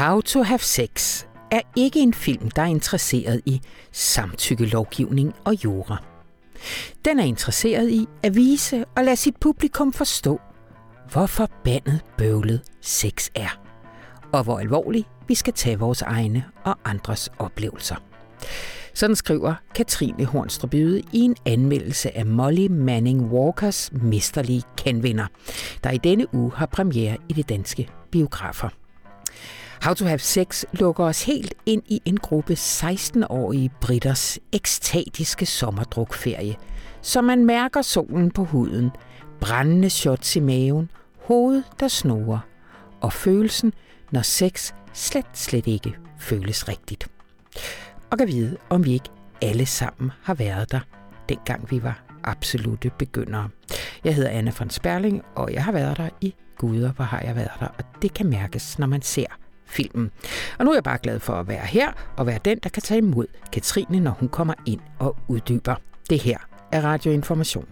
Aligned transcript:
How 0.00 0.20
to 0.20 0.42
Have 0.42 0.58
Sex 0.58 1.24
er 1.50 1.60
ikke 1.76 2.00
en 2.00 2.14
film, 2.14 2.50
der 2.50 2.62
er 2.62 2.66
interesseret 2.66 3.40
i 3.46 3.60
samtykkelovgivning 3.92 5.34
og 5.44 5.64
jura. 5.64 5.96
Den 7.04 7.20
er 7.20 7.24
interesseret 7.24 7.90
i 7.90 8.06
at 8.22 8.36
vise 8.36 8.84
og 8.96 9.04
lade 9.04 9.16
sit 9.16 9.36
publikum 9.40 9.92
forstå, 9.92 10.40
hvor 11.12 11.26
forbandet 11.26 12.00
bøvlet 12.18 12.62
sex 12.80 13.28
er, 13.34 13.60
og 14.32 14.44
hvor 14.44 14.58
alvorligt 14.58 15.08
vi 15.28 15.34
skal 15.34 15.52
tage 15.52 15.78
vores 15.78 16.02
egne 16.02 16.44
og 16.64 16.78
andres 16.84 17.28
oplevelser. 17.38 17.96
Sådan 18.94 19.16
skriver 19.16 19.54
Katrine 19.74 20.24
Hornstrup 20.24 20.74
i 20.74 21.02
en 21.12 21.36
anmeldelse 21.46 22.16
af 22.16 22.26
Molly 22.26 22.66
Manning 22.66 23.32
Walkers 23.32 23.92
mesterlige 23.92 24.62
kenvinder, 24.76 25.26
der 25.84 25.90
i 25.90 25.98
denne 25.98 26.34
uge 26.34 26.52
har 26.54 26.66
premiere 26.66 27.16
i 27.28 27.32
de 27.32 27.42
danske 27.42 27.88
biografer. 28.10 28.79
How 29.82 29.94
to 29.94 30.04
Have 30.04 30.18
Sex 30.18 30.64
lukker 30.72 31.04
os 31.04 31.24
helt 31.24 31.54
ind 31.66 31.82
i 31.86 32.02
en 32.04 32.16
gruppe 32.16 32.52
16-årige 32.52 33.70
britters 33.80 34.38
ekstatiske 34.52 35.46
sommerdrukferie, 35.46 36.56
så 37.02 37.20
man 37.20 37.44
mærker 37.44 37.82
solen 37.82 38.30
på 38.30 38.44
huden, 38.44 38.90
brændende 39.40 39.90
shots 39.90 40.36
i 40.36 40.40
maven, 40.40 40.90
hoved 41.24 41.62
der 41.80 41.88
snorer, 41.88 42.38
og 43.00 43.12
følelsen, 43.12 43.72
når 44.10 44.22
sex 44.22 44.72
slet, 44.92 45.26
slet 45.34 45.66
ikke 45.66 45.96
føles 46.18 46.68
rigtigt. 46.68 47.08
Og 48.10 48.18
kan 48.18 48.28
vide, 48.28 48.56
om 48.70 48.84
vi 48.84 48.92
ikke 48.92 49.10
alle 49.42 49.66
sammen 49.66 50.12
har 50.22 50.34
været 50.34 50.72
der, 50.72 50.80
dengang 51.28 51.70
vi 51.70 51.82
var 51.82 52.02
absolute 52.24 52.90
begyndere. 52.98 53.48
Jeg 54.04 54.14
hedder 54.14 54.30
Anne 54.30 54.52
von 54.58 54.70
Sperling, 54.70 55.22
og 55.36 55.52
jeg 55.52 55.64
har 55.64 55.72
været 55.72 55.96
der 55.96 56.08
i 56.20 56.34
Guder, 56.58 56.92
hvor 56.92 57.04
har 57.04 57.20
jeg 57.20 57.36
været 57.36 57.60
der, 57.60 57.66
og 57.66 57.84
det 58.02 58.14
kan 58.14 58.26
mærkes, 58.26 58.78
når 58.78 58.86
man 58.86 59.02
ser 59.02 59.26
filmen. 59.70 60.10
Og 60.58 60.64
nu 60.64 60.70
er 60.70 60.74
jeg 60.74 60.84
bare 60.84 60.98
glad 61.02 61.20
for 61.20 61.32
at 61.32 61.48
være 61.48 61.66
her 61.66 61.92
og 62.16 62.26
være 62.26 62.38
den, 62.44 62.58
der 62.62 62.68
kan 62.68 62.82
tage 62.82 62.98
imod 62.98 63.26
Katrine, 63.52 64.00
når 64.00 64.10
hun 64.10 64.28
kommer 64.28 64.54
ind 64.66 64.80
og 64.98 65.16
uddyber. 65.28 65.74
Det 66.10 66.22
her 66.22 66.38
er 66.72 66.80
Radioinformation, 66.80 67.68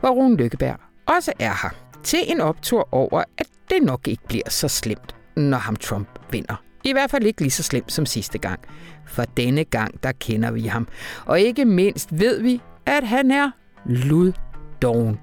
hvor 0.00 0.10
Rune 0.10 0.36
Lykkeberg 0.36 0.76
også 1.06 1.32
er 1.38 1.54
her 1.62 1.70
til 2.02 2.18
en 2.26 2.40
optur 2.40 2.88
over, 2.92 3.22
at 3.38 3.46
det 3.70 3.82
nok 3.82 4.08
ikke 4.08 4.22
bliver 4.28 4.50
så 4.50 4.68
slemt, 4.68 5.14
når 5.36 5.58
ham 5.58 5.76
Trump 5.76 6.08
vinder. 6.30 6.62
I 6.84 6.92
hvert 6.92 7.10
fald 7.10 7.24
ikke 7.24 7.40
lige 7.40 7.50
så 7.50 7.62
slemt 7.62 7.92
som 7.92 8.06
sidste 8.06 8.38
gang. 8.38 8.60
For 9.06 9.24
denne 9.24 9.64
gang, 9.64 10.02
der 10.02 10.12
kender 10.12 10.50
vi 10.50 10.60
ham. 10.60 10.88
Og 11.26 11.40
ikke 11.40 11.64
mindst 11.64 12.08
ved 12.18 12.42
vi, 12.42 12.60
at 12.86 13.06
han 13.06 13.30
er 13.30 13.50
luddoven. 13.86 15.20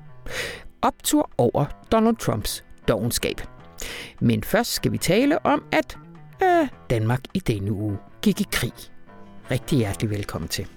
Optur 0.81 1.29
over 1.37 1.65
Donald 1.91 2.15
Trumps 2.15 2.63
dogenskab. 2.87 3.56
Men 4.21 4.43
først 4.43 4.73
skal 4.73 4.91
vi 4.91 4.97
tale 4.97 5.45
om, 5.45 5.63
at 5.71 5.97
øh, 6.43 6.67
Danmark 6.89 7.21
i 7.33 7.39
denne 7.39 7.71
uge 7.71 7.97
gik 8.21 8.41
i 8.41 8.45
krig. 8.51 8.73
Rigtig 9.51 9.77
hjertelig 9.77 10.09
velkommen 10.09 10.47
til. 10.47 10.67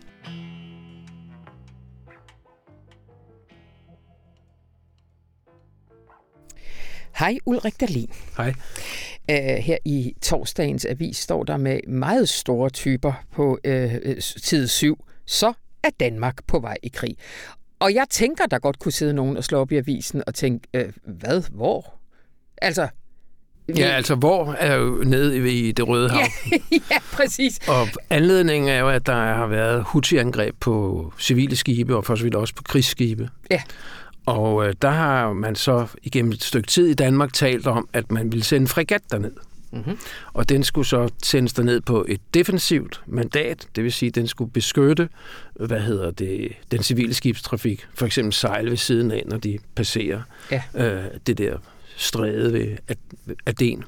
Hej 7.18 7.38
Ulrik 7.46 7.80
Dahlin. 7.80 8.10
Hej. 8.36 8.54
Uh, 9.32 9.36
her 9.36 9.78
i 9.84 10.14
torsdagens 10.22 10.84
avis 10.84 11.16
står 11.16 11.44
der 11.44 11.56
med 11.56 11.80
meget 11.88 12.28
store 12.28 12.70
typer 12.70 13.12
på 13.32 13.58
uh, 13.68 14.18
side 14.18 14.68
7. 14.68 15.04
Så 15.26 15.52
er 15.82 15.90
Danmark 16.00 16.46
på 16.46 16.58
vej 16.58 16.76
i 16.82 16.88
krig. 16.88 17.16
Og 17.78 17.94
jeg 17.94 18.06
tænker, 18.10 18.46
der 18.46 18.58
godt 18.58 18.78
kunne 18.78 18.92
sidde 18.92 19.12
nogen 19.12 19.36
og 19.36 19.44
slå 19.44 19.58
op 19.58 19.72
i 19.72 19.76
avisen 19.76 20.22
og 20.26 20.34
tænke, 20.34 20.68
uh, 20.78 21.14
hvad, 21.14 21.42
hvor? 21.50 21.99
Altså, 22.62 22.88
Ja, 23.76 23.88
altså 23.88 24.14
hvor 24.14 24.52
er 24.52 24.76
jo 24.76 25.02
nede 25.06 25.52
i 25.52 25.72
det 25.72 25.88
Røde 25.88 26.10
Hav. 26.10 26.26
Ja, 26.50 26.56
ja, 26.90 26.98
præcis. 27.12 27.58
Og 27.68 27.88
anledningen 28.10 28.70
er 28.70 28.78
jo, 28.78 28.88
at 28.88 29.06
der 29.06 29.14
har 29.14 29.46
været 29.46 29.84
Houthi-angreb 29.84 30.54
på 30.60 31.12
civile 31.18 31.56
skibe, 31.56 31.96
og 31.96 32.04
for 32.04 32.14
så 32.14 32.22
vidt 32.22 32.34
også 32.34 32.54
på 32.54 32.62
krigsskibe. 32.62 33.30
Ja. 33.50 33.62
Og 34.26 34.66
øh, 34.66 34.74
der 34.82 34.90
har 34.90 35.32
man 35.32 35.54
så 35.54 35.86
igennem 36.02 36.32
et 36.32 36.44
stykke 36.44 36.68
tid 36.68 36.86
i 36.86 36.94
Danmark 36.94 37.32
talt 37.32 37.66
om, 37.66 37.88
at 37.92 38.12
man 38.12 38.32
ville 38.32 38.44
sende 38.44 38.66
fregat 38.66 39.02
derned. 39.10 39.32
Mm-hmm. 39.72 39.98
Og 40.32 40.48
den 40.48 40.64
skulle 40.64 40.86
så 40.86 41.08
sendes 41.22 41.52
derned 41.52 41.80
på 41.80 42.06
et 42.08 42.20
defensivt 42.34 43.02
mandat, 43.06 43.66
det 43.76 43.84
vil 43.84 43.92
sige, 43.92 44.08
at 44.08 44.14
den 44.14 44.26
skulle 44.26 44.50
beskytte, 44.50 45.08
hvad 45.54 45.80
hedder 45.80 46.10
det, 46.10 46.52
den 46.70 46.82
civile 46.82 47.14
skibstrafik, 47.14 47.86
for 47.94 48.06
eksempel 48.06 48.32
sejle 48.32 48.70
ved 48.70 48.76
siden 48.76 49.10
af, 49.10 49.22
når 49.26 49.36
de 49.36 49.58
passerer 49.74 50.22
ja. 50.50 50.62
øh, 50.74 51.04
det 51.26 51.38
der 51.38 51.56
stræde 52.00 52.52
ved 52.52 52.76
Aden. 53.46 53.84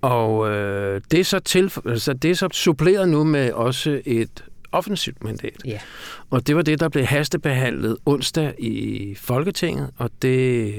Og 0.00 0.50
øh, 0.50 1.00
det, 1.10 1.20
er 1.20 1.24
så 1.24 1.38
til, 1.38 1.72
altså, 1.86 2.12
det 2.12 2.30
er 2.30 2.34
så 2.34 2.48
suppleret 2.52 3.08
nu 3.08 3.24
med 3.24 3.52
også 3.52 4.02
et 4.04 4.44
offensivt 4.72 5.24
mandat. 5.24 5.62
Ja. 5.64 5.78
Og 6.30 6.46
det 6.46 6.56
var 6.56 6.62
det, 6.62 6.80
der 6.80 6.88
blev 6.88 7.04
hastebehandlet 7.04 7.96
onsdag 8.06 8.54
i 8.58 9.14
Folketinget, 9.18 9.90
og 9.96 10.10
det, 10.22 10.74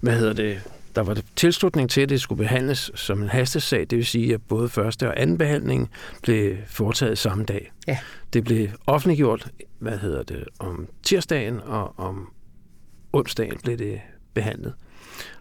hvad 0.00 0.18
hedder 0.18 0.32
det, 0.32 0.60
der 0.94 1.02
var 1.02 1.18
tilslutning 1.36 1.90
til, 1.90 2.00
at 2.00 2.08
det 2.08 2.20
skulle 2.20 2.38
behandles 2.38 2.90
som 2.94 3.22
en 3.22 3.28
hastesag, 3.28 3.80
det 3.80 3.98
vil 3.98 4.06
sige, 4.06 4.34
at 4.34 4.42
både 4.42 4.68
første 4.68 5.08
og 5.08 5.20
anden 5.20 5.38
behandling 5.38 5.90
blev 6.22 6.56
foretaget 6.66 7.18
samme 7.18 7.44
dag. 7.44 7.72
Ja. 7.88 7.98
Det 8.32 8.44
blev 8.44 8.68
offentliggjort, 8.86 9.48
hvad 9.78 9.98
hedder 9.98 10.22
det, 10.22 10.44
om 10.58 10.88
tirsdagen, 11.02 11.60
og 11.60 11.98
om 11.98 12.32
onsdagen 13.12 13.58
blev 13.62 13.78
det 13.78 14.00
behandlet. 14.34 14.72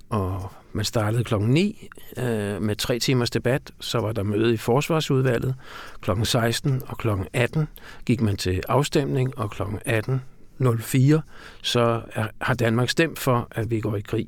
Og 0.10 0.52
man 0.74 0.86
startede 0.86 1.24
klokken 1.24 1.50
9 1.50 1.90
øh, 2.18 2.62
med 2.62 2.76
tre 2.76 3.00
timers 3.00 3.30
debat. 3.30 3.72
Så 3.80 4.00
var 4.00 4.12
der 4.12 4.24
møde 4.24 4.54
i 4.54 4.58
Forsvarsudvalget. 4.58 5.56
Klokken 6.02 6.26
16 6.26 6.82
og 6.88 6.98
klokken 6.98 7.28
18 7.34 7.68
gik 8.06 8.22
man 8.22 8.38
til 8.38 8.62
afstemning, 8.70 9.38
og 9.38 9.52
klokken 9.52 9.80
18.04 10.62 11.20
så 11.62 12.02
er, 12.14 12.28
har 12.42 12.54
Danmark 12.54 12.90
stemt 12.90 13.20
for, 13.20 13.48
at 13.52 13.70
vi 13.72 13.80
går 13.80 13.96
i 13.96 14.02
krig. 14.02 14.28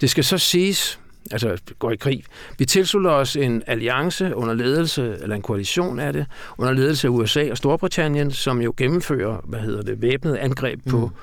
Det 0.00 0.10
skal 0.10 0.24
så 0.24 0.38
siges, 0.38 1.00
altså 1.30 1.58
går 1.78 1.90
i 1.90 1.96
krig. 1.96 2.24
Vi 2.58 2.64
tilslutter 2.64 3.10
os 3.10 3.36
en 3.36 3.62
alliance 3.66 4.34
under 4.34 4.54
ledelse, 4.54 5.16
eller 5.22 5.36
en 5.36 5.42
koalition 5.42 5.98
af 5.98 6.12
det, 6.12 6.26
under 6.58 6.72
ledelse 6.72 7.08
af 7.08 7.12
USA 7.12 7.50
og 7.50 7.56
Storbritannien, 7.56 8.30
som 8.30 8.62
jo 8.62 8.74
gennemfører, 8.76 9.40
hvad 9.44 9.60
hedder 9.60 9.82
det, 9.82 10.02
væbnet 10.02 10.36
angreb 10.36 10.80
på 10.90 11.06
mm. 11.06 11.14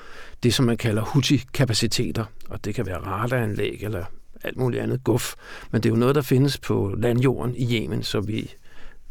det, 0.42 0.54
som 0.54 0.66
man 0.66 0.76
kalder 0.76 1.02
Houthi-kapaciteter. 1.02 2.24
Og 2.48 2.64
det 2.64 2.74
kan 2.74 2.86
være 2.86 2.98
radaranlæg 2.98 3.78
eller 3.82 4.04
alt 4.44 4.56
muligt 4.56 4.82
andet 4.82 5.04
guf. 5.04 5.34
Men 5.70 5.82
det 5.82 5.88
er 5.88 5.92
jo 5.92 5.98
noget, 5.98 6.14
der 6.14 6.22
findes 6.22 6.58
på 6.58 6.94
landjorden 6.98 7.56
i 7.56 7.76
Yemen, 7.76 8.02
så 8.02 8.20
vi 8.20 8.54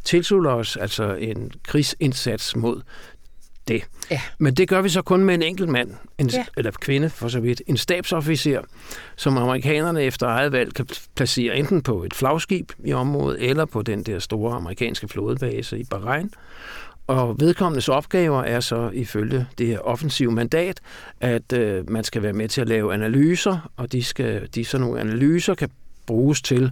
tilslutter 0.04 0.52
os 0.52 0.78
altså 0.78 1.14
en 1.14 1.52
krigsindsats 1.64 2.56
mod 2.56 2.82
det. 3.68 3.84
Ja. 4.12 4.22
Men 4.38 4.54
det 4.54 4.68
gør 4.68 4.82
vi 4.82 4.90
så 4.90 5.02
kun 5.02 5.24
med 5.24 5.34
en 5.36 5.44
enkelt 5.44 5.70
mand, 5.70 5.92
en, 6.18 6.28
ja. 6.28 6.46
eller 6.58 6.72
kvinde 6.72 7.10
for 7.10 7.28
så 7.28 7.40
vidt, 7.40 7.62
en 7.68 7.78
stabsofficer, 7.78 8.62
som 9.16 9.38
amerikanerne 9.38 10.04
efter 10.04 10.28
eget 10.28 10.52
valg 10.52 10.74
kan 10.74 10.88
placere 11.16 11.58
enten 11.58 11.82
på 11.82 12.04
et 12.04 12.14
flagskib 12.14 12.72
i 12.86 12.94
området, 12.94 13.50
eller 13.50 13.66
på 13.66 13.82
den 13.82 14.04
der 14.04 14.20
store 14.20 14.56
amerikanske 14.56 15.08
flådebase 15.08 15.80
i 15.80 15.84
Bahrain. 15.84 16.34
Og 17.08 17.40
vedkommendes 17.40 17.90
opgaver 17.90 18.44
er 18.44 18.60
så 18.60 18.90
ifølge 18.94 19.48
det 19.58 19.68
her 19.68 19.80
offensive 19.80 20.32
mandat, 20.32 20.80
at 21.22 21.54
øh, 21.54 21.90
man 21.90 22.04
skal 22.04 22.24
være 22.24 22.34
med 22.34 22.48
til 22.48 22.62
at 22.62 22.68
lave 22.68 22.94
analyser, 22.94 23.72
og 23.78 23.92
de, 23.92 24.04
skal, 24.04 24.50
de 24.56 24.66
sådan 24.66 24.88
nogle 24.88 25.00
analyser 25.00 25.56
kan 25.56 25.70
bruges 26.06 26.42
til 26.42 26.72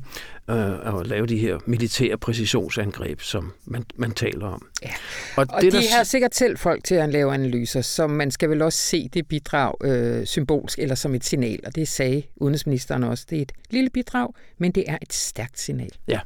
øh, 0.50 1.00
at 1.00 1.08
lave 1.08 1.28
de 1.28 1.38
her 1.38 1.58
militære 1.66 2.18
præcisionsangreb, 2.18 3.22
som 3.22 3.54
man, 3.66 3.86
man 3.96 4.12
taler 4.12 4.48
om. 4.48 4.68
Ja. 4.84 4.90
Og, 5.38 5.48
og 5.50 5.62
det, 5.62 5.74
de 5.74 5.78
der... 5.78 5.96
har 5.96 6.04
sikkert 6.04 6.36
selv 6.36 6.58
folk 6.58 6.84
til 6.84 6.96
at 6.96 7.10
lave 7.10 7.34
analyser, 7.34 7.82
så 7.82 8.08
man 8.08 8.32
skal 8.32 8.50
vel 8.50 8.62
også 8.62 8.80
se 8.80 9.10
det 9.14 9.28
bidrag 9.28 9.74
øh, 9.84 10.26
symbolsk 10.26 10.80
eller 10.80 10.96
som 10.96 11.16
et 11.16 11.26
signal, 11.26 11.60
og 11.66 11.76
det 11.76 11.88
sagde 11.88 12.24
udenrigsministeren 12.36 13.04
også. 13.04 13.26
Det 13.30 13.38
er 13.38 13.42
et 13.42 13.52
lille 13.70 13.90
bidrag, 13.90 14.34
men 14.58 14.72
det 14.72 14.84
er 14.88 14.98
et 15.02 15.14
stærkt 15.14 15.60
signal. 15.60 15.92
Ja, 16.08 16.20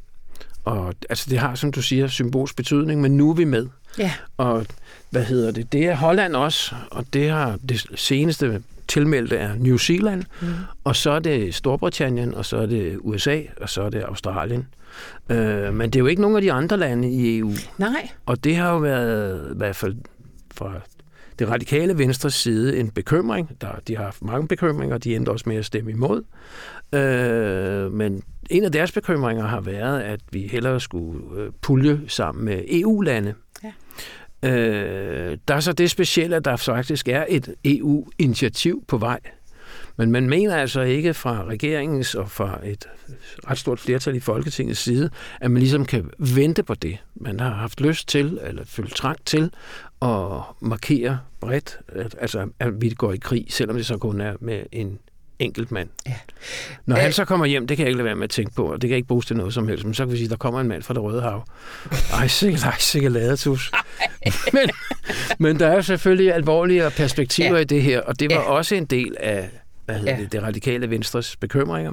og 0.64 0.94
altså, 1.08 1.26
det 1.30 1.38
har, 1.38 1.54
som 1.54 1.72
du 1.72 1.82
siger, 1.82 2.06
symbolsk 2.06 2.56
betydning, 2.56 3.00
men 3.00 3.16
nu 3.16 3.30
er 3.30 3.34
vi 3.34 3.44
med. 3.44 3.66
Ja. 3.98 4.12
Og 4.36 4.66
hvad 5.10 5.24
hedder 5.24 5.50
det? 5.50 5.72
Det 5.72 5.86
er 5.86 5.96
Holland 5.96 6.36
også, 6.36 6.74
og 6.90 7.04
det 7.12 7.30
har 7.30 7.58
det 7.68 7.86
seneste 7.94 8.62
tilmeldte 8.88 9.36
er 9.36 9.54
New 9.54 9.76
Zealand, 9.76 10.22
mm. 10.42 10.48
og 10.84 10.96
så 10.96 11.10
er 11.10 11.18
det 11.18 11.54
Storbritannien, 11.54 12.34
og 12.34 12.44
så 12.44 12.56
er 12.56 12.66
det 12.66 12.98
USA, 13.00 13.40
og 13.60 13.68
så 13.68 13.82
er 13.82 13.90
det 13.90 14.02
Australien. 14.02 14.66
Øh, 15.28 15.74
men 15.74 15.90
det 15.90 15.96
er 15.96 16.00
jo 16.00 16.06
ikke 16.06 16.22
nogen 16.22 16.36
af 16.36 16.42
de 16.42 16.52
andre 16.52 16.76
lande 16.76 17.10
i 17.10 17.38
EU. 17.38 17.52
Nej. 17.78 18.08
Og 18.26 18.44
det 18.44 18.56
har 18.56 18.72
jo 18.72 18.78
været, 18.78 19.50
i 19.52 19.56
hvert 19.56 19.76
fald 19.76 19.96
fra 20.54 20.72
det 21.38 21.48
radikale 21.48 21.98
venstre 21.98 22.30
side, 22.30 22.78
en 22.78 22.90
bekymring. 22.90 23.56
Der, 23.60 23.68
de 23.88 23.96
har 23.96 24.04
haft 24.04 24.22
mange 24.22 24.48
bekymringer, 24.48 24.98
de 24.98 25.16
endte 25.16 25.30
også 25.30 25.48
med 25.48 25.56
at 25.56 25.64
stemme 25.64 25.90
imod. 25.90 26.22
Øh, 26.92 27.92
men 27.92 28.22
en 28.50 28.64
af 28.64 28.72
deres 28.72 28.92
bekymringer 28.92 29.46
har 29.46 29.60
været, 29.60 30.00
at 30.00 30.20
vi 30.30 30.48
hellere 30.52 30.80
skulle 30.80 31.40
øh, 31.40 31.50
pulje 31.62 32.00
sammen 32.08 32.44
med 32.44 32.64
EU-lande. 32.68 33.34
Øh, 34.44 35.38
der 35.48 35.54
er 35.54 35.60
så 35.60 35.72
det 35.72 35.90
specielle, 35.90 36.36
at 36.36 36.44
der 36.44 36.56
faktisk 36.56 37.08
er 37.08 37.24
et 37.28 37.54
EU-initiativ 37.64 38.84
på 38.88 38.98
vej 38.98 39.20
Men 39.96 40.10
man 40.10 40.28
mener 40.28 40.56
altså 40.56 40.80
ikke 40.80 41.14
fra 41.14 41.44
regeringens 41.44 42.14
og 42.14 42.30
fra 42.30 42.60
et 42.64 42.88
ret 43.50 43.58
stort 43.58 43.80
flertal 43.80 44.16
i 44.16 44.20
Folketingets 44.20 44.80
side, 44.80 45.10
at 45.40 45.50
man 45.50 45.60
ligesom 45.60 45.84
kan 45.84 46.10
vente 46.18 46.62
på 46.62 46.74
det. 46.74 46.98
Man 47.14 47.40
har 47.40 47.50
haft 47.50 47.80
lyst 47.80 48.08
til, 48.08 48.38
eller 48.42 48.64
følt 48.64 48.94
trang 48.94 49.24
til, 49.24 49.50
at 50.02 50.40
markere 50.60 51.18
bredt, 51.40 51.78
at, 51.88 52.16
altså 52.20 52.48
at 52.58 52.80
vi 52.80 52.90
går 52.90 53.12
i 53.12 53.16
krig, 53.16 53.46
selvom 53.48 53.76
det 53.76 53.86
så 53.86 53.98
kun 53.98 54.20
er 54.20 54.36
med 54.40 54.62
en 54.72 54.98
enkelt 55.38 55.72
mand. 55.72 55.88
Ja. 56.06 56.14
Når 56.86 56.96
han 56.96 57.12
så 57.12 57.24
kommer 57.24 57.46
hjem, 57.46 57.66
det 57.66 57.76
kan 57.76 57.84
jeg 57.84 57.88
ikke 57.88 57.96
lade 57.96 58.04
være 58.04 58.16
med 58.16 58.24
at 58.24 58.30
tænke 58.30 58.54
på, 58.54 58.72
og 58.72 58.82
det 58.82 58.88
kan 58.88 58.96
ikke 58.96 59.08
bruges 59.08 59.26
til 59.26 59.36
noget 59.36 59.54
som 59.54 59.68
helst, 59.68 59.84
men 59.84 59.94
så 59.94 60.04
kan 60.04 60.12
vi 60.12 60.16
sige, 60.16 60.24
at 60.26 60.30
der 60.30 60.36
kommer 60.36 60.60
en 60.60 60.68
mand 60.68 60.82
fra 60.82 60.94
det 60.94 61.02
Røde 61.02 61.22
Hav. 61.22 61.44
Ej, 62.20 62.28
sikkert, 62.28 62.64
ej, 62.64 62.78
sikkert 62.78 63.12
ladetus. 63.12 63.72
men, 64.52 64.70
men 65.38 65.58
der 65.58 65.66
er 65.66 65.80
selvfølgelig 65.80 66.34
alvorlige 66.34 66.90
perspektiver 66.96 67.54
ja. 67.54 67.60
i 67.60 67.64
det 67.64 67.82
her, 67.82 68.00
og 68.00 68.20
det 68.20 68.30
var 68.30 68.40
ja. 68.40 68.50
også 68.50 68.74
en 68.74 68.84
del 68.84 69.16
af 69.20 69.50
hvad 69.84 69.98
hedder 69.98 70.16
ja. 70.16 70.20
det, 70.20 70.32
det 70.32 70.42
radikale 70.42 70.90
venstres 70.90 71.36
bekymringer, 71.36 71.92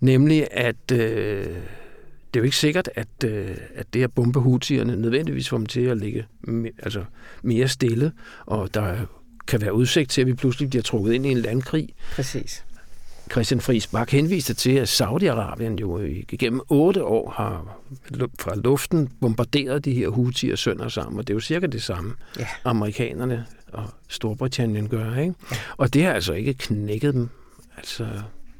nemlig 0.00 0.46
at 0.50 0.92
øh, 0.92 1.46
det 2.34 2.38
er 2.38 2.40
jo 2.40 2.44
ikke 2.44 2.56
sikkert, 2.56 2.88
at, 2.94 3.24
øh, 3.24 3.56
at 3.74 3.86
det 3.92 4.00
her 4.00 4.08
bombe 4.08 4.40
nødvendigvis 4.84 5.48
får 5.48 5.56
dem 5.56 5.66
til 5.66 5.80
at 5.80 5.96
ligge 5.96 6.26
altså, 6.82 7.04
mere 7.42 7.68
stille, 7.68 8.12
og 8.46 8.74
der 8.74 8.96
kan 9.46 9.60
være 9.60 9.74
udsigt 9.74 10.10
til, 10.10 10.20
at 10.20 10.26
vi 10.26 10.34
pludselig 10.34 10.70
bliver 10.70 10.82
trukket 10.82 11.12
ind 11.12 11.26
i 11.26 11.30
en 11.30 11.38
landkrig. 11.38 11.88
Præcis. 12.12 12.64
Christian 13.30 13.60
Friis 13.60 13.86
Bak 13.86 14.10
henviste 14.10 14.54
til, 14.54 14.70
at 14.70 15.00
Saudi-Arabien 15.00 15.76
jo 15.80 15.98
igennem 15.98 16.60
otte 16.68 17.04
år 17.04 17.30
har 17.30 17.80
fra 18.38 18.54
luften 18.54 19.08
bombarderet 19.20 19.84
de 19.84 19.92
her 19.92 20.08
hutier 20.08 20.56
sønder 20.56 20.88
sammen, 20.88 21.18
og 21.18 21.28
det 21.28 21.32
er 21.32 21.36
jo 21.36 21.40
cirka 21.40 21.66
det 21.66 21.82
samme, 21.82 22.14
ja. 22.38 22.46
amerikanerne 22.64 23.46
og 23.72 23.84
Storbritannien 24.08 24.88
gør. 24.88 25.16
Ikke? 25.16 25.34
Og 25.76 25.94
det 25.94 26.04
har 26.04 26.12
altså 26.12 26.32
ikke 26.32 26.54
knækket 26.54 27.14
dem. 27.14 27.28
Altså, 27.76 28.06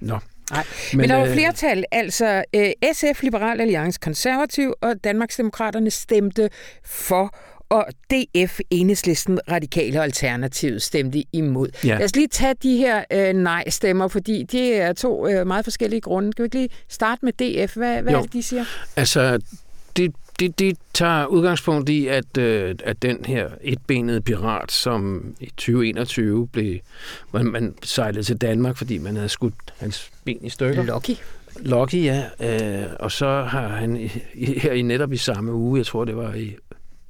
nå. 0.01 0.19
Nej, 0.51 0.65
men, 0.93 1.01
men 1.01 1.11
der 1.11 1.17
var 1.17 1.27
øh, 1.27 1.33
flertal, 1.33 1.85
altså 1.91 2.45
øh, 2.55 2.71
SF, 2.93 3.23
Liberal 3.23 3.61
Alliance, 3.61 3.99
Konservativ 4.03 4.75
og 4.81 5.05
Danmarksdemokraterne 5.05 5.91
stemte 5.91 6.51
for 6.85 7.35
og 7.71 7.87
DF, 8.11 8.61
Enhedslisten, 8.71 9.41
Radikale 9.51 9.99
og 9.99 10.05
Alternativet 10.05 10.83
stemte 10.83 11.25
imod. 11.33 11.69
Ja. 11.85 11.97
Lad 11.99 12.05
os 12.05 12.17
lige 12.17 12.29
tage 12.29 12.55
de 12.63 12.77
her 12.77 13.05
øh, 13.13 13.33
nej-stemmer, 13.33 14.09
fordi 14.09 14.43
det 14.43 14.77
er 14.77 14.93
to 14.93 15.29
øh, 15.29 15.47
meget 15.47 15.65
forskellige 15.65 16.01
grunde. 16.01 16.33
Kan 16.33 16.43
vi 16.43 16.47
ikke 16.47 16.57
lige 16.57 16.69
starte 16.89 17.25
med 17.25 17.33
DF? 17.33 17.77
Hvad, 17.77 18.03
hvad 18.03 18.13
er 18.13 18.23
det, 18.23 18.33
de 18.33 18.43
siger? 18.43 18.65
Altså, 18.97 19.39
det, 19.97 20.13
det, 20.41 20.59
det 20.59 20.79
tager 20.95 21.27
udgangspunkt 21.27 21.89
i, 21.89 22.07
at, 22.07 22.39
øh, 22.39 22.75
at 22.85 23.03
den 23.03 23.25
her 23.25 23.49
etbenede 23.61 24.21
pirat, 24.21 24.73
som 24.73 25.25
i 25.41 25.47
2021 25.47 26.49
blev, 26.49 26.79
man, 27.33 27.47
man 27.47 27.75
sejlede 27.83 28.23
til 28.23 28.37
Danmark, 28.37 28.77
fordi 28.77 28.99
man 28.99 29.17
havde 29.17 29.29
skudt 29.29 29.55
hans 29.79 30.11
ben 30.25 30.45
i 30.45 30.49
stykker. 30.49 30.83
Lucky. 30.83 31.11
Lucky, 31.61 32.05
ja. 32.05 32.25
Øh, 32.41 32.87
og 33.01 33.13
så 33.13 33.43
har 33.43 33.69
han 33.69 34.11
her 34.37 34.73
i 34.73 34.83
netop 34.83 35.13
i 35.13 35.17
samme 35.17 35.53
uge, 35.53 35.79
jeg 35.79 35.87
tror 35.87 36.05
det 36.05 36.17
var 36.17 36.35
i 36.35 36.57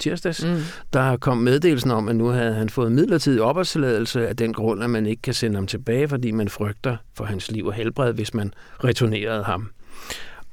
tirsdags, 0.00 0.44
mm. 0.44 0.56
der 0.92 1.16
kom 1.16 1.38
meddelelsen 1.38 1.90
om, 1.90 2.08
at 2.08 2.16
nu 2.16 2.26
havde 2.26 2.54
han 2.54 2.68
fået 2.68 2.92
midlertidig 2.92 3.42
opholdstilladelse 3.42 4.28
af 4.28 4.36
den 4.36 4.52
grund, 4.52 4.84
at 4.84 4.90
man 4.90 5.06
ikke 5.06 5.22
kan 5.22 5.34
sende 5.34 5.56
ham 5.56 5.66
tilbage, 5.66 6.08
fordi 6.08 6.30
man 6.30 6.48
frygter 6.48 6.96
for 7.14 7.24
hans 7.24 7.50
liv 7.50 7.66
og 7.66 7.72
helbred, 7.72 8.12
hvis 8.12 8.34
man 8.34 8.54
returnerede 8.84 9.44
ham. 9.44 9.70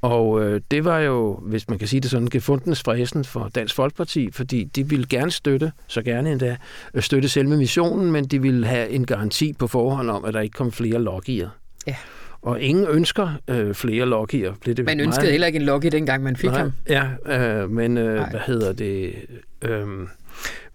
Og 0.02 0.44
øh, 0.44 0.60
det 0.70 0.84
var 0.84 0.98
jo, 0.98 1.40
hvis 1.42 1.68
man 1.68 1.78
kan 1.78 1.88
sige 1.88 2.00
det 2.00 2.10
sådan, 2.10 2.28
gefundens 2.28 2.82
fræsen 2.82 3.24
for 3.24 3.48
Dansk 3.54 3.74
Folkeparti, 3.74 4.30
fordi 4.30 4.64
de 4.64 4.88
ville 4.88 5.06
gerne 5.06 5.30
støtte, 5.30 5.72
så 5.86 6.02
gerne 6.02 6.32
endda, 6.32 6.56
øh, 6.94 7.02
støtte 7.02 7.28
selve 7.28 7.56
missionen, 7.56 8.12
men 8.12 8.24
de 8.24 8.42
ville 8.42 8.66
have 8.66 8.88
en 8.90 9.06
garanti 9.06 9.52
på 9.52 9.66
forhånd 9.66 10.10
om, 10.10 10.24
at 10.24 10.34
der 10.34 10.40
ikke 10.40 10.54
kom 10.54 10.72
flere 10.72 11.02
logier. 11.02 11.48
Ja. 11.86 11.96
Og 12.42 12.60
ingen 12.60 12.86
ønsker 12.88 13.28
øh, 13.48 13.74
flere 13.74 14.06
Lockier. 14.06 14.54
Blev 14.60 14.74
det 14.74 14.84
man 14.84 15.00
ønskede 15.00 15.20
meget... 15.20 15.30
heller 15.30 15.46
ikke 15.46 15.56
en 15.56 15.62
Locky, 15.64 15.86
dengang 15.92 16.22
man 16.22 16.36
fik 16.36 16.50
Nej, 16.50 16.58
ham. 16.58 16.72
Ja, 16.88 17.06
øh, 17.62 17.70
men 17.70 17.98
øh, 17.98 18.30
hvad 18.30 18.40
hedder 18.46 18.72
det... 18.72 19.14
Øh, 19.62 19.86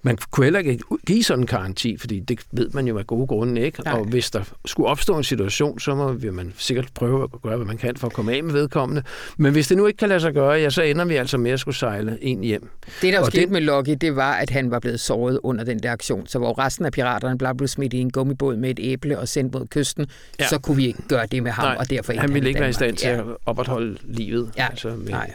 man 0.05 0.17
kunne 0.31 0.45
heller 0.45 0.59
ikke 0.59 0.79
give 1.07 1.23
sådan 1.23 1.43
en 1.43 1.47
garanti, 1.47 1.97
fordi 1.97 2.19
det 2.19 2.39
ved 2.51 2.69
man 2.69 2.87
jo 2.87 2.97
af 2.97 3.07
gode 3.07 3.27
grunde 3.27 3.61
ikke. 3.61 3.81
Nej. 3.83 3.93
Og 3.93 4.05
hvis 4.05 4.31
der 4.31 4.43
skulle 4.65 4.89
opstå 4.89 5.17
en 5.17 5.23
situation, 5.23 5.79
så 5.79 5.95
må 5.95 6.11
vil 6.11 6.33
man 6.33 6.53
sikkert 6.57 6.87
prøve 6.95 7.23
at 7.23 7.41
gøre, 7.41 7.55
hvad 7.55 7.65
man 7.65 7.77
kan 7.77 7.95
for 7.95 8.07
at 8.07 8.13
komme 8.13 8.33
af 8.33 8.43
med 8.43 8.53
vedkommende. 8.53 9.03
Men 9.37 9.51
hvis 9.51 9.67
det 9.67 9.77
nu 9.77 9.87
ikke 9.87 9.97
kan 9.97 10.09
lade 10.09 10.19
sig 10.19 10.33
gøre, 10.33 10.51
ja, 10.51 10.69
så 10.69 10.81
ender 10.81 11.05
vi 11.05 11.15
altså 11.15 11.37
med 11.37 11.51
at 11.51 11.59
skulle 11.59 11.75
sejle 11.75 12.17
en 12.21 12.43
hjem. 12.43 12.69
Det, 13.01 13.13
der 13.13 13.19
var 13.19 13.25
sket 13.25 13.41
det... 13.41 13.51
med 13.51 13.61
Lucky, 13.61 13.97
det 14.01 14.15
var, 14.15 14.33
at 14.33 14.49
han 14.49 14.71
var 14.71 14.79
blevet 14.79 14.99
såret 14.99 15.39
under 15.43 15.63
den 15.63 15.79
der 15.79 15.91
aktion. 15.91 16.27
Så 16.27 16.39
hvor 16.39 16.59
resten 16.59 16.85
af 16.85 16.91
piraterne 16.91 17.37
blev 17.37 17.55
blevet 17.57 17.69
smidt 17.69 17.93
i 17.93 17.97
en 17.97 18.11
gummibåd 18.11 18.55
med 18.55 18.69
et 18.69 18.79
æble 18.81 19.19
og 19.19 19.27
sendt 19.27 19.53
mod 19.53 19.67
kysten, 19.67 20.07
ja. 20.39 20.47
så 20.47 20.59
kunne 20.59 20.77
vi 20.77 20.87
ikke 20.87 21.01
gøre 21.07 21.25
det 21.25 21.43
med 21.43 21.51
ham, 21.51 21.65
Nej, 21.65 21.75
og 21.79 21.89
derfor 21.89 22.13
han 22.13 22.33
ville 22.33 22.49
ikke 22.49 22.59
være 22.59 22.69
i 22.69 22.73
stand 22.73 22.97
til 22.97 23.09
ja. 23.09 23.19
at 23.19 23.25
opretholde 23.45 23.97
livet. 24.03 24.51
Ja. 24.57 24.67
Altså 24.69 24.89
med, 24.89 25.11
Nej 25.11 25.33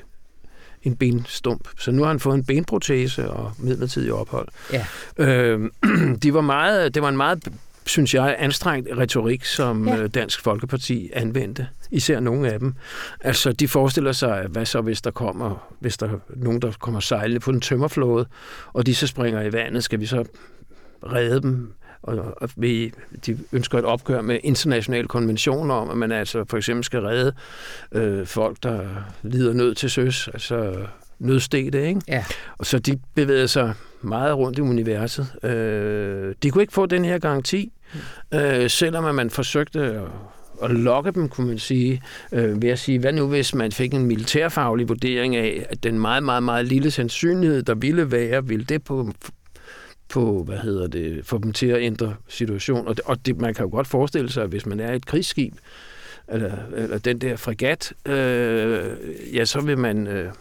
en 0.83 0.97
benstump. 0.97 1.69
Så 1.79 1.91
nu 1.91 2.03
har 2.03 2.09
han 2.09 2.21
fået 2.21 2.35
en 2.35 2.45
benprotese 2.45 3.31
og 3.31 3.53
midlertidig 3.59 4.13
ophold. 4.13 4.49
Ja. 4.73 4.87
Øh, 5.19 5.71
de 6.23 6.35
var 6.35 6.41
meget, 6.41 6.95
det 6.95 7.03
var 7.03 7.09
en 7.09 7.17
meget 7.17 7.49
synes 7.89 8.15
jeg, 8.15 8.37
anstrengt 8.39 8.89
retorik, 8.99 9.45
som 9.45 9.89
ja. 9.89 9.97
Øh, 9.97 10.11
Dansk 10.15 10.41
Folkeparti 10.41 11.11
anvendte. 11.13 11.69
Især 11.91 12.21
nogle 12.21 12.53
af 12.53 12.59
dem. 12.59 12.75
Altså, 13.21 13.53
de 13.53 13.69
forestiller 13.69 14.13
sig, 14.13 14.47
hvad 14.51 14.67
så 14.67 14.81
hvis 14.81 15.03
der 15.03 15.11
kommer, 15.11 15.75
hvis 15.81 15.97
der 15.97 16.07
er 16.07 16.19
nogen, 16.37 16.63
der 16.63 16.73
kommer 16.81 17.01
sejlende 17.01 17.41
på 17.41 17.53
den 17.53 17.61
tømmerflåde, 17.61 18.27
og 18.73 18.87
de 18.87 18.95
så 18.95 19.07
springer 19.07 19.43
i 19.43 19.53
vandet, 19.53 19.85
skal 19.85 20.01
vi 20.01 20.07
så 20.07 20.25
redde 21.03 21.43
dem? 21.43 21.73
Og, 22.03 22.35
og 22.37 22.51
vi, 22.57 22.93
de 23.27 23.39
ønsker 23.53 23.79
et 23.79 23.85
opgør 23.85 24.21
med 24.21 24.39
internationale 24.43 25.09
konventioner 25.09 25.75
om, 25.75 25.91
at 25.91 25.97
man 25.97 26.13
altså 26.13 26.45
for 26.49 26.57
eksempel 26.57 26.85
skal 26.85 27.01
redde 27.01 27.33
øh, 27.93 28.27
folk, 28.27 28.57
der 28.63 28.81
lider 29.23 29.53
nød 29.53 29.75
til 29.75 29.91
søs, 29.91 30.29
altså 30.29 30.77
nødstede, 31.19 31.89
ikke? 31.89 32.01
Ja. 32.09 32.25
Og 32.59 32.67
så 32.67 32.79
de 32.79 32.99
bevægede 33.15 33.49
sig 33.49 33.75
meget 34.03 34.37
rundt 34.37 34.59
i 34.59 34.61
universet. 34.61 35.45
Øh, 35.45 36.35
de 36.43 36.51
kunne 36.51 36.63
ikke 36.63 36.73
få 36.73 36.87
den 36.87 37.05
her 37.05 37.19
garanti, 37.19 37.73
øh, 38.35 38.71
selvom 38.71 39.05
at 39.05 39.15
man 39.15 39.31
forsøgte 39.31 39.81
at 39.81 40.03
at 40.63 40.71
lokke 40.71 41.11
dem, 41.11 41.29
kunne 41.29 41.47
man 41.47 41.59
sige, 41.59 42.03
øh, 42.33 42.63
ved 42.63 42.71
at 42.71 42.79
sige, 42.79 42.99
hvad 42.99 43.13
nu 43.13 43.27
hvis 43.27 43.55
man 43.55 43.73
fik 43.73 43.95
en 43.95 44.07
militærfaglig 44.07 44.89
vurdering 44.89 45.37
af, 45.37 45.67
at 45.71 45.83
den 45.83 45.99
meget, 45.99 46.23
meget, 46.23 46.43
meget 46.43 46.67
lille 46.67 46.91
sandsynlighed, 46.91 47.63
der 47.63 47.75
ville 47.75 48.11
være, 48.11 48.47
ville 48.47 48.65
det 48.65 48.85
på 48.85 49.13
på, 50.09 50.43
hvad 50.43 50.59
hedder 50.59 50.87
det, 50.87 51.27
få 51.27 51.39
dem 51.39 51.53
til 51.53 51.67
at 51.67 51.83
ændre 51.83 52.15
situation. 52.29 52.89
Og, 52.89 52.97
det, 52.97 53.05
og 53.05 53.27
det, 53.27 53.41
man 53.41 53.55
kan 53.55 53.65
jo 53.65 53.71
godt 53.71 53.87
forestille 53.87 54.31
sig, 54.31 54.43
at 54.43 54.49
hvis 54.49 54.67
man 54.67 54.81
er 54.81 54.93
et 54.93 55.07
krigsskib, 55.07 55.55
eller, 56.29 56.53
eller 56.77 56.99
den 56.99 57.19
der 57.19 57.37
fregat, 57.37 57.93
øh, 58.07 58.97
ja, 59.35 59.45
så 59.45 59.61
vil 59.61 59.79
man... 59.79 60.07
Øh, 60.07 60.33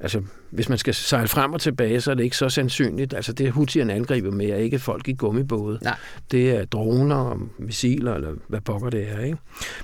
altså, 0.00 0.22
hvis 0.50 0.68
man 0.68 0.78
skal 0.78 0.94
sejle 0.94 1.28
frem 1.28 1.52
og 1.52 1.60
tilbage, 1.60 2.00
så 2.00 2.10
er 2.10 2.14
det 2.14 2.24
ikke 2.24 2.36
så 2.36 2.48
sandsynligt. 2.48 3.14
Altså, 3.14 3.32
det 3.32 3.50
Houthierne 3.50 3.94
angriber 3.94 4.30
med 4.30 4.46
er 4.46 4.56
ikke 4.56 4.78
folk 4.78 5.08
i 5.08 5.12
gummibåde. 5.12 5.78
Nej. 5.82 5.96
Det 6.30 6.50
er 6.50 6.64
droner 6.64 7.16
og 7.16 7.40
missiler, 7.58 8.14
eller 8.14 8.34
hvad 8.48 8.60
pokker 8.60 8.90
det 8.90 9.08
er. 9.08 9.20
Ikke? 9.20 9.38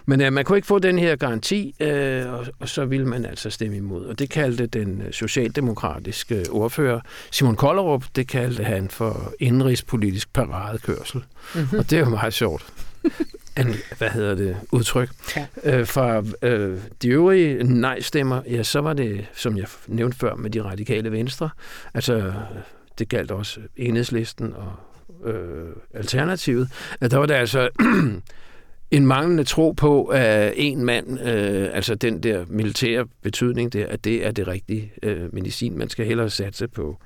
Men 0.06 0.20
uh, 0.20 0.32
man 0.32 0.44
kunne 0.44 0.58
ikke 0.58 0.66
få 0.66 0.78
den 0.78 0.98
her 0.98 1.16
garanti, 1.16 1.74
uh, 1.80 2.32
og, 2.32 2.46
og 2.58 2.68
så 2.68 2.84
ville 2.84 3.06
man 3.06 3.24
altså 3.24 3.50
stemme 3.50 3.76
imod. 3.76 4.04
Og 4.04 4.18
det 4.18 4.30
kaldte 4.30 4.66
den 4.66 5.02
socialdemokratiske 5.10 6.44
ordfører 6.50 7.00
Simon 7.30 7.56
Kollerup, 7.56 8.04
det 8.16 8.28
kaldte 8.28 8.64
han 8.64 8.88
for 8.88 9.32
indrigspolitisk 9.40 10.32
paradekørsel. 10.32 11.24
Mm-hmm. 11.54 11.78
Og 11.78 11.90
det 11.90 11.96
er 11.96 12.00
jo 12.00 12.08
meget 12.08 12.34
sjovt 12.34 12.72
an, 13.56 13.74
hvad 13.98 14.08
hedder 14.08 14.34
det, 14.34 14.56
udtryk. 14.72 15.10
Ja. 15.36 15.46
Øh, 15.64 15.86
fra 15.86 16.22
øh, 16.42 16.78
de 17.02 17.08
øvrige 17.08 17.64
nej-stemmer, 17.64 18.42
ja, 18.50 18.62
så 18.62 18.80
var 18.80 18.92
det, 18.92 19.26
som 19.34 19.56
jeg 19.56 19.66
nævnte 19.86 20.18
før, 20.18 20.34
med 20.34 20.50
de 20.50 20.62
radikale 20.62 21.12
venstre. 21.12 21.50
Altså, 21.94 22.32
det 22.98 23.08
galt 23.08 23.30
også 23.30 23.60
enhedslisten 23.76 24.52
og 24.52 24.72
øh, 25.24 25.68
alternativet. 25.94 26.68
At 27.00 27.10
der 27.10 27.18
var 27.18 27.26
der 27.26 27.36
altså 27.36 27.68
en 28.90 29.06
manglende 29.06 29.44
tro 29.44 29.72
på, 29.72 30.04
at 30.04 30.52
en 30.56 30.84
mand, 30.84 31.20
øh, 31.20 31.68
altså 31.72 31.94
den 31.94 32.22
der 32.22 32.44
militære 32.48 33.06
betydning 33.22 33.72
der, 33.72 33.86
at 33.86 34.04
det 34.04 34.26
er 34.26 34.30
det 34.30 34.48
rigtige 34.48 34.92
øh, 35.02 35.34
medicin. 35.34 35.78
Man 35.78 35.88
skal 35.88 36.06
hellere 36.06 36.30
satse 36.30 36.68
på, 36.68 36.98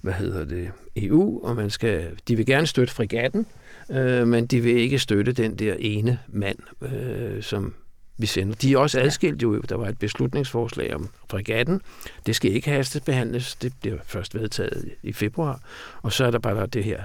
hvad 0.00 0.12
hedder 0.12 0.44
det, 0.44 0.70
EU, 0.96 1.40
og 1.44 1.56
man 1.56 1.70
skal, 1.70 2.06
de 2.28 2.36
vil 2.36 2.46
gerne 2.46 2.66
støtte 2.66 2.94
frigatten, 2.94 3.46
øh, 3.90 4.28
men 4.28 4.46
de 4.46 4.60
vil 4.60 4.76
ikke 4.76 4.98
støtte 4.98 5.32
den 5.32 5.54
der 5.54 5.74
ene 5.78 6.18
mand, 6.28 6.58
øh, 6.82 7.42
som 7.42 7.74
vi 8.18 8.26
sender. 8.26 8.54
De 8.54 8.72
er 8.72 8.78
også 8.78 9.00
adskilt 9.00 9.42
jo. 9.42 9.60
Der 9.60 9.76
var 9.76 9.88
et 9.88 9.98
beslutningsforslag 9.98 10.94
om 10.94 11.08
fregatten. 11.30 11.80
Det 12.26 12.36
skal 12.36 12.52
ikke 12.52 12.70
hastebehandles. 12.70 13.54
Det 13.54 13.72
bliver 13.80 13.98
først 14.04 14.34
vedtaget 14.34 14.90
i 15.02 15.12
februar. 15.12 15.60
Og 16.02 16.12
så 16.12 16.24
er 16.24 16.30
der 16.30 16.38
bare 16.38 16.66
det 16.66 16.84
her 16.84 17.02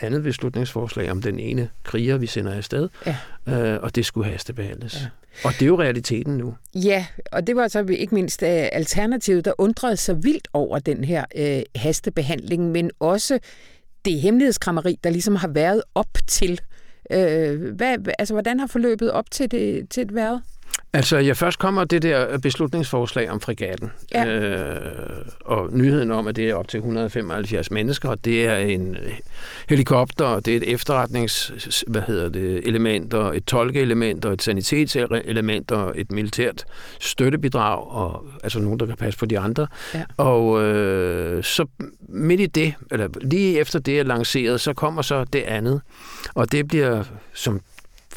andet 0.00 0.22
beslutningsforslag 0.22 1.10
om 1.10 1.22
den 1.22 1.38
ene 1.38 1.68
kriger, 1.82 2.16
vi 2.16 2.26
sender 2.26 2.52
afsted, 2.52 2.88
ja. 3.06 3.16
øh, 3.48 3.82
og 3.82 3.94
det 3.94 4.06
skulle 4.06 4.30
hastebehandles. 4.30 5.00
Ja. 5.02 5.06
Og 5.44 5.52
det 5.52 5.62
er 5.62 5.66
jo 5.66 5.80
realiteten 5.80 6.36
nu. 6.36 6.54
Ja, 6.74 7.06
og 7.32 7.46
det 7.46 7.56
var 7.56 7.68
så 7.68 7.86
ikke 7.88 8.14
mindst 8.14 8.42
uh, 8.42 8.48
Alternativet, 8.48 9.44
der 9.44 9.52
undrede 9.58 9.96
sig 9.96 10.24
vildt 10.24 10.48
over 10.52 10.78
den 10.78 11.04
her 11.04 11.24
uh, 11.38 11.80
hastebehandling, 11.80 12.70
men 12.70 12.90
også 13.00 13.38
det 14.04 14.20
hemmelighedskrammeri, 14.20 14.98
der 15.04 15.10
ligesom 15.10 15.36
har 15.36 15.48
været 15.48 15.82
op 15.94 16.18
til 16.26 16.60
Øh, 17.10 17.74
hvad, 17.74 17.96
altså, 18.18 18.34
hvordan 18.34 18.60
har 18.60 18.66
forløbet 18.66 19.12
op 19.12 19.30
til 19.30 19.50
det, 19.50 19.88
til 19.90 20.06
det 20.06 20.14
været? 20.14 20.42
Altså, 20.94 21.18
jeg 21.18 21.36
først 21.36 21.58
kommer 21.58 21.84
det 21.84 22.02
der 22.02 22.38
beslutningsforslag 22.38 23.30
om 23.30 23.40
frigatten. 23.40 23.90
Ja. 24.14 24.26
Øh, 24.26 24.80
og 25.40 25.68
nyheden 25.72 26.10
om, 26.10 26.26
at 26.26 26.36
det 26.36 26.50
er 26.50 26.54
op 26.54 26.68
til 26.68 26.78
175 26.78 27.70
mennesker, 27.70 28.08
og 28.08 28.24
det 28.24 28.46
er 28.46 28.56
en 28.56 28.96
helikopter, 29.68 30.24
og 30.24 30.46
det 30.46 30.52
er 30.52 30.56
et 30.56 30.72
efterretnings, 30.72 31.52
hvad 31.86 32.02
hedder 32.02 32.28
det, 32.28 32.68
element, 32.68 33.14
og 33.14 33.36
et 33.36 33.44
tolkeelement, 33.44 34.24
og 34.24 34.32
et 34.32 34.42
sanitetselement, 34.42 35.70
og 35.70 35.92
et 35.96 36.12
militært 36.12 36.64
støttebidrag, 37.00 37.90
og 37.90 38.26
altså 38.42 38.60
nogen, 38.60 38.80
der 38.80 38.86
kan 38.86 38.96
passe 38.96 39.18
på 39.18 39.26
de 39.26 39.38
andre. 39.38 39.66
Ja. 39.94 40.02
Og 40.16 40.62
øh, 40.62 41.44
så 41.44 41.66
midt 42.08 42.40
i 42.40 42.46
det, 42.46 42.74
eller 42.90 43.08
lige 43.20 43.60
efter 43.60 43.78
det 43.78 43.98
er 43.98 44.02
lanceret, 44.02 44.60
så 44.60 44.72
kommer 44.72 45.02
så 45.02 45.24
det 45.24 45.42
andet, 45.42 45.80
og 46.34 46.52
det 46.52 46.68
bliver, 46.68 47.04
som 47.32 47.60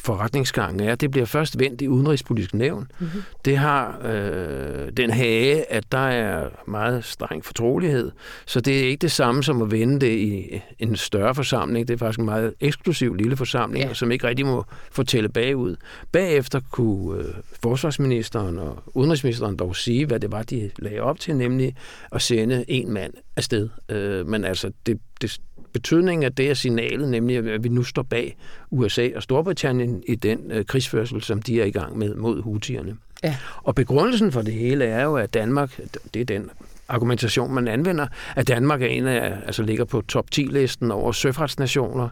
forretningsgangen 0.08 0.88
er. 0.88 0.94
Det 0.94 1.10
bliver 1.10 1.26
først 1.26 1.58
vendt 1.58 1.80
i 1.80 1.88
udenrigspolitisk 1.88 2.54
nævn. 2.54 2.86
Mm-hmm. 2.98 3.22
Det 3.44 3.58
har 3.58 4.00
øh, 4.04 4.92
den 4.96 5.10
hage, 5.10 5.72
at 5.72 5.92
der 5.92 5.98
er 5.98 6.48
meget 6.66 7.04
streng 7.04 7.44
fortrolighed, 7.44 8.10
så 8.46 8.60
det 8.60 8.80
er 8.80 8.88
ikke 8.88 9.00
det 9.00 9.12
samme 9.12 9.42
som 9.42 9.62
at 9.62 9.70
vende 9.70 10.00
det 10.00 10.12
i 10.18 10.60
en 10.78 10.96
større 10.96 11.34
forsamling. 11.34 11.88
Det 11.88 11.94
er 11.94 11.98
faktisk 11.98 12.18
en 12.18 12.24
meget 12.24 12.54
eksklusiv 12.60 13.14
lille 13.14 13.36
forsamling, 13.36 13.84
ja. 13.84 13.94
som 13.94 14.10
ikke 14.10 14.26
rigtig 14.26 14.46
må 14.46 14.64
fortælle 14.92 15.28
bagud. 15.28 15.76
Bagefter 16.12 16.60
kunne 16.70 17.18
øh, 17.18 17.34
forsvarsministeren 17.62 18.58
og 18.58 18.82
udenrigsministeren 18.86 19.56
dog 19.56 19.76
sige, 19.76 20.06
hvad 20.06 20.20
det 20.20 20.32
var, 20.32 20.42
de 20.42 20.70
lagde 20.78 21.00
op 21.00 21.20
til, 21.20 21.36
nemlig 21.36 21.76
at 22.12 22.22
sende 22.22 22.64
en 22.68 22.92
mand 22.92 23.12
afsted. 23.36 23.68
Øh, 23.88 24.26
men 24.26 24.44
altså, 24.44 24.72
det, 24.86 25.00
det, 25.20 25.40
betydningen 25.72 26.24
af 26.24 26.32
det 26.32 26.50
er 26.50 26.54
signalet, 26.54 27.08
nemlig 27.08 27.36
at 27.36 27.64
vi 27.64 27.68
nu 27.68 27.82
står 27.82 28.02
bag 28.02 28.36
USA 28.70 29.08
og 29.16 29.22
Storbritannien 29.22 30.02
i 30.06 30.14
den 30.14 30.50
øh, 30.50 30.64
krigsførsel, 30.64 31.22
som 31.22 31.42
de 31.42 31.60
er 31.60 31.64
i 31.64 31.70
gang 31.70 31.98
med 31.98 32.14
mod 32.14 32.42
hutierne. 32.42 32.96
Ja. 33.24 33.36
Og 33.62 33.74
begrundelsen 33.74 34.32
for 34.32 34.42
det 34.42 34.54
hele 34.54 34.84
er 34.84 35.04
jo, 35.04 35.16
at 35.16 35.34
Danmark, 35.34 35.80
det 36.14 36.20
er 36.20 36.24
den 36.24 36.50
argumentation, 36.88 37.54
man 37.54 37.68
anvender, 37.68 38.06
at 38.36 38.48
Danmark 38.48 38.82
er 38.82 38.86
en 38.86 39.06
af, 39.06 39.36
altså 39.46 39.62
ligger 39.62 39.84
på 39.84 40.00
top 40.00 40.26
10-listen 40.34 40.90
over 40.90 41.12
søfartsnationer, 41.12 42.08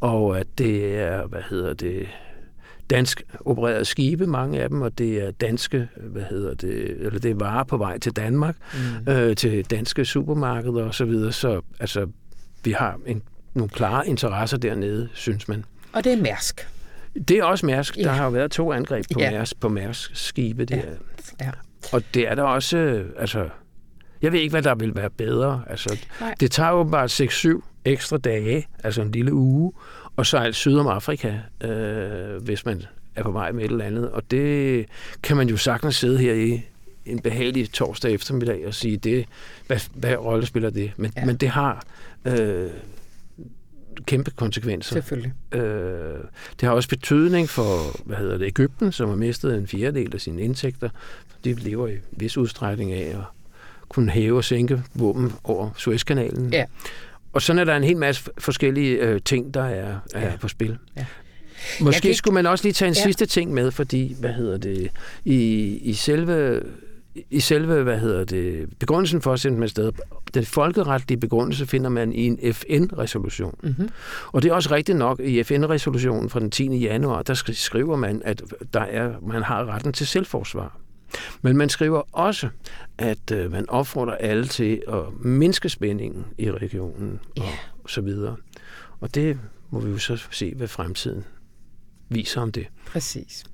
og 0.00 0.38
at 0.38 0.46
det 0.58 0.98
er, 0.98 1.26
hvad 1.26 1.42
hedder 1.50 1.74
det, 1.74 2.08
dansk 2.90 3.22
opererede 3.40 3.84
skibe, 3.84 4.26
mange 4.26 4.62
af 4.62 4.68
dem, 4.68 4.82
og 4.82 4.98
det 4.98 5.22
er 5.22 5.30
danske, 5.30 5.88
hvad 5.96 6.22
hedder 6.30 6.54
det, 6.54 6.96
eller 6.98 7.20
det 7.20 7.30
er 7.30 7.34
varer 7.34 7.64
på 7.64 7.76
vej 7.76 7.98
til 7.98 8.12
Danmark, 8.12 8.56
mm. 9.06 9.12
øh, 9.12 9.36
til 9.36 9.64
danske 9.70 10.04
supermarkeder 10.04 10.84
og 10.84 10.94
så 10.94 11.04
videre. 11.04 11.32
Så 11.32 11.60
altså, 11.80 12.06
vi 12.64 12.72
har 12.72 12.98
en, 13.06 13.22
nogle 13.54 13.68
klare 13.70 14.08
interesser 14.08 14.56
dernede, 14.56 15.08
synes 15.12 15.48
man. 15.48 15.64
Og 15.92 16.04
det 16.04 16.12
er 16.12 16.16
Mærsk. 16.16 16.68
Det 17.28 17.38
er 17.38 17.44
også 17.44 17.66
Mærsk. 17.66 17.96
Ja. 17.96 18.02
Der 18.02 18.10
har 18.10 18.24
jo 18.24 18.30
været 18.30 18.50
to 18.50 18.72
angreb 18.72 19.04
på 19.14 19.20
Ja. 19.20 19.30
Mærsk, 19.30 19.60
på 19.60 19.68
Mærsk 19.68 20.10
skibe. 20.14 20.64
Der. 20.64 20.76
Ja. 20.76 20.82
Ja. 21.40 21.50
Og 21.92 22.02
det 22.14 22.28
er 22.28 22.34
der 22.34 22.42
også, 22.42 22.76
øh, 22.78 23.06
altså, 23.18 23.48
jeg 24.22 24.32
ved 24.32 24.40
ikke, 24.40 24.50
hvad 24.52 24.62
der 24.62 24.74
vil 24.74 24.94
være 24.94 25.10
bedre. 25.10 25.62
Altså, 25.70 25.98
Nej. 26.20 26.34
det 26.40 26.50
tager 26.50 26.70
jo 26.70 26.84
bare 26.84 27.04
6-7 27.58 27.62
ekstra 27.84 28.16
dage, 28.18 28.66
altså 28.84 29.02
en 29.02 29.10
lille 29.10 29.32
uge, 29.32 29.72
og 30.16 30.26
sejle 30.26 30.52
syd 30.52 30.76
om 30.76 30.86
Afrika, 30.86 31.34
øh, 31.64 32.42
hvis 32.42 32.66
man 32.66 32.82
er 33.14 33.22
på 33.22 33.30
vej 33.30 33.52
med 33.52 33.64
et 33.64 33.70
eller 33.70 33.84
andet. 33.84 34.10
Og 34.10 34.30
det 34.30 34.86
kan 35.22 35.36
man 35.36 35.48
jo 35.48 35.56
sagtens 35.56 35.96
sidde 35.96 36.18
her 36.18 36.34
i 36.34 36.62
en 37.06 37.18
behagelig 37.18 37.72
torsdag 37.72 38.12
eftermiddag 38.12 38.66
og 38.66 38.74
sige, 38.74 38.96
det, 38.96 39.26
hvad, 39.66 39.78
hvad 39.94 40.16
rolle 40.16 40.46
spiller 40.46 40.70
det? 40.70 40.92
Men, 40.96 41.12
Ja. 41.16 41.20
ja. 41.20 41.26
men 41.26 41.36
det 41.36 41.48
har 41.48 41.84
øh, 42.24 42.70
kæmpe 44.06 44.30
konsekvenser. 44.30 44.92
Selvfølgelig. 44.94 45.32
Øh, 45.52 45.60
det 46.60 46.68
har 46.68 46.70
også 46.70 46.88
betydning 46.88 47.48
for, 47.48 48.00
hvad 48.06 48.16
hedder 48.16 48.38
det, 48.38 48.46
Ægypten, 48.46 48.92
som 48.92 49.08
har 49.08 49.16
mistet 49.16 49.54
en 49.54 49.66
fjerdedel 49.66 50.14
af 50.14 50.20
sine 50.20 50.42
indtægter. 50.42 50.88
De 51.44 51.54
lever 51.54 51.88
i 51.88 51.96
vis 52.12 52.36
udstrækning 52.36 52.92
af 52.92 53.16
at 53.18 53.24
kunne 53.88 54.10
hæve 54.10 54.36
og 54.36 54.44
sænke 54.44 54.82
våben 54.94 55.32
over 55.44 55.70
Suezkanalen. 55.76 56.52
Ja. 56.52 56.64
Og 57.32 57.42
sådan 57.42 57.58
er 57.60 57.64
der 57.64 57.76
en 57.76 57.84
hel 57.84 57.96
masse 57.96 58.30
forskellige 58.38 58.96
øh, 58.98 59.20
ting, 59.24 59.54
der 59.54 59.62
er, 59.64 59.98
er 60.14 60.26
Ja. 60.30 60.36
på 60.40 60.48
spil. 60.48 60.78
Ja. 60.96 61.06
Måske 61.80 62.08
ikke- 62.08 62.18
skulle 62.18 62.34
man 62.34 62.46
også 62.46 62.64
lige 62.64 62.72
tage 62.72 62.88
en 62.88 62.94
ja. 62.94 63.02
sidste 63.02 63.26
ting 63.26 63.52
med, 63.54 63.70
fordi, 63.70 64.16
hvad 64.20 64.32
hedder 64.32 64.56
det, 64.58 64.90
i, 65.24 65.36
i 65.82 65.92
selve 65.92 66.62
i 67.30 67.40
selve, 67.40 67.82
hvad 67.82 67.98
hedder 67.98 68.24
det, 68.24 68.68
begrundelsen 68.78 69.22
for 69.22 69.32
at 69.32 69.40
sende 69.40 69.54
dem 69.54 69.62
afsted, 69.62 69.92
den 70.34 70.44
folkeretlige 70.44 71.20
begrundelse 71.20 71.66
finder 71.66 71.90
man 71.90 72.12
i 72.12 72.26
en 72.26 72.54
FN-resolution. 72.54 73.54
Mm-hmm. 73.62 73.88
Og 74.32 74.42
det 74.42 74.50
er 74.50 74.54
også 74.54 74.70
rigtigt 74.70 74.98
nok, 74.98 75.20
i 75.20 75.42
FN-resolutionen 75.42 76.30
fra 76.30 76.40
den 76.40 76.50
10. 76.50 76.76
januar, 76.76 77.22
der 77.22 77.34
skri- 77.34 77.52
skriver 77.52 77.96
man, 77.96 78.22
at 78.24 78.42
der 78.72 78.80
er, 78.80 79.14
man 79.22 79.42
har 79.42 79.64
retten 79.66 79.92
til 79.92 80.06
selvforsvar. 80.06 80.78
Men 81.42 81.56
man 81.56 81.68
skriver 81.68 82.02
også, 82.12 82.48
at 82.98 83.30
øh, 83.32 83.52
man 83.52 83.68
opfordrer 83.68 84.14
alle 84.14 84.44
til 84.46 84.82
at 84.88 85.24
mindske 85.24 85.68
spændingen 85.68 86.24
i 86.38 86.50
regionen 86.50 87.20
og 87.84 87.90
så 87.90 88.00
videre. 88.00 88.36
Og 89.00 89.14
det 89.14 89.38
må 89.70 89.80
vi 89.80 89.90
jo 89.90 89.98
så 89.98 90.26
se, 90.30 90.54
hvad 90.56 90.68
fremtiden 90.68 91.24
viser 92.08 92.40
om 92.40 92.52
det. 92.52 92.66
Præcis. 92.86 93.44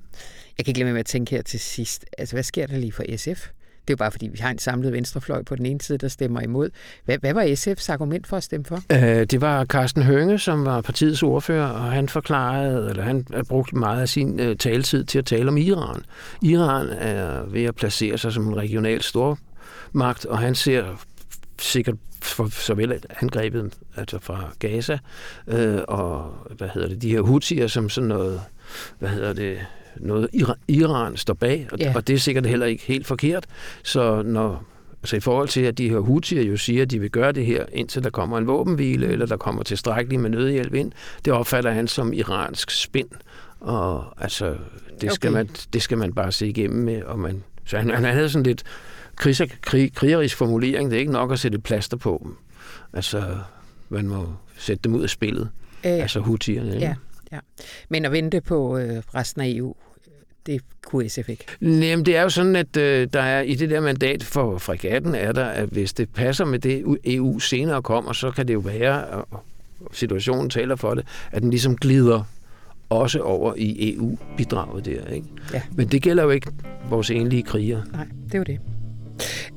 Jeg 0.57 0.65
kan 0.65 0.71
ikke 0.71 0.79
lade 0.79 0.91
med 0.93 0.99
at 0.99 1.05
tænke 1.05 1.31
her 1.35 1.41
til 1.41 1.59
sidst. 1.59 2.05
Altså, 2.17 2.35
hvad 2.35 2.43
sker 2.43 2.67
der 2.67 2.77
lige 2.77 2.91
for 2.91 3.03
SF? 3.17 3.47
Det 3.87 3.91
er 3.91 3.93
jo 3.93 3.97
bare 3.97 4.11
fordi, 4.11 4.27
vi 4.27 4.37
har 4.37 4.51
en 4.51 4.59
samlet 4.59 4.93
venstrefløj 4.93 5.43
på 5.43 5.55
den 5.55 5.65
ene 5.65 5.81
side, 5.81 5.97
der 5.97 6.07
stemmer 6.07 6.41
imod. 6.41 6.69
Hvad, 7.05 7.17
hvad 7.17 7.33
var 7.33 7.43
SF's 7.43 7.91
argument 7.91 8.27
for 8.27 8.37
at 8.37 8.43
stemme 8.43 8.65
for? 8.65 8.81
Øh, 8.91 9.25
Det 9.25 9.41
var 9.41 9.65
Carsten 9.65 10.03
Hønge, 10.03 10.39
som 10.39 10.65
var 10.65 10.81
partiets 10.81 11.23
ordfører, 11.23 11.67
og 11.67 11.91
han 11.91 12.09
forklarede, 12.09 12.89
eller 12.89 13.03
han 13.03 13.25
brugte 13.49 13.75
meget 13.75 14.01
af 14.01 14.09
sin 14.09 14.39
øh, 14.39 14.57
taletid 14.57 15.03
til 15.03 15.19
at 15.19 15.25
tale 15.25 15.47
om 15.47 15.57
Iran. 15.57 16.03
Iran 16.41 16.87
er 16.89 17.43
ved 17.45 17.63
at 17.63 17.75
placere 17.75 18.17
sig 18.17 18.33
som 18.33 18.47
en 18.47 18.57
regional 18.57 19.01
stormagt, 19.01 20.25
og 20.25 20.39
han 20.39 20.55
ser 20.55 21.03
sikkert 21.59 21.95
for 22.21 22.47
såvel 22.49 22.91
et 22.91 23.05
angrebet 23.21 23.73
altså 23.95 24.19
fra 24.19 24.53
Gaza, 24.59 24.97
øh, 25.47 25.79
og 25.87 26.33
hvad 26.57 26.69
hedder 26.73 26.87
det, 26.87 27.01
de 27.01 27.09
her 27.09 27.21
hutier 27.21 27.67
som 27.67 27.89
sådan 27.89 28.07
noget, 28.07 28.41
hvad 28.99 29.09
hedder 29.09 29.33
det, 29.33 29.57
noget 29.97 30.27
Iran, 30.67 31.17
står 31.17 31.33
bag, 31.33 31.67
og, 31.71 31.79
Ja. 31.79 31.91
og 31.95 32.07
det 32.07 32.13
er 32.15 32.19
sikkert 32.19 32.45
heller 32.45 32.65
ikke 32.65 32.83
helt 32.83 33.07
forkert. 33.07 33.45
Så 33.83 34.21
når 34.21 34.63
Altså 35.01 35.15
i 35.15 35.19
forhold 35.19 35.47
til, 35.47 35.61
at 35.61 35.77
de 35.77 35.89
her 35.89 35.97
hutier 35.99 36.43
jo 36.43 36.57
siger, 36.57 36.81
at 36.81 36.91
de 36.91 36.99
vil 36.99 37.09
gøre 37.11 37.31
det 37.31 37.45
her, 37.45 37.65
indtil 37.73 38.03
der 38.03 38.09
kommer 38.09 38.37
en 38.37 38.47
våbenhvile, 38.47 39.07
eller 39.07 39.25
der 39.25 39.37
kommer 39.37 39.63
tilstrækkeligt 39.63 40.21
med 40.21 40.29
nødhjælp 40.29 40.73
ind, 40.73 40.91
det 41.25 41.33
opfatter 41.33 41.71
han 41.71 41.87
som 41.87 42.13
iransk 42.13 42.71
spind. 42.71 43.07
Og 43.59 44.03
altså, 44.23 44.55
det 45.01 45.11
skal, 45.13 45.29
Okay. 45.29 45.37
man, 45.39 45.49
det 45.73 45.81
skal 45.81 45.97
man 45.97 46.13
bare 46.13 46.31
se 46.31 46.47
igennem 46.47 46.83
med. 46.83 47.03
Og 47.03 47.19
man, 47.19 47.43
så 47.65 47.77
han, 47.77 47.89
han 47.89 48.03
havde 48.03 48.29
sådan 48.29 48.43
lidt 48.43 48.63
kriser, 49.15 49.45
krig, 49.61 49.93
krigerisk 49.93 50.37
formulering. 50.37 50.89
Det 50.91 50.95
er 50.95 50.99
ikke 50.99 51.11
nok 51.11 51.31
at 51.31 51.39
sætte 51.39 51.55
et 51.57 51.63
plaster 51.63 51.97
på 51.97 52.21
dem. 52.23 52.35
Altså, 52.93 53.23
man 53.89 54.07
må 54.07 54.27
sætte 54.57 54.81
dem 54.83 54.95
ud 54.95 55.03
af 55.03 55.09
spillet. 55.09 55.49
Øh, 55.85 55.91
Altså 55.91 56.19
hutierne. 56.19 56.73
ikke? 56.73 56.85
ja, 56.85 56.95
ja. 57.31 57.39
Men 57.89 58.05
at 58.05 58.11
vente 58.11 58.41
på 58.41 58.77
øh, 58.77 59.01
resten 59.15 59.41
af 59.41 59.47
EU, 59.49 59.75
det 60.45 60.61
kunne 60.85 61.09
SF 61.09 61.29
ikke. 61.29 61.45
Jamen, 61.61 62.05
det 62.05 62.17
er 62.17 62.21
jo 62.21 62.29
sådan, 62.29 62.55
at 62.55 62.77
øh, 62.77 63.07
der 63.13 63.21
er 63.21 63.41
i 63.41 63.55
det 63.55 63.69
der 63.69 63.79
mandat 63.79 64.23
for 64.23 64.57
fregatten, 64.57 65.15
er 65.15 65.31
der, 65.31 65.45
at 65.45 65.69
hvis 65.69 65.93
det 65.93 66.09
passer 66.09 66.45
med 66.45 66.59
det, 66.59 66.97
EU 67.05 67.39
senere 67.39 67.81
kommer, 67.81 68.13
så 68.13 68.31
kan 68.31 68.47
det 68.47 68.53
jo 68.53 68.59
være, 68.59 69.05
og 69.05 69.43
situationen 69.91 70.49
taler 70.49 70.75
for 70.75 70.93
det, 70.93 71.05
at 71.31 71.41
den 71.41 71.49
ligesom 71.49 71.75
glider 71.75 72.23
også 72.89 73.19
over 73.19 73.53
i 73.57 73.95
EU-bidraget 73.95 74.85
der. 74.85 75.07
Ikke? 75.07 75.27
Ja. 75.53 75.61
Men 75.71 75.87
det 75.87 76.01
gælder 76.01 76.23
jo 76.23 76.29
ikke 76.29 76.51
vores 76.89 77.11
enlige 77.11 77.43
krigere. 77.43 77.83
Nej, 77.91 78.05
det 78.25 78.33
er 78.33 78.37
jo 78.37 78.43
det. 78.43 78.59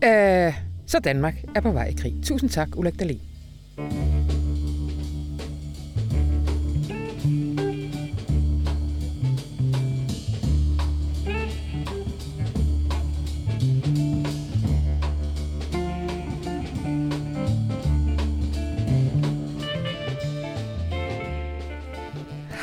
Øh, 0.04 0.54
så 0.86 0.98
Danmark 0.98 1.34
er 1.54 1.60
på 1.60 1.72
vej 1.72 1.86
i 1.86 1.92
krig. 1.92 2.14
Tusind 2.22 2.50
tak, 2.50 2.68
Ulrik 2.76 2.98
Dahlin. 2.98 3.20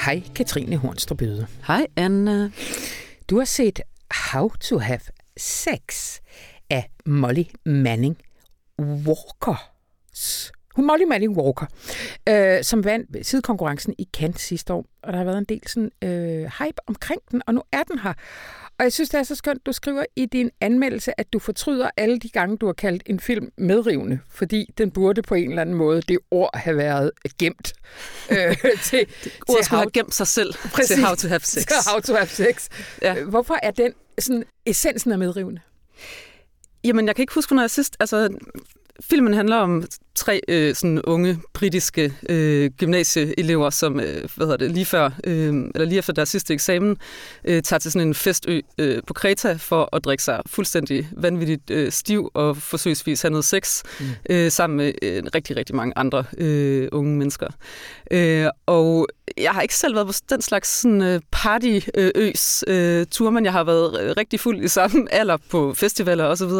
Hej, 0.06 0.22
Katrine 0.36 0.78
Hornstrup 0.78 1.18
Bøde. 1.18 1.48
Hej, 1.68 1.88
Anna. 1.96 2.50
Du 3.30 3.38
har 3.38 3.46
set 3.46 3.82
How 4.32 4.50
to 4.50 4.78
Have 4.78 5.00
Sex 5.38 6.20
af 6.70 6.90
Molly 7.06 7.44
Manning 7.66 8.18
Walkers. 8.82 10.52
Hun 10.76 10.88
Molly 10.88 11.04
Manning 11.04 11.38
Walker, 11.38 11.66
øh, 12.30 12.64
som 12.64 12.84
vandt 12.84 13.28
sidekonkurrencen 13.28 13.96
i 13.98 14.08
Cannes 14.18 14.42
sidste 14.42 14.74
år, 14.74 14.86
og 15.04 15.14
der 15.14 15.18
har 15.18 15.26
været 15.26 15.38
en 15.38 15.46
del 15.46 15.62
sådan, 15.68 15.92
øh, 16.04 16.52
hype 16.60 16.78
omkring 16.88 17.22
den, 17.32 17.42
og 17.48 17.54
nu 17.54 17.62
er 17.72 17.84
den 17.84 18.00
her. 18.00 18.14
Og 18.78 18.84
jeg 18.84 18.94
synes, 18.94 19.10
det 19.10 19.20
er 19.20 19.24
så 19.24 19.36
skønt, 19.36 19.66
du 19.66 19.72
skriver 19.72 20.06
i 20.16 20.26
din 20.26 20.52
anmeldelse, 20.62 21.20
at 21.20 21.34
du 21.34 21.40
fortryder 21.40 21.90
alle 21.98 22.20
de 22.20 22.30
gange, 22.30 22.58
du 22.58 22.66
har 22.66 22.74
kaldt 22.74 23.04
en 23.06 23.20
film 23.20 23.52
medrivende, 23.58 24.20
fordi 24.30 24.74
den 24.78 24.92
burde 24.92 25.22
på 25.22 25.36
en 25.36 25.50
eller 25.50 25.62
anden 25.62 25.76
måde 25.76 26.02
det 26.02 26.20
ord 26.32 26.50
have 26.54 26.78
været 26.78 27.12
gemt 27.40 27.74
øh, 28.32 28.38
til, 28.84 29.08
til 29.22 29.32
ord 29.48 29.64
skulle 29.64 29.80
have 29.80 29.92
gemt 29.92 30.14
sig 30.14 30.28
selv 30.28 30.54
præcis, 30.54 30.88
til 30.88 31.06
How 31.06 31.16
to 31.16 31.28
Have 31.28 31.40
Sex. 31.40 31.66
Til 31.66 31.76
How 31.92 32.00
to 32.00 32.14
Have 32.14 32.28
Sex. 32.28 32.70
Ja. 33.02 33.24
Hvorfor 33.24 33.60
er 33.64 33.72
den 33.72 33.94
sådan 34.20 34.44
essensen 34.66 35.12
af 35.12 35.18
medrivende? 35.18 35.62
Jamen, 36.84 37.08
jeg 37.08 37.16
kan 37.16 37.24
ikke 37.24 37.34
huske, 37.34 37.56
når 37.56 37.64
jeg 37.64 37.72
sidst... 37.72 37.98
Altså, 38.00 38.30
filmen 39.02 39.34
handler 39.34 39.56
om 39.56 39.84
tre 40.16 40.42
øh, 40.48 40.76
sådan 40.76 41.02
unge 41.02 41.40
britiske 41.54 42.14
øh, 42.30 42.72
gymnasieelever, 42.72 43.70
som 43.70 44.00
øh, 44.00 44.30
hvad 44.36 44.48
hedder 44.48 44.58
det, 44.58 44.72
lige 44.72 44.86
før 44.86 45.06
øh, 45.24 45.54
eller 45.76 45.86
lige 45.86 45.98
efter 45.98 46.14
deres 46.14 46.30
sidste 46.30 46.54
eksamen 46.54 46.98
øh, 47.46 47.64
tager 47.64 47.80
til 47.80 47.92
sådan 47.92 48.08
en 48.08 48.14
festø 48.14 48.60
øh, 48.78 49.04
på 49.08 49.14
Kreta 49.14 49.54
for 49.54 49.90
at 49.96 50.06
drikke 50.06 50.24
sig 50.24 50.42
fuldstændig 50.46 51.08
vanvittigt 51.12 51.70
øh, 51.70 51.92
stiv 51.92 52.32
og 52.34 52.58
forsøgsvis 52.58 53.22
have 53.22 53.32
noget 53.32 53.46
sex 53.46 53.84
mm. 54.00 54.06
øh, 54.30 54.52
sammen 54.52 54.78
med 54.78 54.94
øh, 55.02 55.24
rigtig 55.36 55.58
rigtig 55.58 55.76
mange 55.76 55.94
andre 55.96 56.24
øh, 56.38 56.90
unge 56.92 57.18
mennesker. 57.18 57.48
Øh, 58.12 58.48
og 58.66 59.08
jeg 59.38 59.52
har 59.52 59.62
ikke 59.62 59.76
selv 59.76 59.96
været 59.96 60.08
på 60.08 60.14
den 60.30 60.42
slags 60.42 60.70
sådan, 60.82 61.02
øh, 61.02 61.22
partyøs 61.32 62.64
øh, 62.68 63.06
tur, 63.12 63.30
men 63.30 63.46
jeg 63.46 63.54
har 63.54 63.64
været 63.64 64.18
rigtig 64.18 64.40
fuld 64.40 64.64
i 64.64 64.68
samme 64.68 65.08
alder 65.20 65.38
på 65.50 65.74
festivaler 65.74 66.26
osv. 66.26 66.52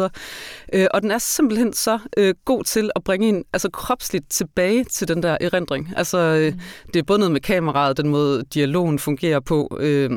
Øh, 0.72 0.86
og 0.94 1.02
den 1.02 1.10
er 1.10 1.18
simpelthen 1.18 1.72
så 1.72 1.98
øh, 2.16 2.34
god 2.44 2.64
til 2.64 2.90
at 2.96 3.04
bringe 3.04 3.28
en 3.28 3.44
altså 3.52 3.70
kropsligt 3.70 4.30
tilbage 4.30 4.84
til 4.84 5.08
den 5.08 5.22
der 5.22 5.36
erindring. 5.40 5.92
Altså, 5.96 6.18
øh, 6.18 6.52
mm. 6.52 6.60
det 6.92 6.98
er 6.98 7.04
både 7.04 7.18
noget 7.18 7.32
med 7.32 7.40
kameraet, 7.40 7.96
den 7.96 8.08
måde 8.08 8.44
dialogen 8.54 8.98
fungerer 8.98 9.40
på, 9.40 9.78
øh, 9.80 10.10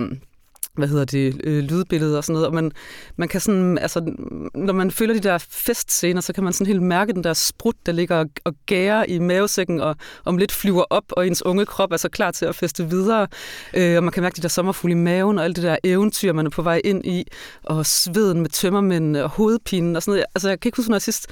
hvad 0.79 0.87
hedder 0.87 1.05
det, 1.05 1.41
øh, 1.43 1.63
lydbilleder 1.63 2.17
og 2.17 2.23
sådan 2.23 2.33
noget, 2.33 2.47
og 2.47 2.53
man, 2.53 2.71
man 3.17 3.27
kan 3.27 3.41
sådan, 3.41 3.77
altså, 3.77 4.13
når 4.55 4.73
man 4.73 4.91
føler 4.91 5.13
de 5.13 5.19
der 5.19 5.37
festscener, 5.49 6.21
så 6.21 6.33
kan 6.33 6.43
man 6.43 6.53
sådan 6.53 6.67
helt 6.67 6.83
mærke 6.83 7.13
den 7.13 7.23
der 7.23 7.33
sprut, 7.33 7.75
der 7.85 7.91
ligger 7.91 8.15
og, 8.15 8.25
og 8.45 8.53
gærer 8.65 9.05
i 9.07 9.19
mavesækken, 9.19 9.79
og 9.79 9.95
om 10.25 10.37
lidt 10.37 10.51
flyver 10.51 10.83
op, 10.89 11.03
og 11.09 11.27
ens 11.27 11.45
unge 11.45 11.65
krop 11.65 11.91
er 11.91 11.97
så 11.97 12.09
klar 12.09 12.31
til 12.31 12.45
at 12.45 12.55
feste 12.55 12.89
videre, 12.89 13.27
øh, 13.73 13.97
og 13.97 14.03
man 14.03 14.11
kan 14.11 14.23
mærke 14.23 14.35
de 14.35 14.41
der 14.41 14.47
sommerfugle 14.47 14.91
i 14.91 14.97
maven, 14.97 15.37
og 15.37 15.43
alt 15.43 15.55
det 15.55 15.63
der 15.63 15.77
eventyr, 15.83 16.33
man 16.33 16.45
er 16.45 16.49
på 16.49 16.61
vej 16.61 16.81
ind 16.83 17.05
i, 17.05 17.23
og 17.63 17.85
sveden 17.85 18.41
med 18.41 18.49
tømmermænd, 18.49 19.17
og 19.17 19.29
hovedpinen, 19.29 19.95
og 19.95 20.03
sådan 20.03 20.11
noget. 20.11 20.25
Altså, 20.35 20.49
jeg 20.49 20.59
kan 20.59 20.69
ikke 20.69 20.77
huske, 20.77 20.89
når 20.89 20.95
jeg 20.95 21.01
sidst 21.01 21.27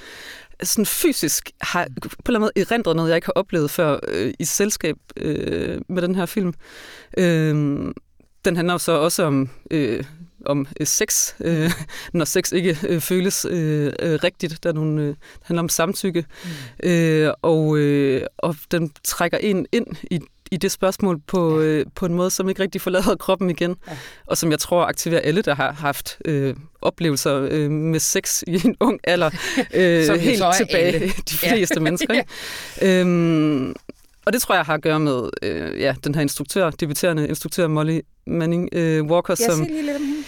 sådan 0.63 0.85
fysisk 0.85 1.51
har 1.61 1.87
på 2.01 2.07
en 2.07 2.09
eller 2.25 2.39
anden 2.39 2.41
måde 2.41 2.51
erindret 2.55 2.95
noget, 2.95 3.09
jeg 3.09 3.17
ikke 3.17 3.25
har 3.25 3.33
oplevet 3.33 3.71
før 3.71 3.99
øh, 4.07 4.33
i 4.39 4.45
selskab 4.45 4.95
øh, 5.17 5.81
med 5.89 6.01
den 6.01 6.15
her 6.15 6.25
film. 6.25 6.53
Øh, 7.17 7.91
den 8.45 8.55
handler 8.55 8.77
så 8.77 8.91
også 8.91 9.23
om, 9.23 9.49
øh, 9.71 10.03
om 10.45 10.67
øh, 10.79 10.87
sex, 10.87 11.33
øh, 11.39 11.71
når 12.13 12.25
sex 12.25 12.51
ikke 12.51 12.77
øh, 12.87 13.01
føles 13.01 13.45
øh, 13.49 13.93
øh, 13.99 14.19
rigtigt. 14.23 14.63
Der 14.63 14.69
er 14.69 14.73
nogle, 14.73 15.01
øh, 15.01 15.15
handler 15.43 15.63
om 15.63 15.69
samtykke, 15.69 16.25
mm. 16.43 16.89
øh, 16.89 17.33
og, 17.41 17.77
øh, 17.77 18.21
og 18.37 18.55
den 18.71 18.91
trækker 19.03 19.37
en 19.37 19.65
ind 19.71 19.87
i 20.11 20.19
i 20.51 20.57
det 20.57 20.71
spørgsmål 20.71 21.19
på, 21.27 21.59
øh, 21.59 21.85
på 21.95 22.05
en 22.05 22.13
måde, 22.13 22.29
som 22.31 22.49
ikke 22.49 22.61
rigtig 22.61 22.81
forlader 22.81 23.15
kroppen 23.25 23.49
igen, 23.49 23.75
ja. 23.87 23.97
og 24.25 24.37
som 24.37 24.51
jeg 24.51 24.59
tror 24.59 24.85
aktiverer 24.85 25.21
alle, 25.21 25.41
der 25.41 25.55
har 25.55 25.71
haft 25.71 26.17
øh, 26.25 26.55
oplevelser 26.81 27.47
øh, 27.51 27.71
med 27.71 27.99
sex 27.99 28.43
i 28.47 28.61
en 28.65 28.75
ung 28.79 28.99
alder, 29.03 29.29
øh, 29.73 30.19
helt 30.19 30.43
tilbage, 30.57 30.93
alle. 30.93 31.07
de 31.29 31.37
fleste 31.37 31.75
ja. 31.75 31.79
mennesker. 31.79 32.13
Ikke? 32.13 32.99
øhm, 32.99 33.75
og 34.27 34.33
det 34.33 34.41
tror 34.41 34.55
jeg 34.55 34.65
har 34.65 34.73
at 34.73 34.81
gøre 34.81 34.99
med 34.99 35.29
øh, 35.41 35.79
ja, 35.79 35.95
den 36.03 36.15
her 36.15 36.21
instruktør, 36.21 36.69
debuterende 36.69 37.27
instruktør 37.27 37.67
Molly 37.67 37.99
Manning 38.27 38.69
øh, 38.71 39.03
Walker, 39.03 39.35
jeg 39.39 39.51
som... 39.51 39.59
Lidt 39.59 39.95
om 39.95 40.01
hende. 40.01 40.23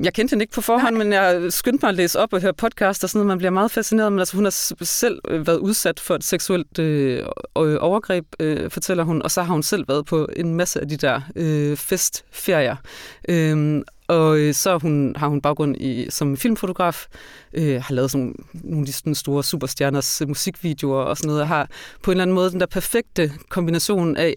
Jeg 0.00 0.14
kendte 0.14 0.32
hende 0.32 0.42
ikke 0.42 0.54
på 0.54 0.60
forhånd, 0.60 0.96
Nej. 0.96 1.04
men 1.04 1.12
jeg 1.12 1.52
skyndte 1.52 1.84
mig 1.84 1.88
at 1.88 1.94
læse 1.94 2.18
op 2.18 2.32
og 2.32 2.40
høre 2.40 2.54
podcast 2.54 3.04
og 3.04 3.10
sådan 3.10 3.18
noget. 3.18 3.26
Man 3.26 3.38
bliver 3.38 3.50
meget 3.50 3.70
fascineret, 3.70 4.12
men 4.12 4.18
altså, 4.18 4.36
hun 4.36 4.44
har 4.44 4.84
selv 4.84 5.18
øh, 5.28 5.46
været 5.46 5.58
udsat 5.58 6.00
for 6.00 6.14
et 6.14 6.24
seksuelt 6.24 6.78
øh, 6.78 7.26
overgreb, 7.56 8.24
øh, 8.40 8.70
fortæller 8.70 9.04
hun, 9.04 9.22
og 9.22 9.30
så 9.30 9.42
har 9.42 9.52
hun 9.52 9.62
selv 9.62 9.88
været 9.88 10.06
på 10.06 10.28
en 10.36 10.54
masse 10.54 10.80
af 10.80 10.88
de 10.88 10.96
der 10.96 11.20
øh, 11.36 11.76
festferier. 11.76 12.76
Øh, 13.28 13.82
og 14.08 14.38
øh, 14.38 14.54
så 14.54 14.78
hun, 14.78 15.14
har 15.16 15.28
hun 15.28 15.40
baggrund 15.40 15.76
i, 15.76 16.06
som 16.10 16.36
filmfotograf, 16.36 17.06
øh, 17.52 17.82
har 17.82 17.94
lavet 17.94 18.10
sådan, 18.10 18.34
nogle 18.52 18.80
af 18.80 18.86
de 18.86 18.92
sådan 18.92 19.14
store 19.14 19.44
superstjerners 19.44 20.22
musikvideoer 20.28 21.02
og 21.02 21.16
sådan 21.16 21.26
noget, 21.26 21.42
og 21.42 21.48
har 21.48 21.70
på 22.02 22.10
en 22.10 22.12
eller 22.12 22.22
anden 22.22 22.34
måde 22.34 22.50
den 22.50 22.60
der 22.60 22.66
perfekte 22.66 23.32
kombination 23.48 24.16
af 24.16 24.34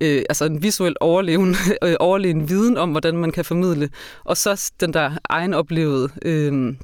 øh, 0.00 0.22
altså 0.28 0.44
en 0.44 0.62
visuel 0.62 0.96
overlevende, 1.00 1.58
øh, 1.84 1.96
overlegen 2.00 2.48
viden 2.48 2.76
om, 2.76 2.90
hvordan 2.90 3.16
man 3.16 3.32
kan 3.32 3.44
formidle, 3.44 3.90
og 4.24 4.36
så 4.36 4.72
den 4.80 4.92
der 4.92 5.10
egen 5.28 5.54
oplevede, 5.54 6.08
øh, 6.22 6.74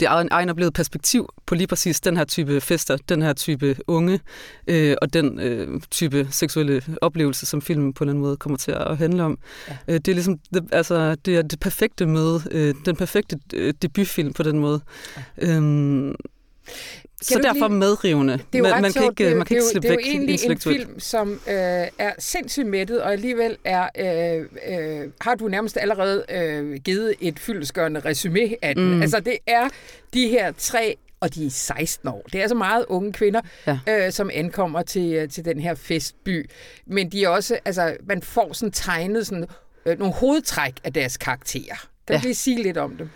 det 0.00 0.06
egen, 0.06 0.28
egen 0.30 0.48
oplevede 0.48 0.72
perspektiv 0.72 1.28
på 1.46 1.54
lige 1.54 1.66
præcis 1.66 2.00
den 2.00 2.16
her 2.16 2.24
type 2.24 2.60
fester, 2.60 2.96
den 3.08 3.22
her 3.22 3.32
type 3.32 3.76
unge, 3.86 4.20
øh, 4.66 4.96
og 5.02 5.12
den 5.12 5.40
øh, 5.40 5.80
type 5.90 6.28
seksuelle 6.30 6.82
oplevelse, 7.00 7.46
som 7.46 7.62
filmen 7.62 7.92
på 7.92 8.04
en 8.04 8.08
eller 8.08 8.12
anden 8.12 8.24
måde 8.24 8.36
kommer 8.36 8.56
til 8.56 8.72
at 8.72 8.98
handle 8.98 9.22
om. 9.22 9.38
Ja. 9.68 9.76
Øh, 9.88 9.94
det 9.94 10.08
er 10.08 10.14
ligesom, 10.14 10.38
det, 10.54 10.68
altså, 10.72 11.14
det 11.14 11.36
er 11.36 11.42
det 11.42 11.60
perfekte 11.60 12.06
møde, 12.06 12.42
øh, 12.50 12.74
den 12.84 12.96
perfekte 12.96 13.38
øh, 13.54 13.74
debutfilm 13.82 14.32
på 14.32 14.42
den 14.42 14.58
måde. 14.58 14.80
Ja. 15.16 15.22
Øhm, 15.56 16.14
så 17.22 17.40
derfor 17.42 17.68
lige... 17.68 17.78
medrivende. 17.78 18.32
Det 18.32 18.42
er 18.52 18.58
jo 18.58 18.64
man, 18.64 18.82
man 18.82 18.92
kan 18.92 19.04
ikke, 19.04 19.34
man 19.34 19.46
kan 19.46 19.56
ikke 19.56 19.66
slippe 19.70 19.88
væk 19.88 19.98
Det 19.98 20.06
er 20.06 20.10
jo 20.10 20.18
egentlig 20.18 20.44
en 20.44 20.58
film, 20.58 21.00
som 21.00 21.32
øh, 21.32 21.54
er 21.98 22.12
sindssygt 22.18 22.66
mættet, 22.66 23.02
og 23.02 23.12
alligevel 23.12 23.56
er, 23.64 23.88
øh, 23.98 24.46
øh, 24.68 25.10
har 25.20 25.34
du 25.34 25.48
nærmest 25.48 25.76
allerede 25.80 26.24
øh, 26.30 26.74
givet 26.76 27.14
et 27.20 27.38
fyldesgørende 27.38 28.00
resume 28.00 28.56
af 28.62 28.74
den. 28.74 28.94
Mm. 28.94 29.02
Altså 29.02 29.20
det 29.20 29.38
er 29.46 29.68
de 30.14 30.28
her 30.28 30.52
tre 30.58 30.96
og 31.20 31.34
de 31.34 31.46
er 31.46 31.50
16 31.50 32.08
år. 32.08 32.26
Det 32.32 32.42
er 32.42 32.48
så 32.48 32.54
meget 32.54 32.84
unge 32.88 33.12
kvinder, 33.12 33.40
ja. 33.66 33.78
øh, 33.88 34.12
som 34.12 34.30
ankommer 34.34 34.82
til, 34.82 35.12
øh, 35.12 35.28
til 35.28 35.44
den 35.44 35.60
her 35.60 35.74
festby. 35.74 36.50
Men 36.86 37.12
de 37.12 37.24
er 37.24 37.28
også, 37.28 37.58
altså, 37.64 37.96
man 38.06 38.22
får 38.22 38.52
sådan 38.52 38.72
tegnet 38.72 39.26
sådan, 39.26 39.46
øh, 39.86 39.98
nogle 39.98 40.14
hovedtræk 40.14 40.74
af 40.84 40.92
deres 40.92 41.16
karakterer. 41.16 41.88
Kan 42.06 42.14
ja. 42.14 42.18
du 42.18 42.22
lige 42.22 42.34
sige 42.34 42.62
lidt 42.62 42.76
om 42.76 42.96
dem? 42.96 43.10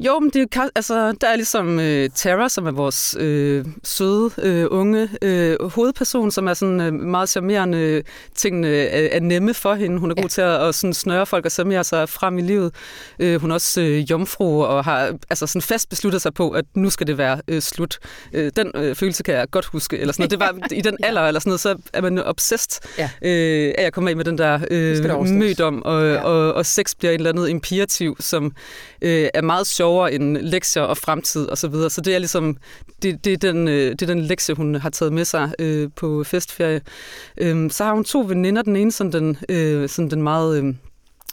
Jo, 0.00 0.18
men 0.18 0.30
det 0.30 0.56
er, 0.56 0.68
altså, 0.74 1.12
der 1.12 1.28
er 1.28 1.36
ligesom 1.36 1.80
øh, 1.80 2.10
Tara, 2.14 2.48
som 2.48 2.66
er 2.66 2.70
vores 2.70 3.16
øh, 3.20 3.64
søde, 3.84 4.30
øh, 4.38 4.66
unge 4.70 5.08
øh, 5.22 5.70
hovedperson, 5.70 6.30
som 6.30 6.48
er 6.48 6.54
sådan 6.54 6.80
øh, 6.80 6.92
meget 6.92 7.28
charmerende. 7.28 8.02
Tingene 8.34 8.68
er, 8.68 9.08
er 9.16 9.20
nemme 9.20 9.54
for 9.54 9.74
hende. 9.74 9.98
Hun 9.98 10.10
er 10.10 10.14
god 10.14 10.22
ja. 10.22 10.28
til 10.28 10.40
at, 10.40 10.68
at 10.68 10.74
sådan 10.74 10.94
snøre 10.94 11.26
folk 11.26 11.44
og 11.44 11.52
charmere 11.52 11.84
sig 11.84 12.08
frem 12.08 12.38
i 12.38 12.42
livet. 12.42 12.74
Øh, 13.18 13.40
hun 13.40 13.50
er 13.50 13.54
også 13.54 13.80
øh, 13.80 14.10
jomfru 14.10 14.64
og 14.64 14.84
har 14.84 15.18
altså, 15.30 15.46
sådan 15.46 15.62
fast 15.62 15.88
besluttet 15.88 16.22
sig 16.22 16.34
på, 16.34 16.50
at 16.50 16.64
nu 16.74 16.90
skal 16.90 17.06
det 17.06 17.18
være 17.18 17.40
øh, 17.48 17.62
slut. 17.62 17.98
Øh, 18.32 18.52
den 18.56 18.72
øh, 18.74 18.94
følelse 18.94 19.22
kan 19.22 19.34
jeg 19.34 19.50
godt 19.50 19.64
huske. 19.64 19.98
Eller 19.98 20.12
sådan 20.12 20.22
noget. 20.22 20.30
Det 20.30 20.40
var 20.40 20.68
i 20.78 20.80
den 20.80 20.96
alder, 21.02 21.22
eller 21.22 21.40
sådan 21.40 21.50
noget, 21.50 21.60
så 21.60 21.76
er 21.92 22.00
man 22.00 22.18
obsessed 22.18 22.80
ja. 22.98 23.10
øh, 23.22 23.74
af 23.78 23.84
at 23.84 23.92
komme 23.92 24.10
af 24.10 24.16
med 24.16 24.24
den 24.24 24.38
der 24.38 24.60
øh, 24.70 25.30
mødom, 25.30 25.82
og, 25.82 26.06
ja. 26.06 26.20
og, 26.20 26.54
og 26.54 26.66
sex 26.66 26.94
bliver 26.98 27.12
et 27.12 27.14
eller 27.14 27.30
andet 27.30 27.48
imperativ, 27.48 28.16
som 28.20 28.52
øh, 29.02 29.28
er 29.34 29.42
meget 29.42 29.66
sjov 29.66 29.87
sjovere 29.88 30.12
end 30.12 30.36
lektier 30.36 30.82
og 30.82 30.96
fremtid 30.96 31.46
og 31.46 31.58
så 31.58 31.68
videre. 31.68 31.90
Så 31.90 32.00
det 32.00 32.14
er 32.14 32.18
ligesom 32.18 32.56
det, 33.02 33.24
det, 33.24 33.32
er 33.32 33.52
den, 33.52 33.68
øh, 33.68 33.90
det 33.90 34.02
er 34.02 34.06
den 34.06 34.20
lektie, 34.20 34.54
hun 34.54 34.74
har 34.74 34.90
taget 34.90 35.12
med 35.12 35.24
sig 35.24 35.52
øh, 35.58 35.90
på 35.96 36.24
festferie. 36.24 36.80
Øh, 37.36 37.70
så 37.70 37.84
har 37.84 37.94
hun 37.94 38.04
to 38.04 38.24
veninder. 38.28 38.62
Den 38.62 38.76
ene 38.76 38.92
sådan 38.92 39.12
den, 39.12 39.38
øh, 39.48 39.88
sådan 39.88 40.10
den 40.10 40.22
meget... 40.22 40.62
Øh, 40.62 40.74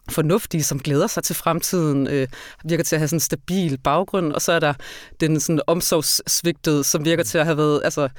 fornuftige, 0.10 0.64
som 0.64 0.80
glæder 0.80 1.08
sig 1.08 1.24
til 1.24 1.36
fremtiden, 1.36 2.08
øh, 2.08 2.28
virker 2.64 2.84
til 2.84 2.96
at 2.96 3.00
have 3.00 3.08
sådan 3.08 3.16
en 3.16 3.20
stabil 3.20 3.78
baggrund, 3.78 4.34
og 4.34 4.42
så 4.42 4.52
er 4.52 4.60
der 4.60 4.74
den 5.20 5.40
sådan 5.40 5.62
omsorgssvigtede, 5.68 6.84
som 6.84 7.06
virker 7.06 7.24
til 7.24 7.38
at 7.38 7.46
have 7.46 7.58
været, 7.58 7.82
altså 7.84 8.10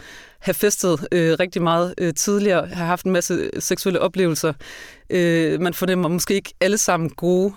have 0.47 0.55
festet 0.55 1.09
øh, 1.13 1.37
rigtig 1.41 1.63
meget 1.63 1.95
øh, 1.99 2.15
tidligere, 2.15 2.67
have 2.67 2.87
haft 2.87 3.07
en 3.07 3.13
masse 3.13 3.51
seksuelle 3.59 4.01
oplevelser. 4.01 4.53
Øh, 5.11 5.61
man 5.61 5.75
fornemmer 5.75 6.09
måske 6.09 6.35
ikke 6.35 6.55
alle 6.61 6.79
sammen 6.79 7.11
gode, 7.11 7.53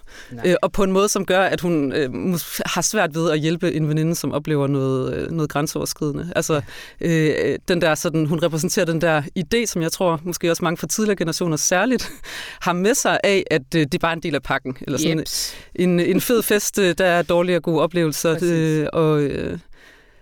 øh, 0.46 0.56
og 0.62 0.72
på 0.72 0.84
en 0.84 0.92
måde, 0.92 1.10
som 1.10 1.26
gør, 1.26 1.42
at 1.42 1.62
hun 1.62 1.94
øh, 1.94 2.10
har 2.66 2.82
svært 2.82 3.16
ved 3.16 3.32
at 3.32 3.40
hjælpe 3.40 3.74
en 3.74 3.90
veninde, 3.90 4.16
som 4.16 4.32
oplever 4.32 4.68
noget, 4.68 5.14
øh, 5.14 5.32
noget 5.32 5.50
grænseoverskridende. 5.50 6.34
Altså, 6.36 6.62
øh, 7.02 7.58
den 7.68 7.82
der, 7.82 7.96
sådan, 7.96 8.26
hun 8.26 8.44
repræsenterer 8.44 8.86
den 8.86 9.02
der 9.02 9.22
idé, 9.40 9.66
som 9.66 9.82
jeg 9.82 9.92
tror, 9.92 10.22
måske 10.24 10.52
også 10.52 10.64
mange 10.64 10.78
fra 10.78 10.88
tidligere 10.88 11.16
generationer 11.16 11.58
særligt, 11.58 12.12
har 12.66 12.74
med 12.74 12.94
sig 12.94 13.20
af, 13.24 13.44
at 13.52 13.76
øh, 13.76 13.82
det 13.82 13.94
er 13.94 14.00
bare 14.00 14.14
en 14.14 14.24
del 14.24 14.36
af 14.36 14.44
pakken. 14.44 14.78
Eller 14.82 14.98
sådan 14.98 15.26
en, 15.76 16.00
en 16.00 16.22
fed 16.22 16.44
fest, 16.44 16.80
øh, 16.80 16.96
der 16.98 17.06
er 17.06 17.22
dårlige 17.22 17.58
og 17.58 17.64
gode 17.64 17.82
oplevelser, 17.82 18.40
øh, 18.42 18.88
og... 18.94 19.22
Øh, 19.22 19.60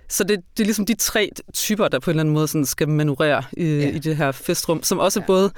så 0.10 0.24
det, 0.24 0.40
det 0.58 0.64
er 0.64 0.66
ligesom 0.66 0.86
de 0.86 0.94
tre 0.94 1.32
typer, 1.54 1.88
der 1.88 2.00
på 2.00 2.10
en 2.10 2.14
eller 2.14 2.24
anden 2.24 2.34
måde 2.34 2.48
sådan 2.48 2.66
skal 2.66 2.90
manøvrere 2.90 3.44
i, 3.58 3.64
ja. 3.64 3.90
i 3.90 4.00
det 4.00 4.18
her 4.18 4.32
festrum, 4.32 4.84
som 4.84 5.00
også 5.00 5.20
ja. 5.20 5.26
både 5.26 5.52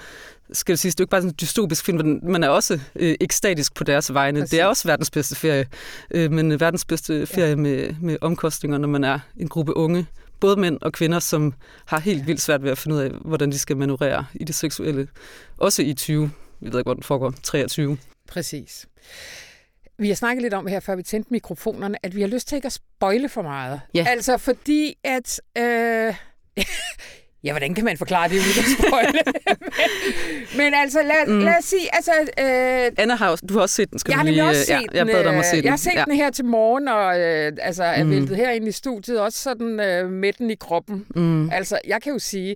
skal 0.54 0.74
jeg 0.74 0.80
sige, 0.80 0.92
det 0.92 1.00
er 1.00 1.02
jo 1.02 1.04
ikke 1.04 1.12
bare 1.12 1.22
sådan 1.22 1.32
en 1.32 1.36
dystopisk 1.42 1.86
film, 1.86 1.98
men 1.98 2.20
man 2.24 2.44
er 2.44 2.50
også 2.50 2.80
øh, 2.96 3.16
ekstatisk 3.20 3.76
på 3.76 3.84
deres 3.84 4.14
vegne. 4.14 4.40
Præcis. 4.40 4.52
Det 4.52 4.60
er 4.60 4.66
også 4.66 4.88
verdens 4.88 5.12
bedste 5.12 5.36
ferie, 5.36 5.66
øh, 6.12 6.32
men 6.32 6.60
verdens 6.60 6.86
bedste 6.86 7.26
ferie 7.26 7.50
ja. 7.50 7.56
med, 7.56 7.96
med 8.02 8.18
omkostninger, 8.22 8.78
når 8.78 8.88
man 8.88 9.04
er 9.04 9.20
en 9.38 9.48
gruppe 9.48 9.78
unge 9.78 10.06
både 10.40 10.60
mænd 10.60 10.78
og 10.82 10.94
kvinder, 10.94 11.20
som 11.20 11.54
har 11.86 12.00
helt 12.00 12.28
vildt 12.28 12.42
svært 12.42 12.64
ved 12.64 12.72
at 12.72 12.78
finde 12.78 12.96
ud 12.96 13.02
af, 13.02 13.12
hvordan 13.12 13.52
de 13.52 13.60
skal 13.60 13.78
manøvrere 13.78 14.26
i 14.34 14.44
det 14.44 14.56
seksuelle. 14.56 15.08
Også 15.58 15.82
i 15.82 15.94
20, 15.94 16.32
jeg 16.62 16.74
ved 16.74 16.80
ikke, 16.80 16.88
hvor 16.88 16.94
den 16.94 17.04
foregår, 17.04 17.34
23. 17.44 17.98
Præcis. 18.28 18.88
Vi 20.00 20.08
har 20.08 20.16
snakket 20.16 20.42
lidt 20.42 20.54
om 20.54 20.68
her, 20.68 20.80
før 20.80 20.96
vi 20.96 21.04
tændte 21.04 21.28
mikrofonerne, 21.34 22.06
at 22.06 22.16
vi 22.16 22.22
har 22.22 22.28
lyst 22.28 22.48
til 22.48 22.56
ikke 22.56 22.66
at 22.66 22.72
spoile 22.72 23.30
for 23.30 23.42
meget. 23.42 23.82
Ja. 23.94 24.06
Altså 24.10 24.38
fordi, 24.38 24.96
at... 25.04 25.42
Øh, 25.58 25.64
ja, 27.44 27.52
hvordan 27.52 27.74
kan 27.76 27.86
man 27.86 27.98
forklare 27.98 28.30
det 28.30 28.36
uden 28.36 28.60
at 28.60 28.66
spoile? 28.90 29.22
men, 30.52 30.58
men 30.64 30.74
altså, 30.74 31.02
lad, 31.04 31.28
mm. 31.28 31.40
lad 31.40 31.58
os 31.58 31.66
sige... 31.66 31.96
Altså, 31.96 32.12
øh, 32.40 32.92
Anna 32.98 33.16
har 33.16 33.30
også, 33.30 33.46
du 33.46 33.54
har 33.54 33.62
også 33.62 33.76
set 33.76 33.92
den, 33.92 34.00
skal 34.00 34.12
jeg 34.12 34.18
har 34.18 34.24
du 34.24 34.30
lige... 34.30 34.38
nemlig 34.42 34.50
også 34.60 34.74
øh, 34.74 34.80
set 34.80 34.88
ja, 34.94 34.98
jeg 34.98 35.06
bad 35.06 35.24
dig 35.24 35.32
om 35.32 35.38
at 35.40 35.46
se 35.46 35.52
øh, 35.56 35.58
den. 35.58 35.64
Jeg 35.64 35.72
har 35.72 35.78
set 35.78 35.92
ja. 35.96 36.04
den 36.08 36.16
her 36.16 36.30
til 36.32 36.46
morgen, 36.46 36.88
og 36.88 37.20
øh, 37.20 37.52
altså, 37.62 37.84
er 37.84 38.04
Mm. 38.04 38.10
væltet 38.12 38.38
herinde 38.38 38.68
i 38.68 38.72
studiet, 38.72 39.20
også 39.20 39.38
sådan 39.38 39.80
øh, 39.80 40.10
med 40.12 40.34
den 40.34 40.50
i 40.50 40.56
kroppen. 40.56 41.06
Mm. 41.16 41.50
Altså, 41.50 41.80
jeg 41.88 42.02
kan 42.02 42.14
jo 42.14 42.20
sige, 42.20 42.56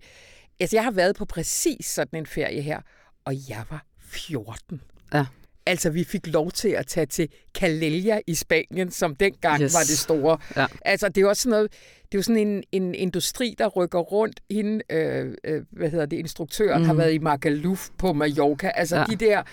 altså, 0.60 0.76
jeg 0.76 0.84
har 0.84 0.92
været 0.92 1.16
på 1.16 1.26
præcis 1.26 1.86
sådan 1.86 2.20
en 2.20 2.26
ferie 2.26 2.62
her, 2.62 2.80
og 3.26 3.34
jeg 3.50 3.64
var 3.70 3.86
14. 4.12 4.82
Ja. 5.14 5.26
Altså, 5.66 5.90
vi 5.90 6.04
fik 6.04 6.28
lov 6.28 6.52
til 6.52 6.70
at 6.70 6.88
tage 6.88 7.06
til 7.06 7.30
Calella 7.58 8.20
i 8.28 8.36
Spanien, 8.36 8.92
som 8.92 9.16
dengang 9.16 9.62
Yes. 9.62 9.74
var 9.74 9.80
det 9.80 9.98
store. 9.98 10.38
Ja. 10.56 10.66
Altså, 10.86 11.10
det 11.10 11.24
er 11.24 11.28
også 11.28 11.42
sådan 11.42 11.52
noget, 11.58 11.72
det 12.06 12.18
er 12.18 12.20
jo 12.20 12.22
sådan 12.24 12.48
en, 12.48 12.64
en 12.72 12.96
industri, 12.96 13.56
der 13.58 13.68
rykker 13.68 14.00
rundt. 14.00 14.40
Hende, 14.52 14.82
øh, 14.90 15.34
øh, 15.44 15.62
hvad 15.72 15.90
hedder 15.90 16.06
det, 16.06 16.18
instruktøren, 16.18 16.82
mm. 16.82 16.86
har 16.88 16.94
været 16.94 17.14
i 17.14 17.18
Magaluf 17.18 17.90
på 17.98 18.14
Mallorca. 18.14 18.68
Altså, 18.76 18.98
Ja. 18.98 19.04
de 19.10 19.16
der 19.16 19.44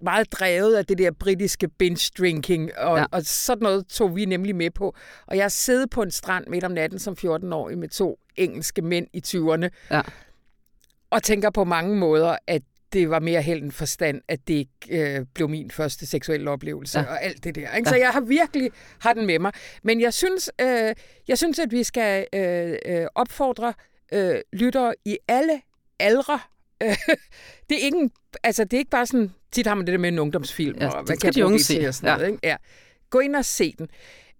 meget 0.00 0.32
drevet 0.32 0.76
af 0.76 0.86
det 0.86 0.98
der 0.98 1.10
britiske 1.10 1.68
binge-drinking, 1.82 2.78
og, 2.78 2.98
Ja. 2.98 3.04
og 3.10 3.22
sådan 3.24 3.62
noget 3.62 3.86
tog 3.86 4.16
vi 4.16 4.24
nemlig 4.24 4.56
med 4.56 4.70
på. 4.70 4.94
Og 5.26 5.36
jeg 5.36 5.52
sidder 5.52 5.86
på 5.90 6.02
en 6.02 6.10
strand 6.10 6.44
midt 6.46 6.64
om 6.64 6.72
natten 6.72 6.98
som 6.98 7.16
14-årig 7.20 7.78
med 7.78 7.88
to 7.88 8.18
engelske 8.36 8.82
mænd 8.82 9.06
i 9.12 9.22
20'erne, 9.26 9.68
Ja. 9.90 10.02
og 11.10 11.22
tænker 11.22 11.50
på 11.50 11.64
mange 11.64 11.96
måder, 11.96 12.36
at 12.46 12.62
det 12.92 13.10
var 13.10 13.20
mere 13.20 13.42
held 13.42 13.62
end 13.62 13.72
forstand, 13.72 14.20
at 14.28 14.48
det 14.48 14.54
ikke 14.54 14.70
øh, 15.18 15.26
blev 15.34 15.48
min 15.48 15.70
første 15.70 16.06
seksuelle 16.06 16.50
oplevelse 16.50 16.98
Ja. 16.98 17.04
ja. 17.04 17.10
og 17.10 17.22
alt 17.22 17.44
det 17.44 17.54
der. 17.54 17.74
Ikke? 17.76 17.88
Så 17.88 17.96
jeg 17.96 18.10
har 18.10 18.20
virkelig 18.20 18.70
har 18.98 19.12
den 19.12 19.26
med 19.26 19.38
mig. 19.38 19.52
Men 19.82 20.00
jeg 20.00 20.14
synes, 20.14 20.50
øh, 20.60 20.94
jeg 21.28 21.38
synes 21.38 21.58
at 21.58 21.70
vi 21.72 21.82
skal 21.82 22.26
øh, 22.34 22.76
øh, 22.86 23.06
opfordre 23.14 23.74
øh, 24.12 24.36
lyttere 24.52 24.94
i 25.04 25.18
alle 25.28 25.60
aldre. 26.00 26.38
Det, 27.68 27.78
er 27.80 27.84
ikke, 27.84 27.98
en- 27.98 28.10
altså, 28.42 28.64
det 28.64 28.72
er 28.72 28.78
ikke 28.78 28.90
bare 28.90 29.06
sådan, 29.06 29.32
tit 29.52 29.66
har 29.66 29.74
man 29.74 29.86
det 29.86 29.92
der 29.92 29.98
med 29.98 30.08
en 30.08 30.18
ungdomsfilm, 30.18 30.78
Ja, 30.80 30.88
og 30.88 31.04
hvad 31.04 31.16
kan 31.16 31.32
de 31.32 31.46
unge 31.46 31.58
se. 31.58 31.88
og 31.88 31.94
sådan 31.94 32.08
Ja. 32.08 32.16
noget. 32.16 32.28
Ikke? 32.28 32.38
Ja. 32.48 32.56
Gå 33.10 33.18
ind 33.18 33.36
og 33.36 33.44
se 33.44 33.74
den. 33.78 33.88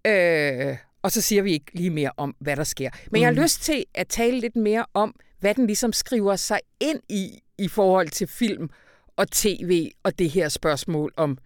Øh, 0.07 0.77
og 1.03 1.13
så 1.13 1.21
siger 1.21 1.43
vi 1.43 1.53
ikke 1.53 1.67
lige 1.73 1.91
mere 1.91 2.11
om, 2.17 2.37
hvad 2.41 2.57
der 2.57 2.65
sker. 2.65 2.91
Men 3.11 3.21
jeg 3.21 3.27
har 3.29 3.33
Mhm. 3.33 3.43
lyst 3.43 3.63
til 3.63 3.85
at 3.95 4.09
tale 4.09 4.41
lidt 4.41 4.57
mere 4.57 4.87
om, 4.95 5.15
hvad 5.41 5.55
den 5.55 5.67
ligesom 5.67 5.93
skriver 5.93 6.37
sig 6.37 6.61
ind 6.81 7.01
i, 7.09 7.41
i 7.59 7.69
forhold 7.69 8.09
til 8.09 8.27
film 8.27 8.71
og 9.17 9.31
tv 9.31 9.91
og 10.03 10.19
det 10.19 10.31
her 10.31 10.49
spørgsmål 10.49 11.13
om 11.17 11.39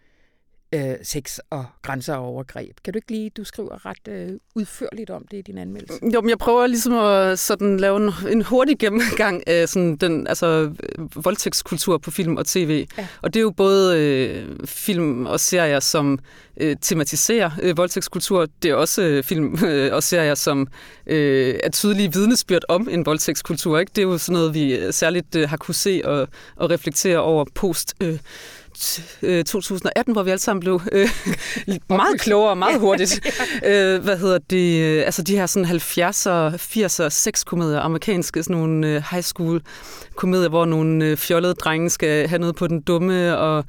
øh, 0.74 0.94
sex 1.02 1.38
og 1.50 1.64
grænser 1.82 2.14
og 2.14 2.24
overgreb. 2.24 2.76
Kan 2.84 2.92
du 2.92 2.96
ikke 2.96 3.10
lige, 3.10 3.30
du 3.30 3.44
skriver 3.44 3.86
ret 3.86 4.08
øh, 4.08 4.30
udførligt 4.54 5.10
om 5.10 5.26
det 5.30 5.36
i 5.36 5.42
din 5.42 5.58
anmeldelse. 5.58 5.98
Jo, 6.14 6.20
men 6.20 6.30
jeg 6.30 6.38
prøver 6.38 6.66
ligesom 6.66 6.94
at 6.94 7.38
sådan 7.38 7.76
lave 7.76 7.96
en, 7.96 8.12
en 8.32 8.42
hurtig 8.42 8.78
gennemgang 8.78 9.48
af 9.48 9.68
sådan 9.68 9.96
den, 9.96 10.26
altså, 10.26 10.72
voldtægtskultur 11.14 11.98
på 11.98 12.10
film 12.10 12.36
og 12.36 12.46
tv. 12.46 12.86
Ja. 12.98 13.06
Og 13.22 13.34
det 13.34 13.40
er 13.40 13.42
jo 13.42 13.50
både 13.50 13.98
øh, 13.98 14.66
film 14.66 15.26
og 15.26 15.40
serier, 15.40 15.80
som 15.80 16.18
øh, 16.56 16.76
tematiserer 16.80 17.50
øh, 17.62 17.76
voldtægtskultur. 17.76 18.46
Det 18.62 18.70
er 18.70 18.74
også 18.74 19.02
øh, 19.02 19.24
film 19.24 19.64
øh, 19.64 19.94
og 19.94 20.02
serier, 20.02 20.34
som 20.34 20.68
øh, 21.06 21.54
er 21.62 21.70
tydelige 21.70 22.12
vidnesbyrd 22.12 22.62
om 22.68 22.88
en 22.90 23.06
voldtægtskultur. 23.06 23.78
Ikke? 23.78 23.90
Det 23.96 24.02
er 24.02 24.06
jo 24.06 24.18
sådan 24.18 24.32
noget, 24.32 24.54
vi 24.54 24.92
særligt 24.92 25.36
øh, 25.36 25.48
har 25.48 25.56
kunne 25.56 25.74
se 25.74 26.02
og, 26.04 26.28
og 26.56 26.70
reflektere 26.70 27.18
over 27.18 27.44
post... 27.54 27.94
Øh, 28.02 28.18
2018, 28.74 30.12
hvor 30.12 30.22
vi 30.22 30.30
alle 30.30 30.40
sammen 30.40 30.60
blev 30.60 30.80
øh, 30.92 31.08
meget 31.88 32.20
klogere, 32.20 32.56
meget 32.56 32.80
hurtigt. 32.86 33.20
øh, 33.66 34.02
hvad 34.02 34.18
hedder 34.18 34.38
det? 34.50 34.80
øh, 34.82 35.02
Altså 35.04 35.22
de 35.22 35.36
her 35.36 35.46
sådan 35.46 35.66
70'er, 35.68 36.54
80'er 36.56 37.08
sexkomedier, 37.08 37.80
amerikanske 37.80 38.42
sådan 38.42 38.56
nogle 38.56 38.86
øh, 38.86 39.02
high 39.10 39.22
school 39.22 39.62
komedier, 40.14 40.48
hvor 40.48 40.64
nogle 40.64 41.04
øh, 41.04 41.16
fjollede 41.16 41.54
drenge 41.54 41.90
skal 41.90 42.28
have 42.28 42.38
noget 42.38 42.56
på 42.56 42.66
den 42.66 42.80
dumme 42.80 43.38
og 43.38 43.64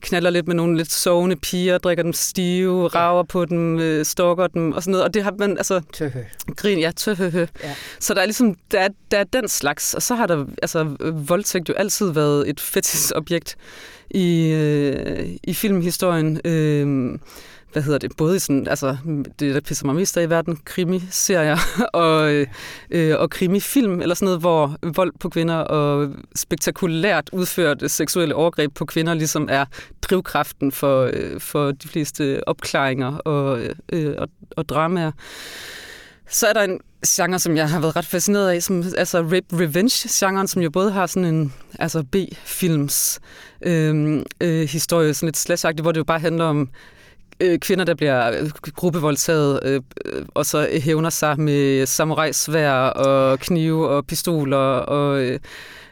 knaller 0.00 0.30
lidt 0.30 0.46
med 0.46 0.54
nogle 0.54 0.76
lidt 0.76 0.92
sovende 0.92 1.36
piger, 1.36 1.78
drikker 1.78 2.02
dem 2.02 2.12
stive, 2.12 2.88
rager 2.88 3.22
på 3.22 3.44
dem, 3.44 3.78
øh, 3.80 4.04
stalker 4.04 4.46
dem 4.46 4.72
og 4.72 4.82
sådan 4.82 4.90
noget. 4.92 5.04
Og 5.04 5.14
det 5.14 5.22
har 5.24 5.34
man, 5.38 5.56
altså, 5.56 5.80
Tøhø. 5.92 6.20
grin, 6.56 6.78
ja, 6.78 6.90
tøhøhø. 6.96 7.46
Ja. 7.62 7.74
Så 8.00 8.14
der 8.14 8.20
er 8.20 8.26
ligesom, 8.26 8.54
der 8.70 8.80
er, 8.80 8.88
der 9.10 9.18
er 9.18 9.24
den 9.24 9.48
slags, 9.48 9.94
og 9.94 10.02
så 10.02 10.14
har 10.14 10.26
der, 10.26 10.44
altså, 10.62 10.96
øh, 11.00 11.28
voldtægt 11.28 11.68
jo 11.68 11.74
altid 11.74 12.10
været 12.12 12.48
et 12.50 12.60
fetisobjekt 12.60 13.56
i, 14.10 14.48
øh, 14.48 15.28
i 15.42 15.54
filmhistorien. 15.54 16.40
Øh, 16.44 17.18
hvad 17.74 17.82
hedder 17.82 17.98
det, 17.98 18.16
både 18.16 18.36
i 18.36 18.38
sådan, 18.38 18.66
altså 18.68 18.96
det, 19.38 19.54
der 19.54 19.60
pisser 19.60 19.86
mig 19.86 19.94
mest 19.94 20.16
af 20.16 20.22
i 20.22 20.30
verden, 20.30 20.58
krimiserier 20.64 21.56
og, 21.92 22.46
øh, 22.90 23.14
og 23.18 23.30
krimifilm, 23.30 24.00
eller 24.00 24.14
sådan 24.14 24.26
noget, 24.26 24.40
hvor 24.40 24.76
vold 24.82 25.12
på 25.20 25.28
kvinder 25.28 25.56
og 25.56 26.10
spektakulært 26.36 27.30
udført 27.32 27.90
seksuelle 27.90 28.34
overgreb 28.34 28.74
på 28.74 28.84
kvinder 28.84 29.14
ligesom 29.14 29.48
er 29.50 29.64
drivkraften 30.02 30.72
for, 30.72 31.10
øh, 31.12 31.40
for 31.40 31.70
de 31.70 31.88
fleste 31.88 32.48
opklaringer 32.48 33.16
og, 33.16 33.60
øh, 33.92 34.14
og, 34.18 34.28
og 34.56 34.68
dramaer. 34.68 35.12
Så 36.28 36.46
er 36.46 36.52
der 36.52 36.62
en 36.62 36.80
genre, 37.06 37.38
som 37.38 37.56
jeg 37.56 37.70
har 37.70 37.80
været 37.80 37.96
ret 37.96 38.04
fascineret 38.06 38.50
af, 38.50 38.62
som 38.62 38.84
altså 38.98 39.22
rape 39.22 39.46
revenge-genren, 39.52 40.48
som 40.48 40.62
jo 40.62 40.70
både 40.70 40.90
har 40.90 41.06
sådan 41.06 41.34
en 41.34 41.52
altså 41.78 42.02
B-films 42.02 43.20
øh, 43.62 44.22
øh, 44.40 44.68
historie, 44.68 45.14
sådan 45.14 45.26
lidt 45.26 45.36
slash 45.36 45.66
hvor 45.82 45.92
det 45.92 45.98
jo 45.98 46.04
bare 46.04 46.20
handler 46.20 46.44
om 46.44 46.68
øh, 47.40 47.58
kvinder, 47.58 47.84
der 47.84 47.94
bliver 47.94 48.30
øh, 48.30 48.50
gruppevoldtaget, 48.76 49.60
øh, 49.62 49.80
øh, 50.04 50.24
og 50.34 50.46
så 50.46 50.68
hævner 50.82 51.10
sig 51.10 51.40
med 51.40 51.86
samurajsvær 51.86 52.72
og 52.72 53.38
knive 53.38 53.88
og 53.88 54.06
pistoler, 54.06 54.56
og, 54.56 55.22
øh, 55.22 55.38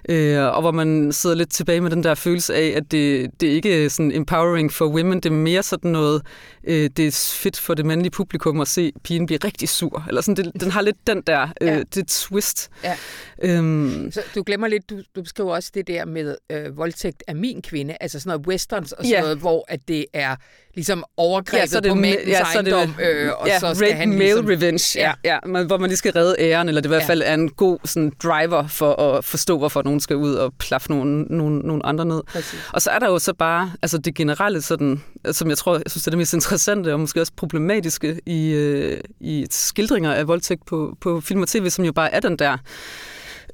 øh, 0.09 0.45
og 0.45 0.61
hvor 0.61 0.71
man 0.71 1.13
sidder 1.13 1.37
lidt 1.37 1.51
tilbage 1.51 1.81
med 1.81 1.91
den 1.91 2.05
der 2.05 2.15
følelse 2.15 2.55
af, 2.55 2.73
at 2.77 2.93
det, 2.93 3.31
det 3.41 3.47
ikke 3.47 3.91
sådan 3.91 4.13
empowering 4.13 4.73
for 4.73 4.87
women, 4.87 5.21
det 5.21 5.27
er 5.27 5.35
mere 5.35 5.63
sådan 5.63 5.91
noget, 5.91 6.23
øh, 6.65 6.91
det 6.97 7.07
er 7.07 7.37
fedt 7.43 7.59
for 7.59 7.75
det 7.75 7.87
mandlige 7.87 8.11
publikum 8.11 8.61
at 8.61 8.69
se 8.69 8.93
pigen 9.05 9.27
blive 9.27 9.39
rigtig 9.45 9.69
sur, 9.69 10.05
eller 10.09 10.21
sådan, 10.21 10.45
det, 10.45 10.61
den 10.63 10.71
har 10.71 10.81
lidt 10.81 11.07
den 11.07 11.23
der, 11.27 11.49
øh, 11.61 11.69
Ja. 11.69 11.83
det 11.95 12.07
twist. 12.09 12.71
Ja. 12.85 12.97
Øhm, 13.43 14.13
Så 14.13 14.21
du 14.35 14.43
glemmer 14.47 14.69
lidt, 14.69 14.91
du, 14.91 14.97
du 15.17 15.23
beskriver 15.23 15.55
også 15.55 15.71
det 15.75 15.87
der 15.87 16.05
med 16.05 16.37
øh, 16.53 16.77
voldtægt 16.77 17.23
af 17.27 17.37
min 17.37 17.63
kvinde, 17.63 17.97
altså 18.01 18.21
sådan 18.21 18.31
noget 18.31 18.47
westerns 18.47 18.93
og 18.93 19.05
sådan 19.05 19.11
Ja. 19.11 19.21
noget, 19.21 19.39
hvor 19.39 19.65
at 19.69 19.81
det 19.89 20.05
er 20.13 20.37
ligesom 20.75 21.05
overgrebet 21.17 21.59
Ja, 21.61 21.67
så 21.67 21.81
det 21.81 21.89
på 21.89 21.95
mandens 21.95 22.29
ja, 22.29 22.45
så 22.53 22.63
det- 22.63 22.73
ejendom, 22.73 22.95
øh, 23.03 23.31
og 23.39 23.47
ja, 23.47 23.59
så 23.59 23.75
skal 23.75 23.87
rape 23.89 23.97
han 23.99 24.09
male 24.09 24.19
ligesom... 24.25 24.47
revenge, 24.47 24.99
ja, 25.01 25.13
ja. 25.25 25.39
men 25.47 25.67
hvor 25.67 25.79
man 25.79 25.91
lige 25.91 25.97
skal 25.97 26.13
redde 26.13 26.37
æren, 26.39 26.69
eller 26.69 26.81
det 26.81 26.87
i 26.87 26.89
hvert 26.89 27.03
Ja. 27.03 27.07
fald 27.09 27.23
er 27.25 27.35
en 27.35 27.49
god 27.51 27.79
sådan, 27.85 28.13
driver 28.23 28.67
for 28.67 28.95
at 28.95 29.25
forstå, 29.25 29.59
hvorfor 29.59 29.83
nogen 29.83 30.01
skal 30.01 30.17
ud 30.17 30.35
og 30.35 30.53
plaffe 30.59 30.91
nogen, 30.91 31.27
nogen, 31.31 31.59
nogen 31.65 31.83
andre 31.85 32.05
ned. 32.05 32.23
Præcis. 32.27 32.61
Og 32.73 32.83
så 32.83 32.91
er 32.91 32.99
der 32.99 33.07
jo 33.09 33.19
så 33.19 33.33
bare 33.35 33.73
altså 33.83 33.99
det 33.99 34.15
generelle, 34.15 34.63
sådan, 34.63 35.03
som 35.33 35.49
jeg 35.49 35.59
tror, 35.59 35.75
jeg 35.75 35.83
synes, 35.87 36.03
det 36.03 36.07
er 36.07 36.11
det 36.11 36.19
mest 36.19 36.35
interessante 36.53 36.93
og 36.93 37.01
måske 37.01 37.21
også 37.21 37.33
problematiske 37.37 38.21
i, 38.27 38.51
øh, 38.51 39.01
i 39.21 39.47
skildringer 39.51 40.13
af 40.13 40.29
voldtægt 40.29 40.67
på, 40.67 40.97
på 41.01 41.21
film 41.21 41.43
og 41.43 41.49
tv, 41.49 41.71
som 41.71 41.85
jo 41.85 41.93
bare 41.93 42.15
er 42.15 42.21
den 42.21 42.39
der 42.39 42.59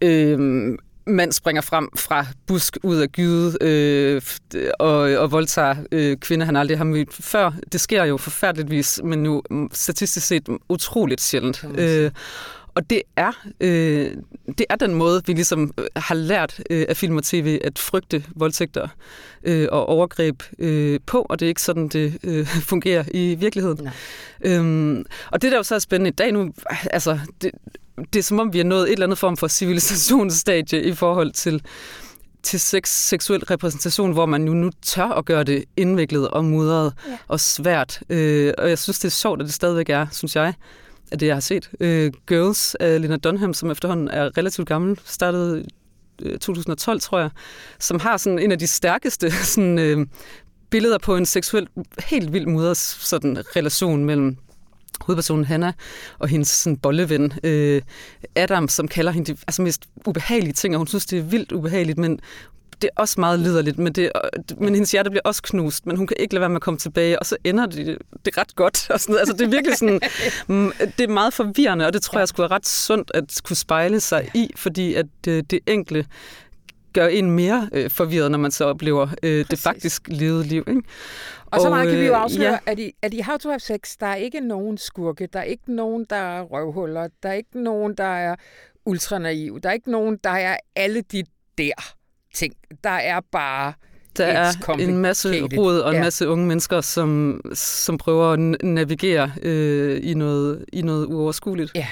øh, 0.03 0.39
mand 1.07 1.33
springer 1.33 1.63
frem 1.63 1.89
fra 1.97 2.27
busk 2.47 2.79
ud 2.83 2.97
af 2.97 3.13
gyde 3.13 3.59
øh, 3.61 4.23
og, 4.79 4.99
og 4.99 5.33
voldtager 5.33 5.77
øh, 5.93 6.17
kvinder, 6.17 6.47
han 6.47 6.57
aldrig 6.57 6.79
har 6.79 6.85
mødt 6.85 7.15
før. 7.15 7.53
Det 7.73 7.81
sker 7.81 8.05
jo 8.05 8.17
forfærdeligvis, 8.17 9.01
men 9.05 9.23
nu 9.23 9.43
statistisk 9.73 10.27
set 10.27 10.49
utroligt 10.69 11.21
sjældent. 11.21 11.65
Øh, 11.75 12.11
og 12.79 12.91
det 12.91 13.03
er, 13.17 13.33
øh, 13.61 14.11
det 14.59 14.67
er 14.71 14.77
den 14.77 14.95
måde, 14.95 15.23
vi 15.27 15.33
ligesom 15.33 15.75
øh, 15.79 15.87
har 15.97 16.15
lært 16.15 16.61
øh, 16.71 16.87
af 16.89 16.97
film 16.97 17.17
og 17.17 17.25
tv 17.25 17.59
at 17.65 17.79
frygte 17.79 18.25
voldtægter 18.37 18.89
øh, 19.45 19.69
og 19.73 19.87
overgreb 19.87 20.43
øh, 20.59 21.01
på, 21.07 21.27
og 21.29 21.41
det 21.41 21.47
er 21.47 21.49
ikke 21.49 21.63
sådan, 21.63 21.89
det 21.89 22.19
øh, 22.23 22.47
fungerer 22.71 23.05
i 23.15 23.35
virkeligheden. 23.35 23.85
Nej. 23.85 23.93
Øhm, 24.45 25.05
og 25.31 25.43
det, 25.43 25.53
der 25.53 25.57
jo 25.57 25.63
så 25.63 25.75
er 25.75 25.79
spændende 25.79 26.09
i 26.09 26.13
dag 26.13 26.33
nu, 26.33 26.53
altså, 26.91 27.19
det, 27.43 27.51
det 28.13 28.19
er 28.19 28.23
som 28.23 28.39
om, 28.39 28.53
vi 28.53 28.61
er 28.61 28.65
nået 28.65 28.83
et 28.83 28.93
eller 28.93 29.07
andet 29.07 29.19
form 29.19 29.37
for 29.37 29.49
civilisationsstadie 29.49 30.83
i 30.83 30.93
forhold 30.93 31.33
til 31.33 31.63
til 32.43 32.61
sex, 32.61 32.89
seksuel 32.89 33.45
repræsentation, 33.45 34.13
hvor 34.13 34.27
man 34.27 34.47
jo 34.47 34.55
nu 34.55 34.71
tør 34.83 35.05
at 35.09 35.25
gøre 35.25 35.45
det 35.45 35.65
indviklet 35.77 36.29
og 36.29 36.45
mudret 36.45 36.93
Ja. 37.07 37.11
ja. 37.11 37.19
og 37.29 37.41
svært. 37.41 38.03
Øh, 38.11 38.53
og 38.59 38.69
jeg 38.69 38.79
synes, 38.79 38.99
det 38.99 39.09
er 39.09 39.11
sjovt, 39.11 39.41
at 39.41 39.47
det 39.47 39.55
stadigvæk 39.55 39.89
er, 39.89 40.07
synes 40.13 40.37
jeg, 40.37 40.55
af 41.13 41.19
det, 41.19 41.27
jeg 41.27 41.35
har 41.35 41.41
set. 41.41 41.71
Øh, 41.81 42.13
Girls 42.27 42.75
af 42.75 43.01
Lena 43.01 43.17
Dunham, 43.17 43.55
som 43.55 43.71
efterhånden 43.71 44.09
er 44.09 44.39
relativt 44.39 44.69
gammel, 44.69 45.01
startede 45.05 45.65
øh, 46.23 46.39
2012, 46.39 47.01
tror 47.01 47.19
jeg, 47.19 47.31
som 47.79 48.01
har 48.01 48.17
sådan 48.17 48.39
en 48.39 48.53
af 48.53 48.59
de 48.59 48.67
stærkeste 48.67 49.31
sådan, 49.55 49.79
øh, 49.79 50.07
billeder 50.71 50.99
på 50.99 51.17
en 51.17 51.27
seksuel, 51.27 51.69
helt 52.05 52.33
vild 52.33 52.47
moders 52.47 52.99
sådan, 53.01 53.39
relation 53.57 54.05
mellem 54.05 54.37
hovedpersonen 55.01 55.45
Hannah 55.45 55.73
og 56.19 56.29
hendes 56.29 56.49
sådan, 56.49 56.77
bolleven 56.77 57.33
øh, 57.45 57.83
Adam, 58.35 58.69
som 58.69 58.89
kalder 58.89 59.13
hende 59.13 59.33
de 59.33 59.39
altså, 59.47 59.63
mest 59.63 59.89
ubehagelige 60.07 60.53
ting, 60.53 60.75
og 60.75 60.79
hun 60.79 60.87
synes, 60.87 61.07
det 61.07 61.19
er 61.19 61.23
vildt 61.23 61.53
ubehageligt, 61.53 61.99
men 61.99 62.21
det 62.83 62.91
er 62.97 63.01
også 63.01 63.21
meget 63.21 63.41
liderligt, 63.41 63.79
men, 63.79 63.93
det, 63.93 64.11
men 64.61 64.75
hendes 64.75 64.93
hjerte 64.93 65.11
bliver 65.11 65.23
også 65.25 65.43
knust, 65.43 65.87
men 65.87 65.97
hun 65.97 66.07
kan 66.07 66.17
ikke 66.21 66.35
lade 66.35 66.41
være 66.41 66.49
med 66.49 66.57
at 66.57 66.63
komme 66.63 66.79
tilbage, 66.79 67.19
og 67.19 67.27
så 67.27 67.37
ender 67.45 67.67
det, 67.67 67.99
det 68.25 68.39
ret 68.39 68.55
godt. 68.55 68.87
Og 68.93 69.01
sådan 69.01 69.17
Altså, 69.19 69.33
det 69.33 69.41
er 69.41 69.51
virkelig 69.51 69.77
sådan, 69.77 70.01
mm, 70.47 70.73
det 70.99 71.05
er 71.05 71.09
meget 71.09 71.35
forvirrende, 71.35 71.87
og 71.87 71.93
det 71.93 72.03
tror 72.03 72.19
jeg 72.19 72.29
skulle 72.29 72.51
være 72.51 72.57
ret 72.57 72.67
sundt 72.67 73.11
at 73.15 73.41
kunne 73.45 73.57
spejle 73.57 74.01
sig 74.01 74.31
i, 74.35 74.51
fordi 74.57 74.95
at 74.95 75.07
øh, 75.29 75.43
det 75.51 75.61
enkle 75.67 76.07
gør 76.93 77.07
en 77.07 77.31
mere 77.31 77.69
øh, 77.73 77.91
forvirret, 77.91 78.31
når 78.31 78.39
man 78.39 78.51
så 78.51 78.65
oplever 78.65 79.09
øh, 79.23 79.47
det 79.51 79.59
faktisk 79.59 80.03
levede 80.09 80.45
liv. 80.45 80.65
Ikke? 80.69 80.83
Og, 81.47 81.53
og 81.53 81.61
så 81.61 81.71
meget 81.71 81.89
kan 81.89 81.99
vi 81.99 82.07
jo 82.07 82.13
øh, 82.13 82.23
afsløre, 82.23 82.53
ja. 82.53 82.73
at, 82.73 82.79
i, 82.79 82.93
at 83.03 83.15
i 83.15 83.21
How 83.21 83.37
to 83.37 83.49
Have 83.49 83.61
Sex, 83.61 83.97
der 84.01 84.07
er 84.07 84.15
ikke 84.15 84.41
nogen 84.41 84.79
skurke, 84.79 85.29
der 85.33 85.39
er 85.39 85.45
ikke 85.45 85.75
nogen, 85.75 86.07
der 86.11 86.17
er 86.17 86.43
røvhuller, 86.43 87.09
der 87.23 87.29
er 87.29 87.33
ikke 87.33 87.63
nogen, 87.63 87.95
der 87.95 88.05
er 88.05 88.37
ultranaiv, 88.87 89.61
der 89.61 89.69
er 89.69 89.73
ikke 89.73 89.91
nogen, 89.91 90.19
der 90.25 90.31
er 90.31 90.57
alle 90.77 91.01
de 91.01 91.25
der 91.59 91.95
ting. 92.35 92.55
Der 92.85 92.91
er 92.91 93.21
bare 93.33 93.73
der 94.17 94.25
er 94.25 94.77
en 94.79 94.97
masse 94.97 95.43
råd 95.43 95.79
og 95.79 95.91
en 95.91 95.97
ja. 95.97 96.03
masse 96.03 96.29
unge 96.29 96.47
mennesker, 96.47 96.81
som, 96.81 97.41
som 97.55 97.99
prøver 97.99 98.33
at 98.33 98.39
navigere 98.65 99.33
øh, 99.43 100.01
i, 100.03 100.15
noget, 100.15 100.65
i 100.73 100.83
noget 100.83 101.07
uoverskueligt. 101.07 101.73
Ja. 101.75 101.87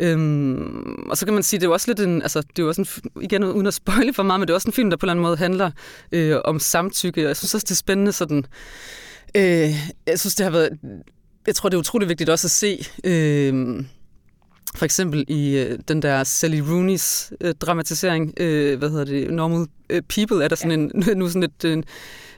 Øhm, 0.00 1.06
og 1.10 1.16
så 1.16 1.24
kan 1.24 1.34
man 1.34 1.42
sige, 1.42 1.60
det 1.60 1.66
er 1.66 1.68
jo 1.68 1.72
også 1.72 1.90
lidt 1.90 2.00
en, 2.00 2.22
altså 2.22 2.40
det 2.40 2.58
er 2.58 2.62
jo 2.62 2.68
også 2.68 3.00
en, 3.04 3.22
igen 3.22 3.44
uden 3.44 3.66
at 3.66 3.74
spoile 3.74 4.12
for 4.14 4.22
meget, 4.22 4.40
men 4.40 4.48
det 4.48 4.52
er 4.52 4.54
også 4.54 4.68
en 4.68 4.72
film, 4.72 4.90
der 4.90 4.96
på 4.96 5.06
en 5.06 5.08
eller 5.08 5.12
anden 5.12 5.22
måde 5.22 5.36
handler 5.36 5.70
øh, 6.12 6.36
om 6.44 6.58
samtykke. 6.58 7.22
Jeg 7.22 7.36
synes 7.36 7.54
også, 7.54 7.64
det 7.64 7.70
er 7.70 7.74
spændende 7.74 8.12
sådan, 8.12 8.44
øh, 9.36 9.70
jeg 10.06 10.20
synes, 10.20 10.34
det 10.34 10.44
har 10.44 10.50
været, 10.50 10.70
jeg 11.46 11.54
tror, 11.54 11.68
det 11.68 11.76
er 11.76 11.80
utrolig 11.80 12.08
vigtigt 12.08 12.30
også 12.30 12.46
at 12.46 12.50
se, 12.50 12.86
øh, 13.04 13.84
for 14.74 14.84
eksempel 14.84 15.24
i 15.28 15.58
øh, 15.58 15.78
den 15.88 16.02
der 16.02 16.24
Sally 16.24 16.60
Rooney's 16.60 17.30
øh, 17.40 17.54
dramatisering, 17.54 18.34
øh, 18.36 18.78
hvad 18.78 18.90
hedder 18.90 19.04
det, 19.04 19.30
Normal 19.30 19.66
øh, 19.90 20.02
People, 20.02 20.44
er 20.44 20.48
der 20.48 20.56
sådan 20.56 20.80
en, 20.80 20.92
nu 21.18 21.28
sådan 21.28 21.42
et, 21.42 21.64
en, 21.64 21.84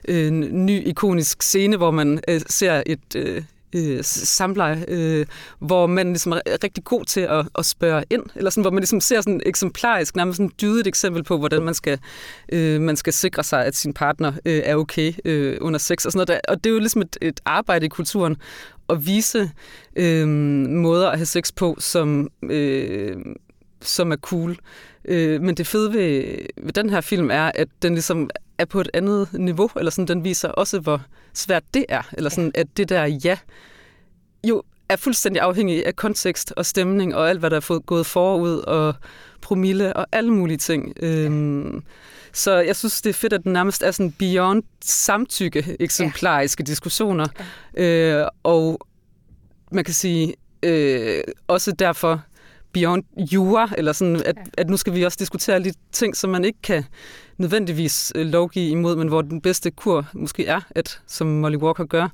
en 0.09 0.67
ny 0.67 0.89
ikonisk 0.89 1.43
scene, 1.43 1.77
hvor 1.77 1.91
man 1.91 2.21
øh, 2.29 2.41
ser 2.47 2.83
et, 2.87 3.17
øh, 3.17 3.43
øh, 3.75 4.05
samleje, 4.05 4.85
øh, 4.89 5.27
hvor 5.59 5.87
man 5.87 6.07
ligesom 6.07 6.33
er 6.33 6.41
rigtig 6.65 6.85
god 6.85 7.05
til 7.05 7.21
at, 7.21 7.47
at 7.59 7.67
spørge 7.67 8.05
ind, 8.11 8.23
eller 8.35 8.51
sådan, 8.51 8.63
hvor 8.63 8.71
man 8.71 8.81
ligesom 8.81 9.01
ser 9.01 9.21
sådan 9.21 9.41
eksemplarisk, 9.47 10.17
nærmest 10.17 10.37
sådan 10.37 10.51
dydigt 10.61 10.87
eksempel 10.87 11.25
på, 11.25 11.39
hvordan 11.39 11.63
man 11.63 11.75
skal, 11.75 11.99
øh, 12.53 12.81
man 12.81 12.97
skal 12.97 13.13
sikre 13.13 13.45
sig, 13.45 13.65
at 13.65 13.77
sin 13.77 13.95
partner 13.95 14.33
øh, 14.45 14.63
er 14.65 14.77
okay 14.77 15.13
øh, 15.25 15.57
under 15.61 15.79
sex 15.79 16.05
og 16.07 16.13
sådan 16.13 16.27
noget. 16.29 16.41
Og 16.49 16.65
det 16.65 16.71
er 16.71 16.75
jo 16.75 16.79
ligesom 16.79 17.01
et, 17.01 17.17
et 17.23 17.41
arbejde 17.45 17.87
i 17.87 17.89
kulturen 17.89 18.37
at 18.89 19.07
vise 19.07 19.51
øh, 19.97 20.29
måder 20.69 21.11
at 21.11 21.19
have 21.19 21.27
sex 21.27 21.53
på, 21.57 21.77
som, 21.79 22.29
øh, 22.43 23.17
som 23.83 24.13
er 24.13 24.17
cool. 24.17 24.57
Øh, 25.05 25.43
men 25.43 25.55
det 25.55 25.67
fede 25.67 25.93
ved, 25.93 26.37
ved 26.63 26.73
den 26.73 26.91
her 26.91 27.01
film 27.01 27.31
er, 27.31 27.51
at 27.55 27.69
den 27.83 27.93
ligesom 27.95 28.31
er 28.59 28.65
på 28.65 28.81
et 28.81 28.91
andet 28.95 29.29
niveau, 29.33 29.71
eller 29.77 29.91
sådan, 29.91 30.09
den 30.09 30.25
viser 30.25 30.49
også, 30.49 30.81
hvor 30.81 31.03
svært 31.35 31.63
det 31.75 31.85
er, 31.89 32.03
eller 32.13 32.31
sådan, 32.31 32.53
at 32.55 32.67
det 32.77 32.89
der 32.89 33.05
ja, 33.05 33.39
jo 34.45 34.63
er 34.89 34.97
fuldstændig 34.97 35.43
afhængig 35.43 35.87
af 35.87 35.97
kontekst 35.97 36.53
og 36.57 36.67
stemning 36.67 37.15
og 37.15 37.29
alt, 37.29 37.41
hvad 37.41 37.51
der 37.51 37.57
er 37.57 37.61
fået 37.61 37.87
gået 37.87 38.07
forud, 38.07 38.59
og 38.59 38.95
promille 39.41 39.97
og 39.97 40.07
alle 40.13 40.31
mulige 40.31 40.57
ting. 40.57 40.93
Øhm, 41.03 41.83
så 42.33 42.57
jeg 42.57 42.77
synes, 42.77 43.03
det 43.03 43.11
er 43.11 43.15
fedt, 43.15 43.33
at 43.33 43.45
den 43.45 43.53
nærmest 43.53 43.83
er 43.83 43.91
sådan 43.91 44.13
beyond 44.13 44.63
samtykke 44.85 45.77
eksemplariske 45.81 46.63
ja. 46.63 46.71
diskussioner. 46.71 47.27
Ja. 47.77 47.83
Øh, 47.85 48.29
og 48.43 48.79
man 49.73 49.85
kan 49.85 49.95
sige, 49.95 50.35
øh, 50.63 51.23
også 51.49 51.73
derfor 51.73 52.23
beyond 52.75 53.05
jura, 53.33 53.71
eller 53.79 53.93
sådan, 53.93 54.17
at, 54.17 54.37
at 54.59 54.71
nu 54.71 54.77
skal 54.77 54.95
vi 54.95 55.03
også 55.03 55.17
diskutere 55.21 55.61
lidt 55.61 55.77
ting, 55.93 56.17
som 56.17 56.31
man 56.31 56.45
ikke 56.45 56.59
kan 56.63 56.85
nødvendigvis 57.39 58.13
øh, 58.15 58.27
lovgive 58.27 58.71
imod, 58.71 58.97
men 58.97 59.09
hvor 59.09 59.23
den 59.23 59.41
bedste 59.41 59.71
kur 59.71 60.07
måske 60.13 60.47
er, 60.47 60.61
at 60.71 61.01
som 61.07 61.27
Molly 61.27 61.57
Walker 61.57 61.85
gør, 61.85 62.09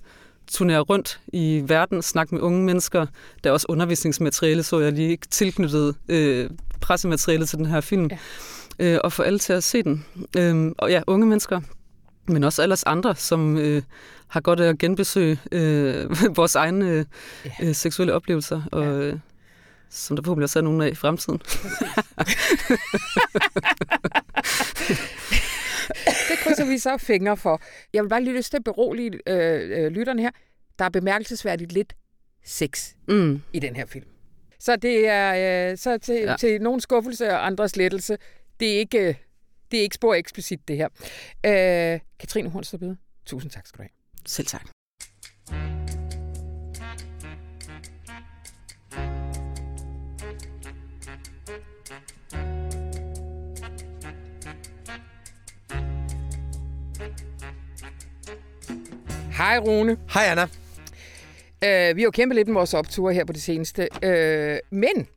turnere 0.51 0.81
rundt 0.81 1.20
i 1.33 1.62
verden, 1.66 2.03
snakke 2.03 2.35
med 2.35 2.42
unge 2.42 2.64
mennesker. 2.64 3.07
Der 3.44 3.51
er 3.51 3.55
også 3.55 3.66
undervisningsmateriale, 3.68 4.62
så 4.62 4.81
jeg 4.81 4.92
lige 4.92 5.18
tilknyttet 5.31 5.94
øh, 6.09 6.51
pressemateriale 6.81 7.46
til 7.46 7.59
den 7.59 7.66
her 7.66 7.81
film. 7.81 8.11
Ja. 8.11 8.18
Øh, 8.79 8.99
og 9.05 9.12
få 9.12 9.23
alle 9.23 9.38
til 9.38 9.53
at 9.53 9.64
se 9.64 9.83
den. 9.83 10.05
Øh, 10.37 10.73
og 10.79 10.90
ja, 10.90 11.03
unge 11.07 11.27
mennesker, 11.27 11.61
men 12.29 12.44
også 12.44 12.62
alle 12.62 12.77
andre, 12.87 13.16
som 13.16 13.59
øh, 13.59 13.83
har 14.29 14.40
godt 14.40 14.61
af 14.61 14.68
at 14.68 14.79
genbesøge 14.79 15.38
øh, 15.53 16.11
vores 16.37 16.55
egne 16.55 16.88
øh, 16.88 17.05
ja. 17.44 17.68
øh, 17.68 17.75
seksuelle 17.75 18.14
oplevelser. 18.14 18.62
Og, 18.73 18.85
ja. 18.85 19.12
Øh, 19.90 19.94
som 19.94 20.16
der 20.16 20.22
forhåbentlig 20.22 20.44
også 20.44 20.59
er 20.59 20.62
nogen 20.62 20.81
af 20.81 20.88
i 20.88 20.94
fremtiden. 20.94 21.38
det 26.29 26.38
krydser 26.38 26.66
vi 26.66 26.79
så 26.79 26.98
fingre 26.98 27.37
for. 27.37 27.61
Jeg 27.92 28.03
vil 28.03 28.09
bare 28.09 28.24
lige 28.24 28.37
lyst 28.37 28.50
til 28.50 28.57
at 28.57 28.64
berolige 28.64 29.20
øh, 29.26 29.85
øh, 29.85 29.92
lytterne 29.92 30.22
her. 30.22 30.31
Der 30.79 30.85
er 30.85 30.88
bemærkelsesværdigt 30.88 31.72
lidt 31.72 31.92
sex 32.44 32.92
mm. 33.09 33.42
i 33.53 33.59
den 33.59 33.76
her 33.76 33.87
film. 33.87 34.07
Så 34.59 34.76
det 34.76 35.09
er 35.09 35.70
øh, 35.70 35.79
så 35.79 35.98
til, 35.98 36.14
ja. 36.14 36.37
til 36.37 36.62
nogen 36.62 36.81
skuffelse 36.81 37.31
og 37.31 37.46
andres 37.46 37.76
lettelse. 37.76 38.18
Det 38.61 38.74
er 38.74 38.79
ikke, 38.79 39.18
det 39.70 39.79
er 39.79 39.83
ikke 39.83 39.94
spor 39.94 40.14
eksplicit, 40.14 40.68
det 40.68 40.76
her. 40.76 40.88
Øh, 41.46 42.00
Katrine 42.18 42.50
Hornstrup, 42.50 42.81
tusind 43.26 43.50
tak 43.50 43.66
skal 43.66 43.79
du 43.79 43.83
have. 43.83 43.90
Selv 44.26 44.46
tak. 44.46 44.79
Hej 59.40 59.59
Rune. 59.59 59.96
Hej 60.14 60.24
Anna. 60.26 60.42
Uh, 60.42 61.96
vi 61.96 62.03
har 62.03 62.05
jo 62.05 62.11
kæmpet 62.11 62.37
lidt 62.37 62.48
med 62.48 62.55
vores 62.55 62.74
opture 62.74 63.14
her 63.14 63.24
på 63.24 63.33
det 63.33 63.42
seneste. 63.42 63.88
Uh, 63.94 64.79
men 64.79 65.09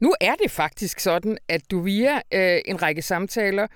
nu 0.00 0.14
er 0.20 0.34
det 0.42 0.50
faktisk 0.50 1.00
sådan, 1.00 1.38
at 1.48 1.60
du 1.70 1.80
via 1.80 2.14
uh, 2.14 2.20
en 2.64 2.82
række 2.82 3.02
samtaler, 3.02 3.66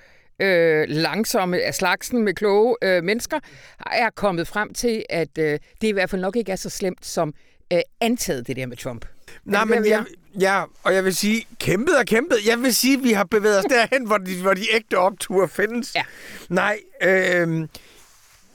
uh, 0.42 0.88
langsomme 0.88 1.62
af 1.62 1.74
slagsen 1.74 2.22
med 2.22 2.34
kloge 2.34 2.76
uh, 2.84 3.04
mennesker, 3.04 3.40
er 3.86 4.10
kommet 4.10 4.48
frem 4.48 4.74
til, 4.74 5.04
at 5.10 5.28
uh, 5.38 5.44
det 5.44 5.60
i 5.82 5.90
hvert 5.90 6.10
fald 6.10 6.20
nok 6.20 6.36
ikke 6.36 6.52
er 6.52 6.56
så 6.56 6.70
slemt 6.70 7.06
som 7.06 7.34
uh, 7.74 7.80
antaget, 8.00 8.46
det 8.46 8.56
der 8.56 8.66
med 8.66 8.76
Trump. 8.76 9.06
Nej, 9.44 9.64
men 9.64 9.86
jeg, 9.86 10.04
ja, 10.40 10.62
og 10.82 10.94
jeg 10.94 11.04
vil 11.04 11.14
sige, 11.14 11.46
kæmpet 11.60 11.98
og 11.98 12.06
kæmpet. 12.06 12.36
Jeg 12.46 12.58
vil 12.58 12.74
sige, 12.74 12.96
at 12.96 13.04
vi 13.04 13.12
har 13.12 13.24
bevæget 13.24 13.58
os 13.58 13.64
derhen, 13.64 14.06
hvor 14.06 14.18
de, 14.18 14.42
hvor 14.42 14.54
de 14.54 14.74
ægte 14.74 14.98
opture 14.98 15.48
findes. 15.48 15.94
Ja. 15.94 16.02
Nej, 16.48 16.78
øh, 17.02 17.68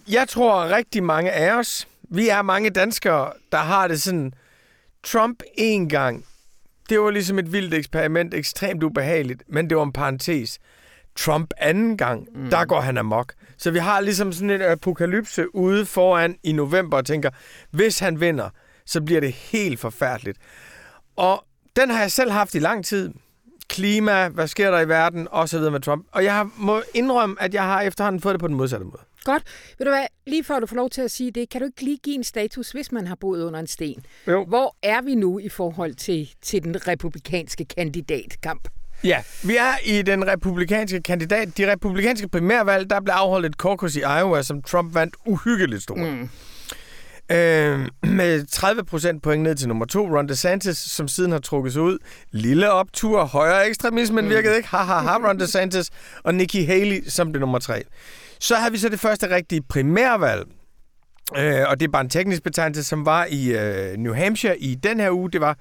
jeg 0.08 0.28
tror 0.30 0.76
rigtig 0.76 1.04
mange 1.04 1.32
af 1.32 1.54
os, 1.54 1.88
vi 2.10 2.30
er 2.30 2.42
mange 2.42 2.70
danskere, 2.70 3.32
der 3.52 3.58
har 3.58 3.88
det 3.88 4.02
sådan, 4.02 4.34
Trump 5.04 5.44
en 5.58 5.90
gang, 5.90 6.26
det 6.90 7.00
var 7.00 7.10
ligesom 7.10 7.40
et 7.40 7.54
vildt 7.54 7.74
eksperiment, 7.74 8.34
ekstremt 8.34 8.84
ubehageligt, 8.84 9.44
men 9.48 9.70
det 9.70 9.78
var 9.78 9.84
en 9.84 9.92
parentes. 9.92 10.60
Trump 11.16 11.54
anden 11.58 11.98
gang, 11.98 12.28
mm. 12.36 12.50
der 12.50 12.66
går 12.66 12.82
han 12.82 12.98
amok. 12.98 13.34
Så 13.58 13.72
vi 13.72 13.80
har 13.80 14.02
ligesom 14.02 14.32
sådan 14.32 14.50
en 14.50 14.62
apokalypse 14.62 15.56
ude 15.56 15.86
foran 15.86 16.36
i 16.44 16.52
november 16.52 16.98
og 16.98 17.06
tænker, 17.06 17.30
hvis 17.72 18.00
han 18.00 18.20
vinder, 18.20 18.50
så 18.86 19.02
bliver 19.02 19.22
det 19.22 19.34
helt 19.34 19.80
forfærdeligt. 19.80 20.38
Og 21.16 21.46
den 21.76 21.90
har 21.90 22.00
jeg 22.00 22.12
selv 22.12 22.32
haft 22.32 22.56
i 22.56 22.60
lang 22.60 22.86
tid. 22.86 23.14
Klima, 23.68 24.28
hvad 24.28 24.48
sker 24.48 24.72
der 24.72 24.80
i 24.80 24.88
verden, 24.88 25.28
og 25.32 25.50
så 25.50 25.58
videre 25.58 25.72
med 25.72 25.80
Trump. 25.80 26.06
Og 26.12 26.24
jeg 26.24 26.48
må 26.58 26.82
indrømme, 26.94 27.36
at 27.40 27.54
jeg 27.54 27.64
har 27.64 27.82
efterhånden 27.82 28.22
fået 28.22 28.34
det 28.34 28.40
på 28.40 28.48
den 28.48 28.56
modsatte 28.56 28.86
måde. 28.86 29.02
Godt. 29.26 29.44
Ved 29.78 29.86
du 29.86 29.92
hvad, 29.92 30.06
lige 30.28 30.44
før 30.44 30.60
du 30.60 30.66
får 30.66 30.76
lov 30.76 30.90
til 30.90 31.02
at 31.02 31.12
sige 31.12 31.32
det, 31.32 31.50
kan 31.50 31.62
du 31.62 31.68
ikke 31.68 31.82
lige 31.82 31.98
give 31.98 32.16
en 32.16 32.24
status, 32.24 32.72
hvis 32.72 32.92
man 32.92 33.08
har 33.08 33.16
boet 33.16 33.44
under 33.44 33.60
en 33.60 33.68
sten? 33.68 34.06
Jo. 34.28 34.46
Hvor 34.46 34.76
er 34.84 35.02
vi 35.02 35.16
nu 35.16 35.40
i 35.40 35.50
forhold 35.50 35.96
til, 35.96 36.30
til 36.42 36.64
den 36.64 36.88
republikanske 36.88 37.66
kandidatkamp? 37.66 38.68
Ja, 39.04 39.24
vi 39.44 39.56
er 39.56 39.74
i 39.86 40.02
den 40.02 40.28
republikanske 40.28 41.02
kandidat. 41.02 41.58
De 41.58 41.72
republikanske 41.72 42.28
primærvalg, 42.28 42.90
der 42.90 43.02
blev 43.02 43.14
afholdt 43.14 43.46
et 43.46 43.54
caucus 43.54 43.96
i 43.96 44.00
Iowa, 44.00 44.42
som 44.42 44.62
Trump 44.62 44.96
vandt 44.96 45.16
uhyggeligt 45.26 45.84
stort. 45.84 46.00
Mm. 46.00 46.30
Øh, 47.32 47.88
med 48.04 48.46
30 48.46 48.84
procent 48.84 49.24
point 49.24 49.44
ned 49.44 49.56
til 49.56 49.68
nummer 49.68 49.86
to, 49.86 50.18
Ron 50.18 50.30
DeSantis, 50.30 50.78
som 50.78 51.08
siden 51.08 51.32
har 51.32 51.40
trukket 51.40 51.74
sig 51.74 51.82
ud. 51.82 51.98
Lille 52.32 52.72
optur, 52.72 53.24
højere 53.24 53.68
ekstremismen 53.68 54.26
mm. 54.26 54.30
virkede 54.32 54.58
ikke. 54.58 54.70
Ha, 54.70 54.78
ha, 54.78 55.00
ha, 55.00 55.18
Ron 55.18 55.40
DeSantis. 55.40 55.90
Og 56.24 56.36
Nikki 56.36 56.64
Haley 56.64 57.04
som 57.08 57.34
det 57.34 57.40
nummer 57.40 57.60
tre. 57.60 57.84
Så 58.46 58.56
havde 58.56 58.72
vi 58.72 58.78
så 58.78 58.90
det 58.90 59.00
første 59.00 59.36
rigtige 59.36 59.62
primærvalg. 59.62 60.48
Øh, 61.38 61.64
og 61.68 61.80
det 61.80 61.88
er 61.88 61.92
bare 61.92 62.02
en 62.02 62.10
teknisk 62.10 62.44
betegnelse, 62.44 62.84
som 62.84 63.06
var 63.06 63.26
i 63.26 63.58
øh, 63.58 63.98
New 63.98 64.14
Hampshire 64.14 64.60
i 64.60 64.76
den 64.76 65.00
her 65.00 65.12
uge. 65.12 65.32
Det 65.32 65.42
var 65.42 65.58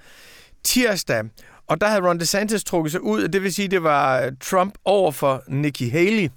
tirsdag. 0.65 1.25
Og 1.67 1.81
der 1.81 1.87
havde 1.87 2.09
Ron 2.09 2.21
DeSantis 2.21 2.65
trukket 2.65 2.93
sig 2.93 3.01
ud, 3.01 3.29
det 3.29 3.43
vil 3.43 3.55
sige, 3.55 3.69
det 3.69 3.83
var 3.83 4.31
Trump 4.41 4.75
over 4.85 5.13
for 5.13 5.43
Nikki 5.49 5.89
Haley. 5.89 6.29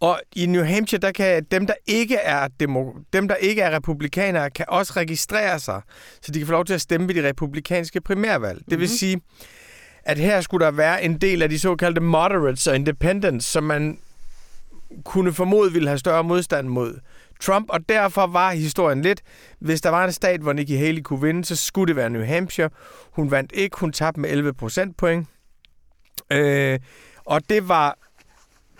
Og 0.00 0.20
i 0.36 0.46
New 0.46 0.64
Hampshire, 0.64 1.00
der 1.00 1.12
kan 1.12 1.44
dem, 1.50 1.66
der 1.66 1.74
ikke 1.86 2.16
er, 2.16 2.48
demo, 2.60 2.92
dem, 3.12 3.28
der 3.28 3.34
ikke 3.34 3.62
er 3.62 3.76
republikanere, 3.76 4.50
kan 4.50 4.64
også 4.68 4.92
registrere 4.96 5.58
sig, 5.58 5.80
så 6.22 6.32
de 6.32 6.38
kan 6.38 6.46
få 6.46 6.52
lov 6.52 6.64
til 6.64 6.74
at 6.74 6.80
stemme 6.80 7.08
ved 7.08 7.14
de 7.14 7.28
republikanske 7.28 8.00
primærvalg. 8.00 8.54
Mm-hmm. 8.54 8.70
Det 8.70 8.80
vil 8.80 8.88
sige, 8.88 9.20
at 10.04 10.18
her 10.18 10.40
skulle 10.40 10.64
der 10.64 10.70
være 10.70 11.04
en 11.04 11.18
del 11.18 11.42
af 11.42 11.48
de 11.48 11.58
såkaldte 11.58 12.00
moderates 12.00 12.66
og 12.66 12.76
independents, 12.76 13.46
som 13.46 13.64
man 13.64 13.98
kunne 15.04 15.32
formode 15.32 15.72
ville 15.72 15.88
have 15.88 15.98
større 15.98 16.24
modstand 16.24 16.68
mod 16.68 17.00
Trump, 17.40 17.70
og 17.70 17.88
derfor 17.88 18.26
var 18.26 18.50
historien 18.50 19.02
lidt, 19.02 19.22
hvis 19.58 19.80
der 19.80 19.90
var 19.90 20.04
en 20.04 20.12
stat, 20.12 20.40
hvor 20.40 20.52
Nikki 20.52 20.76
Haley 20.76 21.02
kunne 21.02 21.20
vinde, 21.20 21.44
så 21.44 21.56
skulle 21.56 21.88
det 21.88 21.96
være 21.96 22.10
New 22.10 22.24
Hampshire. 22.24 22.70
Hun 23.12 23.30
vandt 23.30 23.52
ikke, 23.54 23.76
hun 23.78 23.92
tabte 23.92 24.20
med 24.20 24.30
11 24.30 24.54
procentpoint. 24.54 25.28
Øh, 26.32 26.78
og 27.24 27.40
det 27.48 27.68
var 27.68 27.98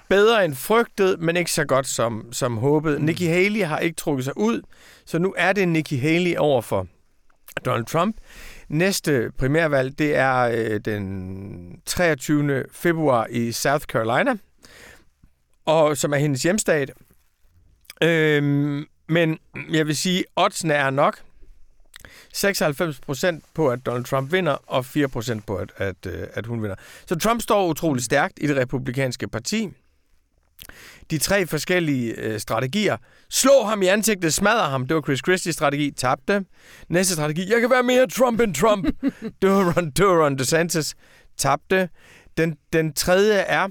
bedre 0.08 0.44
end 0.44 0.54
frygtet, 0.54 1.20
men 1.20 1.36
ikke 1.36 1.52
så 1.52 1.64
godt 1.64 1.86
som, 1.86 2.32
som 2.32 2.56
håbet. 2.56 2.98
Mm. 2.98 3.04
Nikki 3.04 3.26
Haley 3.26 3.64
har 3.64 3.78
ikke 3.78 3.96
trukket 3.96 4.24
sig 4.24 4.38
ud, 4.38 4.62
så 5.06 5.18
nu 5.18 5.34
er 5.36 5.52
det 5.52 5.68
Nikki 5.68 5.96
Haley 5.96 6.36
over 6.36 6.62
for 6.62 6.86
Donald 7.64 7.84
Trump. 7.86 8.16
Næste 8.68 9.30
primærvalg, 9.38 9.98
det 9.98 10.16
er 10.16 10.38
øh, 10.38 10.80
den 10.84 11.80
23. 11.86 12.64
februar 12.72 13.26
i 13.30 13.52
South 13.52 13.84
Carolina, 13.84 14.34
og 15.68 15.96
som 15.96 16.12
er 16.12 16.16
hendes 16.16 16.42
hjemstat. 16.42 16.90
Øhm, 18.02 18.86
men 19.08 19.38
jeg 19.70 19.86
vil 19.86 19.96
sige, 19.96 20.24
oddsene 20.36 20.74
er 20.74 20.90
nok. 20.90 21.18
96% 22.36 23.40
på, 23.54 23.68
at 23.68 23.86
Donald 23.86 24.04
Trump 24.04 24.32
vinder, 24.32 24.56
og 24.66 24.84
4% 24.96 25.40
på, 25.46 25.56
at, 25.56 25.72
at, 25.76 26.06
øh, 26.06 26.26
at 26.32 26.46
hun 26.46 26.62
vinder. 26.62 26.76
Så 27.06 27.18
Trump 27.18 27.42
står 27.42 27.66
utrolig 27.66 28.04
stærkt 28.04 28.38
i 28.40 28.46
det 28.46 28.56
republikanske 28.56 29.28
parti. 29.28 29.68
De 31.10 31.18
tre 31.18 31.46
forskellige 31.46 32.12
øh, 32.12 32.40
strategier. 32.40 32.96
Slå 33.30 33.64
ham 33.64 33.82
i 33.82 33.86
ansigtet, 33.86 34.34
smadre 34.34 34.70
ham. 34.70 34.86
Det 34.86 34.96
var 34.96 35.02
Chris 35.02 35.20
Christie's 35.28 35.52
strategi. 35.52 35.90
Tabte. 35.90 36.44
Næste 36.88 37.14
strategi. 37.14 37.52
Jeg 37.52 37.60
kan 37.60 37.70
være 37.70 37.82
mere 37.82 38.06
Trump 38.06 38.40
end 38.40 38.54
Trump. 38.54 38.86
det 39.42 39.50
var 39.50 39.72
det 39.96 40.06
var 40.06 40.24
Ron 40.24 40.38
DeSantis. 40.38 40.94
Tabte. 41.36 41.88
Den, 42.36 42.56
den 42.72 42.92
tredje 42.92 43.34
er, 43.34 43.68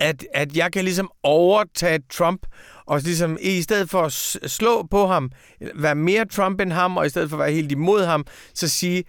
at, 0.00 0.26
at 0.34 0.56
jeg 0.56 0.72
kan 0.72 0.84
ligesom 0.84 1.10
overtage 1.22 2.00
Trump, 2.10 2.46
og 2.86 3.00
ligesom 3.00 3.38
i 3.40 3.62
stedet 3.62 3.90
for 3.90 4.02
at 4.02 4.12
slå 4.50 4.82
på 4.90 5.06
ham, 5.06 5.30
være 5.74 5.94
mere 5.94 6.24
Trump 6.24 6.60
end 6.60 6.72
ham, 6.72 6.96
og 6.96 7.06
i 7.06 7.08
stedet 7.08 7.30
for 7.30 7.36
at 7.36 7.40
være 7.40 7.52
helt 7.52 7.72
imod 7.72 8.04
ham, 8.04 8.26
så 8.54 8.68
sige, 8.68 9.04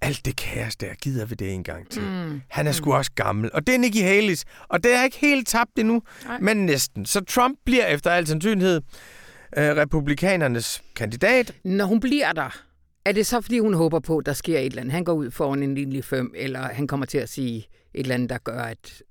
alt 0.00 0.24
det 0.24 0.36
kaos 0.36 0.76
der, 0.76 0.94
gider 0.94 1.26
vi 1.26 1.34
det 1.34 1.52
en 1.52 1.64
gang 1.64 1.90
til. 1.90 2.02
Mm. 2.02 2.40
Han 2.48 2.66
er 2.66 2.72
sgu 2.72 2.90
mm. 2.90 2.96
også 2.96 3.10
gammel. 3.14 3.50
Og 3.54 3.66
det 3.66 3.74
er 3.74 3.78
Nikki 3.78 4.00
Haley's, 4.00 4.42
og 4.68 4.84
det 4.84 4.94
er 4.94 5.04
ikke 5.04 5.18
helt 5.18 5.48
tabt 5.48 5.78
endnu, 5.78 6.02
Nej. 6.24 6.38
men 6.40 6.66
næsten. 6.66 7.06
Så 7.06 7.20
Trump 7.20 7.58
bliver 7.64 7.86
efter 7.86 8.10
al 8.10 8.26
sandsynlighed 8.26 8.80
øh, 9.56 9.76
republikanernes 9.76 10.82
kandidat. 10.96 11.54
Når 11.64 11.84
hun 11.84 12.00
bliver 12.00 12.32
der, 12.32 12.62
er 13.04 13.12
det 13.12 13.26
så, 13.26 13.40
fordi 13.40 13.58
hun 13.58 13.74
håber 13.74 14.00
på, 14.00 14.18
at 14.18 14.26
der 14.26 14.32
sker 14.32 14.58
et 14.58 14.66
eller 14.66 14.80
andet? 14.80 14.92
Han 14.92 15.04
går 15.04 15.12
ud 15.12 15.30
foran 15.30 15.62
en 15.62 15.74
lille 15.74 16.02
fem, 16.02 16.32
eller 16.36 16.60
han 16.60 16.86
kommer 16.86 17.06
til 17.06 17.18
at 17.18 17.28
sige 17.28 17.56
et 17.94 18.00
eller 18.00 18.14
andet, 18.14 18.30
der 18.30 18.38
gør, 18.38 18.60
at 18.60 19.02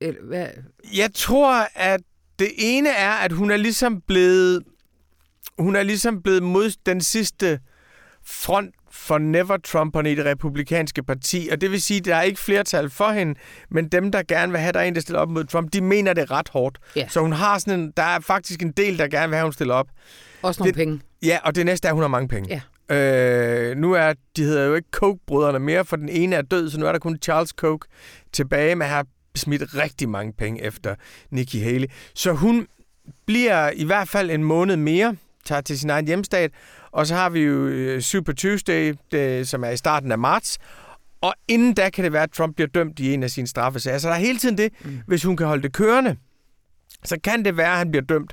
eller 0.00 0.22
hvad? 0.22 0.46
Jeg 0.96 1.10
tror, 1.14 1.68
at 1.74 2.00
det 2.38 2.50
ene 2.58 2.88
er, 2.88 3.10
at 3.10 3.32
hun 3.32 3.50
er 3.50 3.56
ligesom 3.56 4.00
blevet 4.00 4.62
hun 5.58 5.76
er 5.76 5.82
ligesom 5.82 6.22
blevet 6.22 6.42
mod 6.42 6.76
den 6.86 7.00
sidste 7.00 7.60
front 8.24 8.74
for 8.90 9.18
never-Trumperne 9.18 10.12
i 10.12 10.14
det 10.14 10.24
republikanske 10.24 11.02
parti, 11.02 11.48
og 11.52 11.60
det 11.60 11.70
vil 11.70 11.82
sige, 11.82 11.98
at 11.98 12.04
der 12.04 12.16
er 12.16 12.22
ikke 12.22 12.40
flertal 12.40 12.90
for 12.90 13.10
hende, 13.10 13.34
men 13.70 13.88
dem, 13.88 14.12
der 14.12 14.22
gerne 14.28 14.52
vil 14.52 14.60
have, 14.60 14.72
der 14.72 14.80
er 14.80 14.84
en, 14.84 14.94
der 14.94 15.00
stiller 15.00 15.20
op 15.20 15.30
mod 15.30 15.44
Trump, 15.44 15.72
de 15.72 15.80
mener 15.80 16.12
det 16.12 16.30
ret 16.30 16.48
hårdt. 16.48 16.78
Yeah. 16.98 17.10
Så 17.10 17.20
hun 17.20 17.32
har 17.32 17.58
sådan 17.58 17.80
en, 17.80 17.92
der 17.96 18.02
er 18.02 18.20
faktisk 18.20 18.62
en 18.62 18.72
del, 18.72 18.98
der 18.98 19.08
gerne 19.08 19.28
vil 19.28 19.36
have, 19.36 19.44
hun 19.46 19.52
stiller 19.52 19.74
op. 19.74 19.88
Også 20.42 20.60
nogle 20.60 20.68
det, 20.68 20.76
penge. 20.76 21.00
Ja, 21.22 21.38
og 21.44 21.54
det 21.54 21.66
næste 21.66 21.88
er, 21.88 21.90
at 21.90 21.94
hun 21.94 22.02
har 22.02 22.08
mange 22.08 22.28
penge. 22.28 22.60
Ja. 22.90 22.96
Øh, 22.96 23.76
nu 23.76 23.92
er, 23.92 24.12
de 24.36 24.42
hedder 24.42 24.64
jo 24.64 24.74
ikke 24.74 24.90
Koch-brødrene 24.90 25.58
mere, 25.58 25.84
for 25.84 25.96
den 25.96 26.08
ene 26.08 26.36
er 26.36 26.42
død, 26.42 26.70
så 26.70 26.80
nu 26.80 26.86
er 26.86 26.92
der 26.92 26.98
kun 26.98 27.18
Charles 27.22 27.52
Koch 27.52 27.88
tilbage, 28.32 28.74
med 28.74 28.86
har 28.86 29.06
smidt 29.34 29.74
rigtig 29.74 30.08
mange 30.08 30.32
penge 30.32 30.62
efter 30.62 30.94
Nikki 31.30 31.60
Haley. 31.60 31.86
Så 32.14 32.32
hun 32.32 32.66
bliver 33.26 33.70
i 33.70 33.84
hvert 33.84 34.08
fald 34.08 34.30
en 34.30 34.44
måned 34.44 34.76
mere, 34.76 35.16
tager 35.44 35.60
til 35.60 35.78
sin 35.78 35.90
egen 35.90 36.06
hjemstat, 36.06 36.50
og 36.90 37.06
så 37.06 37.14
har 37.14 37.30
vi 37.30 37.40
jo 37.40 37.66
øh, 37.66 38.00
Super 38.00 38.32
Tuesday, 38.32 38.94
det, 39.12 39.48
som 39.48 39.64
er 39.64 39.70
i 39.70 39.76
starten 39.76 40.12
af 40.12 40.18
marts, 40.18 40.58
og 41.20 41.34
inden 41.48 41.74
da 41.74 41.90
kan 41.90 42.04
det 42.04 42.12
være, 42.12 42.22
at 42.22 42.30
Trump 42.30 42.54
bliver 42.54 42.68
dømt 42.68 42.98
i 42.98 43.14
en 43.14 43.22
af 43.22 43.30
sine 43.30 43.46
straffesager. 43.46 43.98
Så 43.98 44.08
der 44.08 44.14
er 44.14 44.18
hele 44.18 44.38
tiden 44.38 44.58
det, 44.58 44.72
mm. 44.84 45.00
hvis 45.06 45.22
hun 45.22 45.36
kan 45.36 45.46
holde 45.46 45.62
det 45.62 45.72
kørende, 45.72 46.16
så 47.04 47.16
kan 47.24 47.44
det 47.44 47.56
være, 47.56 47.72
at 47.72 47.78
han 47.78 47.90
bliver 47.90 48.04
dømt. 48.04 48.32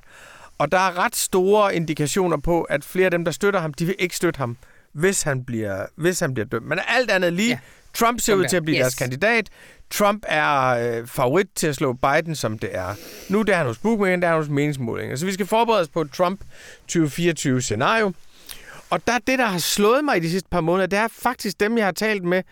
Og 0.57 0.71
der 0.71 0.77
er 0.77 0.97
ret 0.97 1.15
store 1.15 1.75
indikationer 1.75 2.37
på, 2.37 2.61
at 2.61 2.83
flere 2.83 3.05
af 3.05 3.11
dem, 3.11 3.25
der 3.25 3.31
støtter 3.31 3.59
ham, 3.59 3.73
de 3.73 3.85
vil 3.85 3.95
ikke 3.99 4.15
støtte 4.15 4.37
ham, 4.37 4.57
hvis 4.91 5.21
han 5.21 5.43
bliver, 5.45 5.85
hvis 5.95 6.19
han 6.19 6.33
bliver 6.33 6.47
dømt. 6.47 6.65
Men 6.65 6.79
alt 6.87 7.11
andet 7.11 7.33
lige, 7.33 7.49
ja. 7.49 7.59
Trump 7.93 8.19
ser 8.19 8.33
ud 8.33 8.45
til 8.45 8.57
at 8.57 8.63
blive 8.63 8.77
yes. 8.77 8.81
deres 8.81 8.95
kandidat. 8.95 9.49
Trump 9.91 10.23
er 10.27 10.67
øh, 10.67 11.07
favorit 11.07 11.47
til 11.55 11.67
at 11.67 11.75
slå 11.75 11.93
Biden, 11.93 12.35
som 12.35 12.59
det 12.59 12.69
er. 12.75 12.95
Nu 13.29 13.41
det 13.41 13.53
er 13.53 13.57
han 13.57 13.65
hos 13.65 13.77
bookmaker, 13.77 14.15
der 14.15 14.27
er 14.27 14.31
han 14.31 14.41
hos 14.41 14.49
meningsmålinger. 14.49 15.15
Så 15.15 15.25
vi 15.25 15.33
skal 15.33 15.45
forberede 15.45 15.81
os 15.81 15.89
på 15.89 16.01
et 16.01 16.11
Trump 16.11 16.41
2024-scenario. 16.91 18.13
Og 18.89 19.07
der 19.07 19.17
det, 19.27 19.39
der 19.39 19.45
har 19.45 19.59
slået 19.59 20.05
mig 20.05 20.17
i 20.17 20.19
de 20.19 20.29
sidste 20.31 20.49
par 20.49 20.61
måneder, 20.61 20.87
det 20.87 20.99
er 20.99 21.07
faktisk 21.11 21.59
dem, 21.59 21.77
jeg 21.77 21.85
har 21.85 21.91
talt 21.91 22.23
med. 22.23 22.43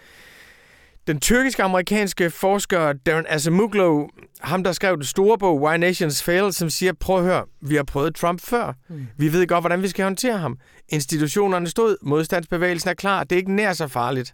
Den 1.08 1.20
tyrkisk-amerikanske 1.20 2.30
forsker 2.30 2.94
Darren 2.94 3.26
Acemoglu, 3.30 4.08
ham 4.42 4.64
der 4.64 4.72
skrev 4.72 4.98
det 4.98 5.08
store 5.08 5.38
bog 5.38 5.62
Why 5.62 5.78
Nations 5.78 6.24
Fail, 6.24 6.54
som 6.54 6.70
siger, 6.70 6.94
prøv 6.94 7.18
at 7.18 7.24
høre, 7.24 7.44
vi 7.62 7.76
har 7.76 7.84
prøvet 7.84 8.16
Trump 8.16 8.42
før. 8.42 8.74
Mm. 8.90 9.08
Vi 9.18 9.34
ved 9.34 9.48
godt, 9.48 9.62
hvordan 9.62 9.82
vi 9.82 9.88
skal 9.88 10.04
håndtere 10.04 10.38
ham. 10.38 10.58
Institutionerne 10.90 11.70
stod, 11.70 11.98
modstandsbevægelsen 12.02 12.90
er 12.90 12.94
klar, 12.94 13.24
det 13.24 13.32
er 13.32 13.38
ikke 13.38 13.56
nær 13.56 13.74
så 13.74 13.88
farligt. 13.88 14.34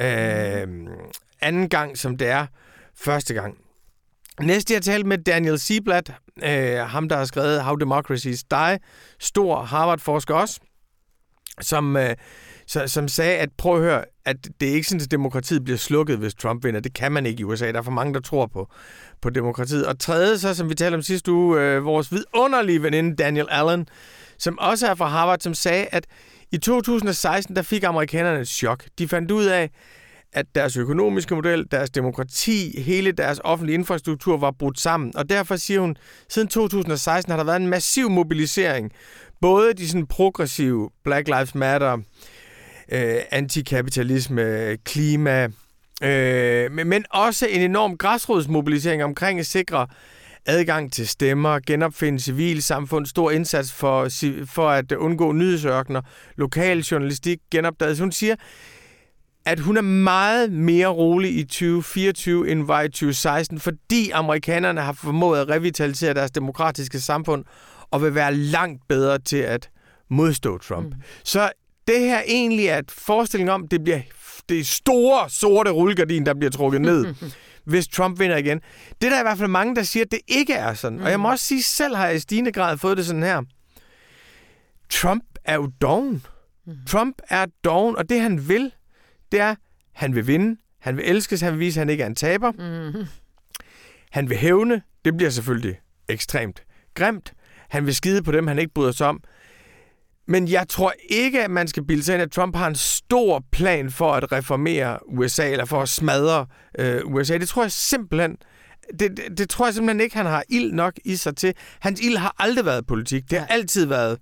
Øh, 0.00 0.68
anden 1.40 1.68
gang, 1.68 1.98
som 1.98 2.16
det 2.16 2.28
er 2.28 2.46
første 2.96 3.34
gang. 3.34 3.56
Næste, 4.40 4.74
jeg 4.74 4.82
talte 4.82 5.08
med 5.08 5.18
Daniel 5.18 5.58
Sieblatt, 5.58 6.12
øh, 6.42 6.76
ham 6.78 7.08
der 7.08 7.16
har 7.16 7.24
skrevet 7.24 7.64
How 7.64 7.74
Democracies 7.74 8.44
Die, 8.44 8.78
stor 9.18 9.62
Harvard-forsker 9.62 10.34
også, 10.34 10.60
som, 11.60 11.96
øh, 11.96 12.16
så, 12.66 12.88
som 12.88 13.08
sagde, 13.08 13.38
at 13.38 13.48
prøv 13.58 13.74
at 13.76 13.82
høre, 13.82 14.04
at 14.24 14.36
det 14.60 14.68
er 14.68 14.72
ikke 14.72 14.88
sådan, 14.88 15.00
at 15.00 15.10
demokratiet 15.10 15.64
bliver 15.64 15.78
slukket, 15.78 16.18
hvis 16.18 16.34
Trump 16.34 16.64
vinder. 16.64 16.80
Det 16.80 16.94
kan 16.94 17.12
man 17.12 17.26
ikke 17.26 17.40
i 17.40 17.44
USA. 17.44 17.72
Der 17.72 17.78
er 17.78 17.82
for 17.82 17.90
mange, 17.90 18.14
der 18.14 18.20
tror 18.20 18.46
på, 18.46 18.68
på 19.22 19.30
demokratiet. 19.30 19.86
Og 19.86 19.98
tredje, 19.98 20.38
så 20.38 20.54
som 20.54 20.68
vi 20.68 20.74
talte 20.74 20.96
om 20.96 21.02
sidste 21.02 21.32
uge, 21.32 21.60
øh, 21.60 21.84
vores 21.84 22.12
vidunderlige 22.12 22.82
veninde 22.82 23.16
Daniel 23.16 23.46
Allen, 23.50 23.88
som 24.38 24.58
også 24.58 24.86
er 24.86 24.94
fra 24.94 25.06
Harvard, 25.06 25.40
som 25.40 25.54
sagde, 25.54 25.86
at 25.86 26.06
i 26.52 26.58
2016, 26.58 27.56
der 27.56 27.62
fik 27.62 27.84
amerikanerne 27.84 28.40
et 28.40 28.48
chok. 28.48 28.84
De 28.98 29.08
fandt 29.08 29.30
ud 29.30 29.44
af, 29.44 29.70
at 30.32 30.46
deres 30.54 30.76
økonomiske 30.76 31.34
model, 31.34 31.66
deres 31.70 31.90
demokrati, 31.90 32.80
hele 32.80 33.12
deres 33.12 33.40
offentlige 33.44 33.74
infrastruktur 33.74 34.36
var 34.36 34.50
brudt 34.50 34.80
sammen. 34.80 35.16
Og 35.16 35.30
derfor 35.30 35.56
siger 35.56 35.80
hun, 35.80 35.96
siden 36.28 36.48
2016 36.48 37.30
har 37.30 37.36
der 37.36 37.44
været 37.44 37.60
en 37.60 37.68
massiv 37.68 38.10
mobilisering. 38.10 38.92
Både 39.40 39.74
de 39.74 39.88
sådan 39.88 40.06
progressive 40.06 40.90
Black 41.04 41.28
Lives 41.28 41.54
Matter, 41.54 41.98
øh, 42.92 43.16
antikapitalisme, 43.30 44.76
klima, 44.84 45.48
øh, 46.02 46.72
men 46.72 47.04
også 47.10 47.46
en 47.46 47.60
enorm 47.60 47.96
græsrodsmobilisering 47.96 49.04
omkring 49.04 49.40
at 49.40 49.46
sikre 49.46 49.86
adgang 50.46 50.92
til 50.92 51.08
stemmer, 51.08 51.58
genopfinde 51.66 52.20
civilsamfund, 52.20 53.06
stor 53.06 53.30
indsats 53.30 53.72
for, 53.72 54.08
for 54.46 54.68
at 54.68 54.92
undgå 54.92 55.32
nyhedsørkner, 55.32 56.00
lokal 56.36 56.78
journalistik 56.78 57.38
genopdaget. 57.50 57.98
Hun 57.98 58.12
siger, 58.12 58.34
at 59.44 59.60
hun 59.60 59.76
er 59.76 59.82
meget 59.82 60.52
mere 60.52 60.86
rolig 60.86 61.38
i 61.38 61.44
2024 61.44 62.50
end 62.50 62.66
var 62.66 62.82
i 62.82 62.88
2016, 62.88 63.60
fordi 63.60 64.10
amerikanerne 64.10 64.80
har 64.80 64.92
formået 64.92 65.40
at 65.40 65.48
revitalisere 65.48 66.14
deres 66.14 66.30
demokratiske 66.30 67.00
samfund 67.00 67.44
og 67.90 68.02
vil 68.02 68.14
være 68.14 68.34
langt 68.34 68.82
bedre 68.88 69.18
til 69.18 69.36
at 69.36 69.70
modstå 70.10 70.58
Trump. 70.58 70.86
Mm. 70.94 71.02
Så 71.24 71.50
det 71.86 72.00
her 72.00 72.22
egentlig 72.26 72.66
er 72.66 72.78
et 72.78 72.90
forestilling 72.90 73.50
om, 73.50 73.68
det 73.68 73.84
bliver 73.84 74.00
det 74.48 74.66
store, 74.66 75.30
sorte 75.30 75.70
rullegardin, 75.70 76.26
der 76.26 76.34
bliver 76.34 76.50
trukket 76.50 76.80
ned, 76.80 77.14
hvis 77.64 77.88
Trump 77.88 78.20
vinder 78.20 78.36
igen. 78.36 78.60
Det 79.00 79.06
er 79.06 79.10
der 79.10 79.20
i 79.20 79.22
hvert 79.22 79.38
fald 79.38 79.48
mange, 79.48 79.76
der 79.76 79.82
siger, 79.82 80.04
at 80.04 80.10
det 80.10 80.20
ikke 80.28 80.52
er 80.52 80.74
sådan. 80.74 80.98
Mm. 80.98 81.04
Og 81.04 81.10
jeg 81.10 81.20
må 81.20 81.28
mm. 81.28 81.32
også 81.32 81.44
sige, 81.44 81.62
selv 81.62 81.96
har 81.96 82.06
jeg 82.06 82.16
i 82.16 82.18
stigende 82.18 82.52
grad 82.52 82.78
fået 82.78 82.96
det 82.96 83.06
sådan 83.06 83.22
her. 83.22 83.42
Trump 84.90 85.24
er 85.44 85.54
jo 85.54 85.70
doven. 85.80 86.26
Mm. 86.66 86.76
Trump 86.88 87.22
er 87.28 87.46
doven, 87.64 87.96
og 87.96 88.08
det 88.08 88.20
han 88.20 88.48
vil, 88.48 88.72
det 89.32 89.40
er, 89.40 89.54
han 89.92 90.14
vil 90.14 90.26
vinde, 90.26 90.60
han 90.80 90.96
vil 90.96 91.04
elskes, 91.04 91.40
han 91.40 91.52
vil 91.52 91.60
vise, 91.60 91.80
at 91.80 91.86
han 91.86 91.90
ikke 91.90 92.02
er 92.02 92.06
en 92.06 92.14
taber. 92.14 92.52
Mm. 92.52 93.06
Han 94.10 94.28
vil 94.28 94.36
hævne, 94.36 94.82
det 95.04 95.16
bliver 95.16 95.30
selvfølgelig 95.30 95.80
ekstremt 96.08 96.62
grimt. 96.94 97.32
Han 97.68 97.86
vil 97.86 97.94
skide 97.94 98.22
på 98.22 98.32
dem, 98.32 98.46
han 98.46 98.58
ikke 98.58 98.74
bryder 98.74 98.92
sig 98.92 99.06
om. 99.06 99.22
Men 100.30 100.48
jeg 100.48 100.68
tror 100.68 100.94
ikke, 101.08 101.44
at 101.44 101.50
man 101.50 101.68
skal 101.68 101.84
bilde 101.84 102.04
sig 102.04 102.12
ind, 102.14 102.22
at 102.22 102.30
Trump 102.30 102.56
har 102.56 102.66
en 102.66 102.74
stor 102.74 103.44
plan 103.52 103.90
for 103.90 104.12
at 104.12 104.32
reformere 104.32 104.98
USA, 105.06 105.50
eller 105.50 105.64
for 105.64 105.82
at 105.82 105.88
smadre 105.88 106.46
øh, 106.78 107.00
USA. 107.04 107.38
Det 107.38 107.48
tror 107.48 107.62
jeg 107.62 107.72
simpelthen 107.72 108.36
det, 109.00 109.16
det, 109.16 109.38
det 109.38 109.48
tror 109.48 109.66
jeg 109.66 109.74
simpelthen 109.74 110.00
ikke, 110.00 110.16
han 110.16 110.26
har 110.26 110.44
ild 110.48 110.72
nok 110.72 110.94
i 111.04 111.16
sig 111.16 111.36
til. 111.36 111.54
Hans 111.80 112.00
ild 112.00 112.16
har 112.16 112.34
aldrig 112.38 112.64
været 112.64 112.86
politik. 112.86 113.30
Det 113.30 113.38
har 113.38 113.46
altid 113.46 113.86
været 113.86 114.18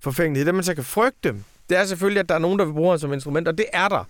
forfængelighed. 0.00 0.46
Det, 0.46 0.54
man 0.54 0.64
så 0.64 0.74
kan 0.74 0.84
frygte, 0.84 1.34
det 1.68 1.78
er 1.78 1.84
selvfølgelig, 1.84 2.20
at 2.20 2.28
der 2.28 2.34
er 2.34 2.38
nogen, 2.38 2.58
der 2.58 2.64
vil 2.64 2.72
bruge 2.72 2.90
ham 2.90 2.98
som 2.98 3.12
instrument, 3.12 3.48
og 3.48 3.58
det 3.58 3.66
er 3.72 3.88
der. 3.88 4.04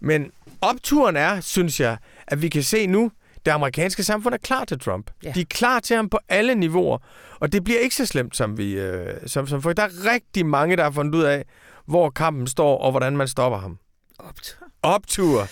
Men 0.00 0.30
opturen 0.60 1.16
er, 1.16 1.40
synes 1.40 1.80
jeg, 1.80 1.96
at 2.26 2.42
vi 2.42 2.48
kan 2.48 2.62
se 2.62 2.86
nu, 2.86 3.10
det 3.46 3.52
amerikanske 3.52 4.02
samfund 4.02 4.34
er 4.34 4.38
klar 4.38 4.64
til 4.64 4.78
Trump. 4.78 5.10
Ja. 5.24 5.32
De 5.34 5.40
er 5.40 5.44
klar 5.44 5.80
til 5.80 5.96
ham 5.96 6.08
på 6.08 6.18
alle 6.28 6.54
niveauer, 6.54 6.98
og 7.40 7.52
det 7.52 7.64
bliver 7.64 7.78
ikke 7.80 7.94
så 7.94 8.06
slemt, 8.06 8.36
som 8.36 8.58
vi 8.58 8.72
øh, 8.72 9.14
som, 9.26 9.46
som 9.46 9.62
for. 9.62 9.72
Der 9.72 9.82
er 9.82 10.12
rigtig 10.12 10.46
mange, 10.46 10.76
der 10.76 10.82
har 10.82 10.90
fundet 10.90 11.14
ud 11.14 11.22
af, 11.22 11.44
hvor 11.86 12.10
kampen 12.10 12.46
står, 12.46 12.78
og 12.78 12.90
hvordan 12.90 13.16
man 13.16 13.28
stopper 13.28 13.58
ham. 13.58 13.78
Optur. 14.18 14.66
Optur. 14.82 15.48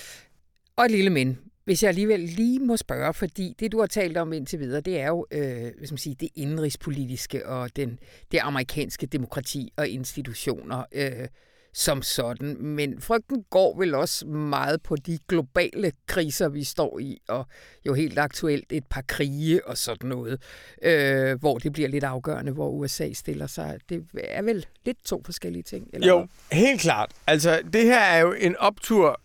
Og 0.76 0.84
et 0.84 0.90
lille 0.90 1.10
men. 1.10 1.38
Hvis 1.64 1.82
jeg 1.82 1.88
alligevel 1.88 2.20
lige 2.20 2.60
må 2.60 2.76
spørge, 2.76 3.14
fordi 3.14 3.54
det, 3.60 3.72
du 3.72 3.80
har 3.80 3.86
talt 3.86 4.16
om 4.16 4.32
indtil 4.32 4.58
videre, 4.58 4.80
det 4.80 5.00
er 5.00 5.06
jo 5.06 5.26
øh, 5.30 5.72
skal 5.72 5.92
man 5.92 5.98
sige, 5.98 6.16
det 6.20 6.28
indrigspolitiske 6.34 7.46
og 7.48 7.76
den, 7.76 7.98
det 8.32 8.38
amerikanske 8.38 9.06
demokrati 9.06 9.72
og 9.76 9.88
institutioner 9.88 10.84
øh, 10.92 11.28
som 11.76 12.02
sådan. 12.02 12.56
Men 12.60 13.00
frygten 13.00 13.44
går 13.50 13.78
vel 13.78 13.94
også 13.94 14.26
meget 14.26 14.82
på 14.82 14.96
de 14.96 15.18
globale 15.28 15.92
kriser, 16.06 16.48
vi 16.48 16.64
står 16.64 16.98
i, 16.98 17.18
og 17.28 17.46
jo 17.86 17.94
helt 17.94 18.18
aktuelt 18.18 18.72
et 18.72 18.84
par 18.90 19.02
krige 19.08 19.66
og 19.68 19.78
sådan 19.78 20.08
noget, 20.08 20.42
øh, 20.82 21.40
hvor 21.40 21.58
det 21.58 21.72
bliver 21.72 21.88
lidt 21.88 22.04
afgørende, 22.04 22.52
hvor 22.52 22.68
USA 22.70 23.12
stiller 23.12 23.46
sig. 23.46 23.78
Det 23.88 24.04
er 24.14 24.42
vel 24.42 24.66
lidt 24.84 25.04
to 25.04 25.22
forskellige 25.24 25.62
ting. 25.62 25.88
Eller 25.92 26.08
Jo, 26.08 26.26
helt 26.52 26.80
klart. 26.80 27.10
Altså, 27.26 27.60
det 27.72 27.82
her 27.84 28.00
er 28.00 28.18
jo 28.20 28.32
en 28.32 28.56
optur, 28.56 29.20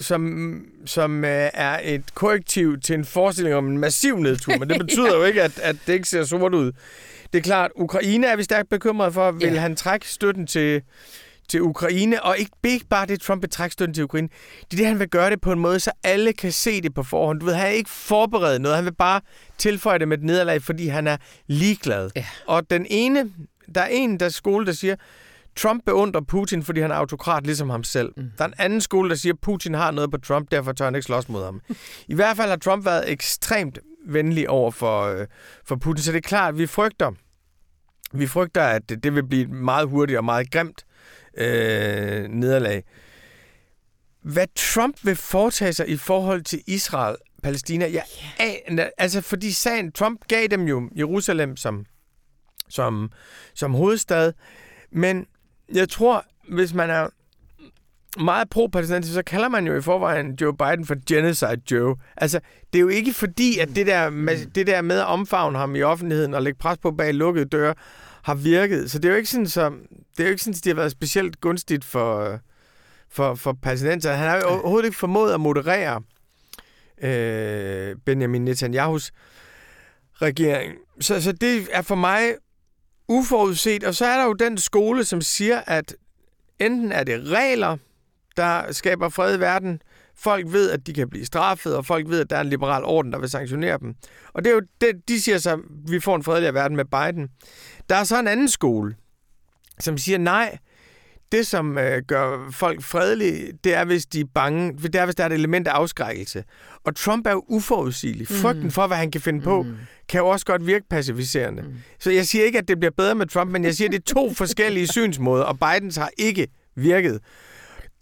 som, 0.00 0.64
som 0.86 1.24
øh, 1.24 1.50
er 1.54 1.80
et 1.82 2.14
korrektiv 2.14 2.80
til 2.80 2.94
en 2.94 3.04
forestilling 3.04 3.56
om 3.56 3.66
en 3.68 3.78
massiv 3.78 4.16
nedtur, 4.18 4.58
men 4.58 4.68
det 4.70 4.78
betyder 4.86 5.16
jo 5.16 5.24
ikke, 5.24 5.42
at, 5.42 5.58
at 5.58 5.76
det 5.86 5.92
ikke 5.92 6.08
ser 6.08 6.24
sort 6.24 6.54
ud. 6.54 6.72
Det 7.32 7.38
er 7.38 7.42
klart, 7.42 7.70
Ukraine 7.76 8.26
er 8.26 8.36
vi 8.36 8.42
stærkt 8.42 8.68
bekymret 8.68 9.14
for. 9.14 9.30
Vil 9.30 9.52
Ja. 9.52 9.60
han 9.60 9.76
trække 9.76 10.08
støtten 10.08 10.46
til, 10.46 10.82
til 11.48 11.62
Ukraine? 11.62 12.22
Og 12.22 12.38
ikke, 12.38 12.52
ikke 12.64 12.86
bare 12.86 13.06
det, 13.06 13.20
Trump 13.20 13.42
vil 13.42 13.50
trække 13.50 13.72
støtten 13.72 13.94
til 13.94 14.04
Ukraine. 14.04 14.28
Det 14.60 14.72
er 14.72 14.76
det, 14.76 14.86
han 14.86 14.98
vil 14.98 15.08
gøre 15.08 15.30
det 15.30 15.40
på 15.40 15.52
en 15.52 15.58
måde, 15.58 15.80
så 15.80 15.92
alle 16.02 16.32
kan 16.32 16.52
se 16.52 16.80
det 16.80 16.94
på 16.94 17.02
forhånd. 17.02 17.40
Du 17.40 17.46
ved, 17.46 17.54
han 17.54 17.66
er 17.66 17.70
ikke 17.70 17.90
forberedt 17.90 18.62
noget. 18.62 18.76
Han 18.76 18.84
vil 18.84 18.94
bare 18.94 19.20
tilføje 19.58 19.98
det 19.98 20.08
med 20.08 20.18
et 20.18 20.24
nederlag, 20.24 20.62
fordi 20.62 20.88
han 20.88 21.06
er 21.06 21.16
ligeglad. 21.46 22.10
Ja. 22.16 22.24
Og 22.46 22.70
den 22.70 22.86
ene, 22.90 23.30
der 23.74 23.80
er 23.80 23.88
en 23.90 24.20
der 24.20 24.28
skole, 24.28 24.66
der 24.66 24.72
siger, 24.72 24.96
Trump 25.56 25.82
beundrer 25.86 26.20
Putin, 26.20 26.62
fordi 26.62 26.80
han 26.80 26.90
er 26.90 26.94
autokrat 26.94 27.46
ligesom 27.46 27.70
ham 27.70 27.84
selv. 27.84 28.12
Mm. 28.16 28.30
Der 28.38 28.44
er 28.44 28.48
en 28.48 28.54
anden 28.58 28.80
skole, 28.80 29.10
der 29.10 29.16
siger, 29.16 29.32
at 29.32 29.40
Putin 29.40 29.74
har 29.74 29.90
noget 29.90 30.10
på 30.10 30.18
Trump, 30.18 30.50
derfor 30.50 30.72
tør 30.72 30.84
han 30.84 30.94
ikke 30.94 31.04
slås 31.04 31.28
mod 31.28 31.44
ham. 31.44 31.60
I 32.08 32.14
hvert 32.14 32.36
fald 32.36 32.48
har 32.48 32.56
Trump 32.56 32.84
været 32.84 33.10
ekstremt 33.10 33.78
venlig 34.06 34.50
over 34.50 34.70
for, 34.70 35.02
øh, 35.02 35.26
for 35.64 35.76
Putin, 35.76 36.02
så 36.02 36.12
det 36.12 36.18
er 36.18 36.28
klart, 36.28 36.48
at 36.48 36.58
vi 36.58 36.66
frygter, 36.66 37.12
vi 38.12 38.26
frygter, 38.26 38.62
at 38.62 38.88
det, 38.88 39.14
vil 39.14 39.26
blive 39.26 39.42
et 39.42 39.50
meget 39.50 39.88
hurtigt 39.88 40.16
og 40.16 40.24
meget 40.24 40.50
grimt 40.50 40.84
øh, 41.36 42.28
nederlag. 42.28 42.84
Hvad 44.22 44.46
Trump 44.56 44.96
vil 45.02 45.16
foretage 45.16 45.72
sig 45.72 45.88
i 45.88 45.96
forhold 45.96 46.42
til 46.42 46.62
Israel, 46.66 47.16
Palæstina, 47.42 47.92
jeg 47.92 48.04
aner, 48.38 48.90
altså 48.98 49.20
fordi 49.20 49.52
sagen, 49.52 49.92
Trump 49.92 50.20
gav 50.28 50.46
dem 50.46 50.62
jo 50.62 50.90
Jerusalem 50.98 51.56
som, 51.56 51.86
som, 52.68 53.10
som 53.54 53.74
hovedstad, 53.74 54.32
men 54.90 55.26
jeg 55.74 55.88
tror, 55.88 56.24
hvis 56.48 56.74
man 56.74 56.90
er 56.90 57.08
meget 58.18 58.50
pro-palæstinensisk, 58.50 59.14
så 59.14 59.22
kalder 59.22 59.48
man 59.48 59.66
jo 59.66 59.76
i 59.76 59.80
forvejen 59.80 60.36
Joe 60.40 60.56
Biden 60.56 60.86
for 60.86 60.96
Genocide 61.06 61.60
Joe. 61.70 61.96
Altså, 62.16 62.40
det 62.72 62.78
er 62.78 62.80
jo 62.80 62.88
ikke 62.88 63.12
fordi, 63.12 63.58
at 63.58 63.68
det 63.74 63.86
der 63.86 64.10
med, 64.10 64.46
det 64.46 64.66
der 64.66 64.82
med 64.82 64.98
at 64.98 65.06
omfavne 65.06 65.58
ham 65.58 65.76
i 65.76 65.82
offentligheden 65.82 66.34
og 66.34 66.42
lægge 66.42 66.58
pres 66.58 66.78
på 66.78 66.90
bag 66.90 67.14
lukkede 67.14 67.44
døre, 67.44 67.74
har 68.22 68.34
virket. 68.34 68.90
Så 68.90 68.98
det 68.98 69.08
er 69.08 69.12
jo 69.12 69.16
ikke 69.16 69.30
sådan, 69.30 69.46
så, 69.46 69.70
det 70.16 70.20
er 70.20 70.24
jo 70.24 70.30
ikke 70.30 70.42
sådan, 70.42 70.54
at 70.58 70.64
det 70.64 70.70
har 70.70 70.74
været 70.74 70.92
specielt 70.92 71.40
gunstigt 71.40 71.84
for, 71.84 72.38
for, 73.10 73.34
for 73.34 73.52
palæstinenser. 73.62 74.12
Han 74.12 74.28
har 74.28 74.36
jo 74.36 74.46
overhovedet 74.46 74.86
ikke 74.86 74.98
formået 74.98 75.32
at 75.32 75.40
moderere 75.40 76.02
øh, 77.02 77.96
Benjamin 78.06 78.44
Netanyahus 78.44 79.12
regering. 80.14 80.74
Så, 81.00 81.22
så 81.22 81.32
det 81.32 81.68
er 81.72 81.82
for 81.82 81.94
mig 81.94 82.34
uforudset. 83.08 83.84
Og 83.84 83.94
så 83.94 84.06
er 84.06 84.16
der 84.16 84.24
jo 84.24 84.32
den 84.32 84.58
skole, 84.58 85.04
som 85.04 85.20
siger, 85.20 85.60
at 85.66 85.94
enten 86.58 86.92
er 86.92 87.04
det 87.04 87.28
regler, 87.28 87.76
der 88.36 88.72
skaber 88.72 89.08
fred 89.08 89.36
i 89.36 89.40
verden, 89.40 89.82
folk 90.16 90.52
ved, 90.52 90.70
at 90.70 90.86
de 90.86 90.92
kan 90.92 91.10
blive 91.10 91.24
straffet, 91.26 91.76
og 91.76 91.86
folk 91.86 92.08
ved, 92.08 92.20
at 92.20 92.30
der 92.30 92.36
er 92.36 92.40
en 92.40 92.48
liberal 92.48 92.84
orden, 92.84 93.12
der 93.12 93.18
vil 93.18 93.28
sanktionere 93.28 93.78
dem. 93.78 93.94
Og 94.32 94.44
det 94.44 94.50
er 94.50 94.54
jo 94.54 94.62
det, 94.80 95.08
de 95.08 95.20
siger 95.20 95.38
så, 95.38 95.52
at 95.52 95.58
vi 95.88 96.00
får 96.00 96.16
en 96.16 96.22
fredeligere 96.22 96.54
verden 96.54 96.76
med 96.76 96.84
Biden. 96.84 97.28
Der 97.88 97.96
er 97.96 98.04
så 98.04 98.20
en 98.20 98.28
anden 98.28 98.48
skole, 98.48 98.96
som 99.80 99.98
siger, 99.98 100.18
nej, 100.18 100.58
det 101.32 101.46
som 101.46 101.78
øh, 101.78 102.02
gør 102.08 102.50
folk 102.50 102.82
fredelige, 102.82 103.52
det 103.64 103.74
er, 103.74 103.84
hvis 103.84 104.06
de 104.06 104.20
er 104.20 104.24
bange, 104.34 104.72
det 104.72 104.94
er, 104.94 105.04
hvis 105.04 105.14
der 105.14 105.24
er 105.24 105.28
et 105.28 105.32
element 105.32 105.68
af 105.68 105.72
afskrækkelse. 105.72 106.44
Og 106.84 106.96
Trump 106.96 107.26
er 107.26 107.30
jo 107.30 107.44
uforudsigelig. 107.48 108.28
Frygten 108.28 108.70
for, 108.70 108.86
hvad 108.86 108.96
han 108.96 109.10
kan 109.10 109.20
finde 109.20 109.40
på, 109.40 109.66
kan 110.08 110.20
jo 110.20 110.26
også 110.26 110.46
godt 110.46 110.66
virke 110.66 110.84
pacificerende. 110.90 111.62
Mm. 111.62 111.74
Så 111.98 112.10
jeg 112.10 112.26
siger 112.26 112.44
ikke, 112.44 112.58
at 112.58 112.68
det 112.68 112.78
bliver 112.78 112.92
bedre 112.96 113.14
med 113.14 113.26
Trump, 113.26 113.50
men 113.50 113.64
jeg 113.64 113.74
siger, 113.74 113.88
at 113.88 113.92
det 113.92 113.98
er 113.98 114.14
to 114.14 114.32
forskellige 114.42 114.86
synsmåder, 114.86 115.44
og 115.44 115.58
Bidens 115.58 115.96
har 115.96 116.10
ikke 116.18 116.46
virket. 116.76 117.20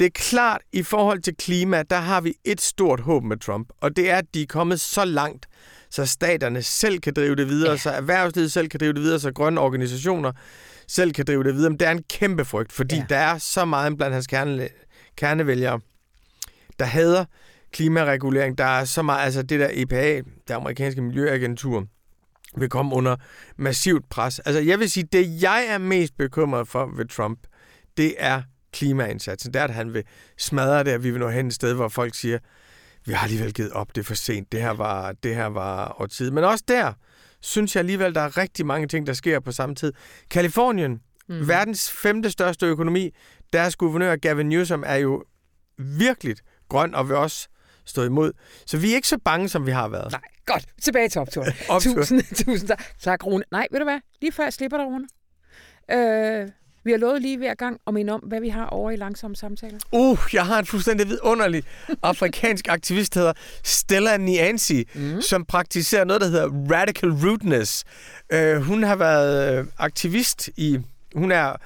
Det 0.02 0.08
er 0.08 0.20
klart, 0.30 0.60
i 0.72 0.82
forhold 0.82 1.20
til 1.20 1.36
klima, 1.36 1.82
der 1.90 1.96
har 1.96 2.20
vi 2.20 2.34
et 2.44 2.60
stort 2.60 3.00
håb 3.00 3.24
med 3.24 3.36
Trump, 3.36 3.68
og 3.80 3.96
det 3.96 4.10
er, 4.10 4.16
at 4.16 4.24
de 4.34 4.42
er 4.42 4.46
kommet 4.46 4.80
så 4.80 5.04
langt, 5.04 5.46
så 5.90 6.06
staterne 6.06 6.62
selv 6.62 6.98
kan 6.98 7.14
drive 7.14 7.36
det 7.36 7.48
videre, 7.48 7.70
ja. 7.70 7.76
så 7.76 7.90
erhvervslivet 7.90 8.52
selv 8.52 8.68
kan 8.68 8.80
drive 8.80 8.92
det 8.92 9.02
videre, 9.02 9.20
så 9.20 9.32
grønne 9.32 9.60
organisationer 9.60 10.32
selv 10.88 11.12
kan 11.12 11.24
drive 11.26 11.44
det 11.44 11.54
videre. 11.54 11.70
Men 11.70 11.80
det 11.80 11.88
er 11.88 11.92
en 11.92 12.02
kæmpe 12.02 12.44
frygt, 12.44 12.72
fordi 12.72 12.96
ja. 12.96 13.04
der 13.08 13.16
er 13.16 13.38
så 13.38 13.64
meget 13.64 13.96
blandt 13.96 14.14
hans 14.14 14.26
kerne, 14.26 14.68
kernevælgere, 15.16 15.80
der 16.78 16.84
hader 16.84 17.24
klimaregulering. 17.72 18.58
Der 18.58 18.64
er 18.64 18.84
så 18.84 19.02
meget, 19.02 19.24
altså 19.24 19.42
det 19.42 19.60
der 19.60 19.68
EPA, 19.72 20.16
det 20.48 20.54
amerikanske 20.54 21.02
miljøagentur, 21.02 21.86
vil 22.56 22.68
komme 22.68 22.94
under 22.94 23.16
massivt 23.56 24.08
pres. 24.10 24.38
Altså 24.38 24.60
jeg 24.60 24.78
vil 24.78 24.90
sige, 24.90 25.08
det 25.12 25.42
jeg 25.42 25.66
er 25.68 25.78
mest 25.78 26.16
bekymret 26.16 26.68
for 26.68 26.90
ved 26.96 27.08
Trump, 27.08 27.38
det 27.96 28.14
er 28.18 28.42
klimaindsatsen. 28.72 29.54
Det 29.54 29.60
er, 29.60 29.64
at 29.64 29.74
han 29.74 29.94
vil 29.94 30.04
smadre 30.38 30.84
det, 30.84 30.90
at 30.90 31.04
vi 31.04 31.10
vil 31.10 31.20
nå 31.20 31.28
hen 31.28 31.46
et 31.46 31.54
sted, 31.54 31.74
hvor 31.74 31.88
folk 31.88 32.14
siger, 32.14 32.38
vi 33.04 33.12
har 33.12 33.24
alligevel 33.24 33.54
givet 33.54 33.72
op, 33.72 33.88
det 33.94 34.00
er 34.00 34.04
for 34.04 34.14
sent, 34.14 34.52
det 34.52 34.60
her 34.60 34.70
var, 34.70 35.12
det 35.12 35.34
her 35.34 35.46
var 35.46 35.88
over 35.88 36.06
tid. 36.06 36.30
Men 36.30 36.44
også 36.44 36.64
der, 36.68 36.92
synes 37.40 37.76
jeg 37.76 37.80
alligevel, 37.80 38.14
der 38.14 38.20
er 38.20 38.36
rigtig 38.36 38.66
mange 38.66 38.88
ting, 38.88 39.06
der 39.06 39.12
sker 39.12 39.40
på 39.40 39.52
samme 39.52 39.74
tid. 39.74 39.92
Kalifornien, 40.30 41.00
mm. 41.28 41.48
verdens 41.48 41.90
femte 41.90 42.30
største 42.30 42.66
økonomi, 42.66 43.10
deres 43.52 43.76
guvernør 43.76 44.16
Gavin 44.16 44.48
Newsom 44.48 44.84
er 44.86 44.96
jo 44.96 45.24
virkelig 45.78 46.36
grøn 46.68 46.94
og 46.94 47.08
vil 47.08 47.16
også 47.16 47.48
stå 47.84 48.02
imod. 48.02 48.32
Så 48.66 48.78
vi 48.78 48.90
er 48.90 48.94
ikke 48.94 49.08
så 49.08 49.18
bange, 49.24 49.48
som 49.48 49.66
vi 49.66 49.70
har 49.70 49.88
været. 49.88 50.12
Nej, 50.12 50.20
godt. 50.46 50.66
Tilbage 50.82 51.08
til 51.08 51.20
opturen. 51.20 51.52
Optur. 51.68 51.94
tusind, 51.94 52.44
tusind 52.44 52.68
tak. 52.68 52.84
Tak, 53.00 53.26
Rune. 53.26 53.44
Nej, 53.50 53.66
ved 53.70 53.78
du 53.78 53.84
hvad? 53.84 54.00
Lige 54.20 54.32
før 54.32 54.42
jeg 54.42 54.52
slipper 54.52 54.76
dig, 54.78 54.86
Rune. 54.86 55.06
Øh, 55.90 56.48
vi 56.84 56.90
har 56.90 56.98
lovet 56.98 57.22
lige 57.22 57.38
hver 57.38 57.54
gang 57.54 57.80
at 57.86 57.94
minde 57.94 58.12
om, 58.12 58.20
hvad 58.20 58.40
vi 58.40 58.48
har 58.48 58.66
over 58.66 58.90
i 58.90 58.96
langsomme 58.96 59.36
samtaler. 59.36 59.78
Uh, 59.92 60.18
jeg 60.32 60.46
har 60.46 60.58
en 60.58 60.66
fuldstændig 60.66 61.08
vidunderlig 61.08 61.62
afrikansk 62.02 62.68
aktivist, 62.68 63.14
der 63.14 63.20
hedder 63.20 63.32
Stella 63.62 64.16
Niansi, 64.16 64.88
mm. 64.94 65.22
som 65.22 65.44
praktiserer 65.44 66.04
noget, 66.04 66.20
der 66.20 66.28
hedder 66.28 66.48
Radical 66.48 67.10
Rudeness. 67.10 67.84
Uh, 68.34 68.56
hun 68.56 68.82
har 68.82 68.96
været 68.96 69.58
øh, 69.58 69.66
aktivist 69.78 70.50
i... 70.56 70.78
Hun 71.14 71.32
er 71.32 71.56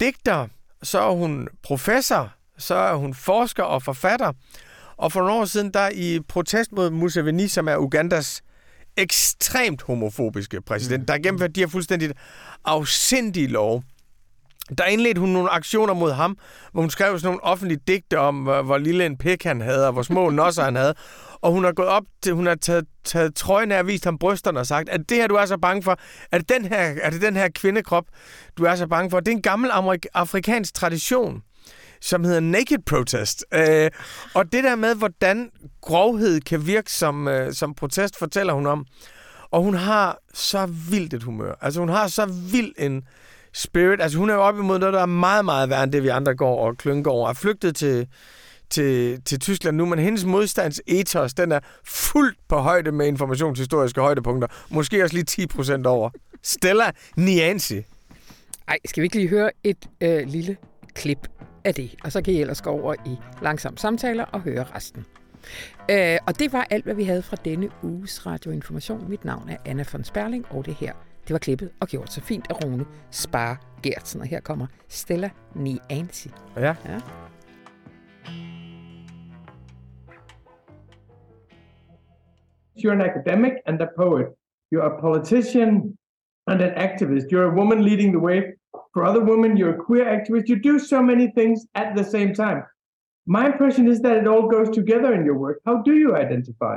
digter, 0.00 0.46
så 0.82 1.00
er 1.00 1.14
hun 1.14 1.48
professor, 1.62 2.34
så 2.58 2.74
er 2.74 2.94
hun 2.94 3.14
forsker 3.14 3.62
og 3.62 3.82
forfatter. 3.82 4.32
Og 4.96 5.12
for 5.12 5.20
nogle 5.20 5.34
år 5.34 5.44
siden, 5.44 5.70
der 5.70 5.88
i 5.94 6.20
protest 6.28 6.72
mod 6.72 6.90
Museveni, 6.90 7.48
som 7.48 7.68
er 7.68 7.76
Ugandas 7.76 8.42
ekstremt 8.96 9.82
homofobiske 9.82 10.60
præsident, 10.60 11.00
mm. 11.00 11.06
der 11.06 11.12
har 11.12 11.18
gennemført 11.18 11.54
de 11.54 11.60
her 11.60 11.66
fuldstændig 11.66 12.10
afsindige 12.64 13.46
lov. 13.46 13.84
Der 14.78 14.84
indledte 14.84 15.20
hun 15.20 15.28
nogle 15.28 15.50
aktioner 15.50 15.94
mod 15.94 16.12
ham, 16.12 16.38
hvor 16.72 16.80
hun 16.80 16.90
skrev 16.90 17.18
sådan 17.18 17.26
nogle 17.26 17.44
offentlige 17.44 17.80
digte 17.88 18.18
om, 18.18 18.36
hvor, 18.42 18.78
lille 18.78 19.06
en 19.06 19.18
pik 19.18 19.44
han 19.44 19.60
havde, 19.60 19.86
og 19.86 19.92
hvor 19.92 20.02
små 20.02 20.30
nosser 20.40 20.62
han 20.62 20.76
havde. 20.76 20.94
Og 21.40 21.52
hun 21.52 21.64
har 21.64 21.72
gået 21.72 21.88
op 21.88 22.02
til, 22.22 22.32
hun 22.32 22.46
har 22.46 22.54
taget, 22.54 22.84
taget 23.04 23.34
trøjen 23.34 23.72
af 23.72 23.78
og 23.78 23.86
vist 23.86 24.04
ham 24.04 24.18
brysterne 24.18 24.60
og 24.60 24.66
sagt, 24.66 24.88
at 24.88 25.00
det 25.08 25.16
her, 25.16 25.26
du 25.26 25.34
er 25.34 25.46
så 25.46 25.56
bange 25.56 25.82
for, 25.82 25.98
er 26.32 26.38
det 26.38 26.48
den 26.48 26.64
her, 26.64 26.94
er 27.02 27.10
det 27.10 27.22
den 27.22 27.36
her 27.36 27.48
kvindekrop, 27.54 28.04
du 28.58 28.64
er 28.64 28.74
så 28.74 28.86
bange 28.86 29.10
for? 29.10 29.20
Det 29.20 29.28
er 29.28 29.36
en 29.36 29.42
gammel 29.42 29.70
amerik- 29.70 30.10
afrikansk 30.14 30.74
tradition 30.74 31.42
som 32.00 32.24
hedder 32.24 32.40
Naked 32.40 32.78
Protest. 32.86 33.44
Øh, 33.54 33.90
og 34.34 34.52
det 34.52 34.64
der 34.64 34.76
med, 34.76 34.94
hvordan 34.94 35.50
grovhed 35.80 36.40
kan 36.40 36.66
virke 36.66 36.92
som, 36.92 37.28
øh, 37.28 37.52
som 37.52 37.74
protest, 37.74 38.18
fortæller 38.18 38.52
hun 38.52 38.66
om. 38.66 38.86
Og 39.50 39.62
hun 39.62 39.74
har 39.74 40.18
så 40.34 40.66
vildt 40.90 41.14
et 41.14 41.22
humør. 41.22 41.54
Altså 41.60 41.80
hun 41.80 41.88
har 41.88 42.08
så 42.08 42.26
vild 42.52 42.72
en 42.78 43.02
spirit. 43.52 44.02
Altså 44.02 44.18
hun 44.18 44.30
er 44.30 44.34
jo 44.34 44.40
op 44.40 44.58
imod 44.58 44.78
noget, 44.78 44.92
der 44.92 45.00
er 45.00 45.06
meget, 45.06 45.44
meget 45.44 45.70
værre 45.70 45.84
end 45.84 45.92
det, 45.92 46.02
vi 46.02 46.08
andre 46.08 46.34
går 46.34 46.66
og 46.66 46.76
klynker 46.76 47.10
over. 47.10 47.28
Er 47.28 47.32
flygtet 47.32 47.76
til, 47.76 48.06
til, 48.70 49.22
til 49.24 49.40
Tyskland 49.40 49.76
nu, 49.76 49.86
men 49.86 49.98
hendes 49.98 50.24
modstandsethos, 50.24 51.34
den 51.34 51.52
er 51.52 51.60
fuldt 51.84 52.38
på 52.48 52.56
højde 52.56 52.92
med 52.92 53.06
informationshistoriske 53.06 54.00
højdepunkter. 54.00 54.48
Måske 54.70 55.02
også 55.02 55.14
lige 55.14 55.24
10 55.24 55.46
procent 55.46 55.86
over. 55.86 56.10
Stella 56.42 56.90
Niansi. 57.16 57.82
Ej, 58.68 58.78
skal 58.84 59.00
vi 59.00 59.04
ikke 59.04 59.16
lige 59.16 59.28
høre 59.28 59.50
et 59.64 59.88
øh, 60.00 60.26
lille 60.26 60.56
klip 60.94 61.28
af 61.64 61.74
det? 61.74 61.94
Og 62.04 62.12
så 62.12 62.22
kan 62.22 62.34
I 62.34 62.40
ellers 62.40 62.62
gå 62.62 62.70
over 62.70 62.94
i 63.06 63.16
langsom 63.42 63.76
samtaler 63.76 64.24
og 64.24 64.40
høre 64.40 64.64
resten. 64.74 65.04
Øh, 65.90 66.18
og 66.26 66.38
det 66.38 66.52
var 66.52 66.66
alt, 66.70 66.84
hvad 66.84 66.94
vi 66.94 67.04
havde 67.04 67.22
fra 67.22 67.36
denne 67.44 67.68
uges 67.82 68.26
radioinformation. 68.26 69.10
Mit 69.10 69.24
navn 69.24 69.48
er 69.48 69.56
Anna 69.64 69.84
von 69.92 70.04
Sperling, 70.04 70.46
og 70.50 70.66
det 70.66 70.74
her, 70.74 70.92
det 71.28 71.34
var 71.34 71.38
klippet 71.38 71.70
og 71.80 71.88
gjort 71.88 72.12
så 72.12 72.20
fint 72.20 72.46
af 72.50 72.64
Rune 72.64 72.84
Spar 73.10 73.60
Gertsen. 73.82 74.20
Og 74.20 74.26
her 74.26 74.40
kommer 74.40 74.66
Stella 74.88 75.30
Niansi. 75.54 76.30
Ja. 76.56 76.74
ja. 76.84 77.00
You're 82.78 82.92
an 82.92 83.02
academic 83.10 83.52
and 83.66 83.82
a 83.82 83.88
poet. 83.96 84.26
You're 84.72 84.86
a 84.94 85.00
politician 85.00 85.98
and 86.46 86.62
an 86.62 86.74
activist. 86.86 87.26
You're 87.30 87.50
a 87.52 87.54
woman 87.60 87.78
leading 87.84 88.10
the 88.12 88.24
way 88.28 88.38
for 88.92 89.04
other 89.04 89.22
women. 89.32 89.58
You're 89.58 89.74
a 89.74 89.84
queer 89.86 90.06
activist. 90.16 90.48
You 90.48 90.56
do 90.70 90.78
so 90.78 91.02
many 91.02 91.26
things 91.38 91.66
at 91.74 91.96
the 91.96 92.04
same 92.04 92.32
time. 92.34 92.62
My 93.26 93.46
impression 93.52 93.88
is 93.88 94.00
that 94.00 94.16
it 94.16 94.26
all 94.26 94.48
goes 94.48 94.70
together 94.70 95.12
in 95.12 95.24
your 95.24 95.38
work. 95.44 95.58
How 95.66 95.82
do 95.82 95.92
you 95.92 96.16
identify? 96.16 96.76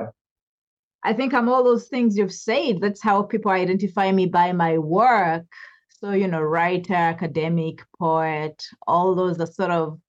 I 1.04 1.14
think 1.14 1.34
I'm 1.34 1.50
all 1.50 1.64
those 1.64 1.88
things 1.88 2.18
you've 2.18 2.34
said. 2.34 2.80
That's 2.80 3.02
how 3.02 3.24
people 3.24 3.52
identify 3.52 4.12
me 4.12 4.28
by 4.28 4.52
my 4.52 4.78
work. 4.78 5.46
So, 5.90 6.12
you 6.12 6.28
know, 6.28 6.42
writer, 6.42 6.94
academic, 6.94 7.84
poet, 8.00 8.64
all 8.88 9.16
those 9.16 9.40
are 9.40 9.48
sort 9.48 9.72
of 9.72 10.00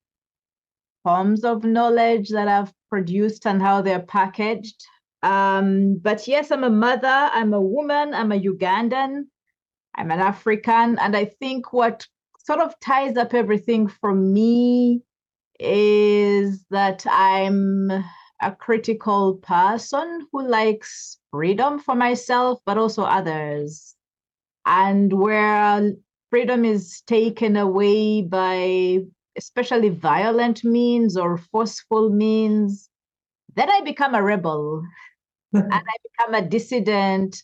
forms 1.03 1.45
of 1.45 1.65
knowledge 1.65 2.31
that 2.31 2.49
I've 2.49 2.73
produced 2.89 3.47
and 3.47 3.61
how 3.61 3.83
they're 3.83 4.01
packaged. 4.01 4.85
Um, 5.23 5.99
but 5.99 6.27
yes, 6.27 6.51
I'm 6.51 6.65
a 6.65 6.71
mother, 6.71 7.09
I'm 7.09 7.53
a 7.53 7.61
woman, 7.61 8.15
I'm 8.15 8.33
a 8.33 8.41
Ugandan, 8.41 9.25
I'm 9.95 10.11
an 10.11 10.21
African. 10.21 10.99
And 10.99 11.17
I 11.17 11.27
think 11.27 11.73
what 11.73 12.07
sort 12.39 12.61
of 12.61 12.79
ties 12.81 13.17
up 13.17 13.35
everything 13.35 13.89
for 13.89 14.15
me 14.15 15.03
is 15.61 16.65
that 16.71 17.07
I'm 17.09 18.05
a 18.43 18.53
critical 18.53 19.37
person 19.37 20.27
who 20.33 20.47
likes 20.47 21.19
freedom 21.31 21.79
for 21.79 21.95
myself, 21.95 22.61
but 22.67 22.77
also 22.77 23.03
others. 23.03 23.95
And 24.67 25.13
where 25.13 25.93
freedom 26.31 26.65
is 26.65 27.03
taken 27.07 27.57
away 27.57 28.23
by 28.23 28.99
especially 29.37 29.89
violent 29.89 30.65
means 30.65 31.17
or 31.17 31.39
forceful 31.39 32.11
means, 32.11 32.91
then 33.55 33.71
I 33.71 33.81
become 33.81 34.15
a 34.15 34.23
rebel 34.23 34.83
and 35.53 35.73
I 35.73 35.97
become 36.11 36.35
a 36.35 36.47
dissident. 36.47 37.43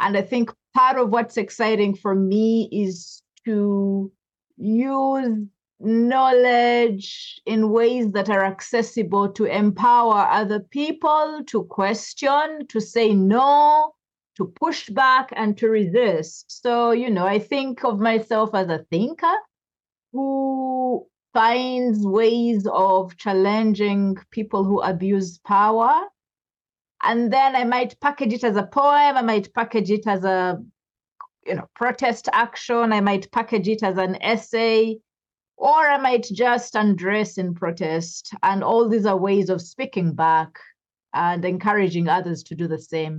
And 0.00 0.16
I 0.16 0.22
think 0.22 0.50
part 0.74 0.98
of 0.98 1.10
what's 1.10 1.36
exciting 1.36 1.94
for 1.94 2.14
me 2.14 2.68
is 2.72 3.22
to 3.44 4.10
use 4.56 5.46
knowledge 5.80 7.40
in 7.46 7.70
ways 7.70 8.10
that 8.12 8.28
are 8.28 8.44
accessible 8.44 9.28
to 9.30 9.44
empower 9.44 10.26
other 10.30 10.60
people 10.60 11.42
to 11.46 11.64
question, 11.64 12.66
to 12.68 12.80
say 12.80 13.14
no, 13.14 13.92
to 14.36 14.46
push 14.46 14.88
back, 14.88 15.32
and 15.36 15.56
to 15.58 15.68
resist. 15.68 16.62
So, 16.62 16.90
you 16.90 17.10
know, 17.10 17.26
I 17.26 17.38
think 17.38 17.84
of 17.84 18.00
myself 18.00 18.54
as 18.54 18.68
a 18.68 18.84
thinker 18.90 19.34
who 20.12 21.06
finds 21.32 22.04
ways 22.04 22.66
of 22.72 23.16
challenging 23.16 24.16
people 24.30 24.64
who 24.64 24.80
abuse 24.80 25.38
power. 25.38 26.02
And 27.02 27.32
then 27.32 27.54
I 27.54 27.64
might 27.64 27.98
package 28.00 28.32
it 28.32 28.44
as 28.44 28.56
a 28.56 28.64
poem, 28.64 29.16
I 29.16 29.22
might 29.22 29.52
package 29.54 29.90
it 29.90 30.06
as 30.06 30.24
a 30.24 30.60
you 31.46 31.54
know 31.54 31.68
protest 31.76 32.28
action, 32.32 32.92
I 32.92 33.00
might 33.00 33.30
package 33.30 33.68
it 33.68 33.82
as 33.84 33.98
an 33.98 34.20
essay 34.20 34.98
or 35.58 35.74
I 35.74 35.98
might 35.98 36.26
just 36.32 36.76
undress 36.76 37.36
in 37.36 37.54
protest. 37.54 38.32
And 38.42 38.62
all 38.62 38.88
these 38.88 39.06
are 39.06 39.16
ways 39.16 39.50
of 39.50 39.60
speaking 39.60 40.14
back 40.14 40.58
and 41.12 41.44
encouraging 41.44 42.08
others 42.08 42.44
to 42.44 42.54
do 42.54 42.68
the 42.68 42.78
same. 42.78 43.16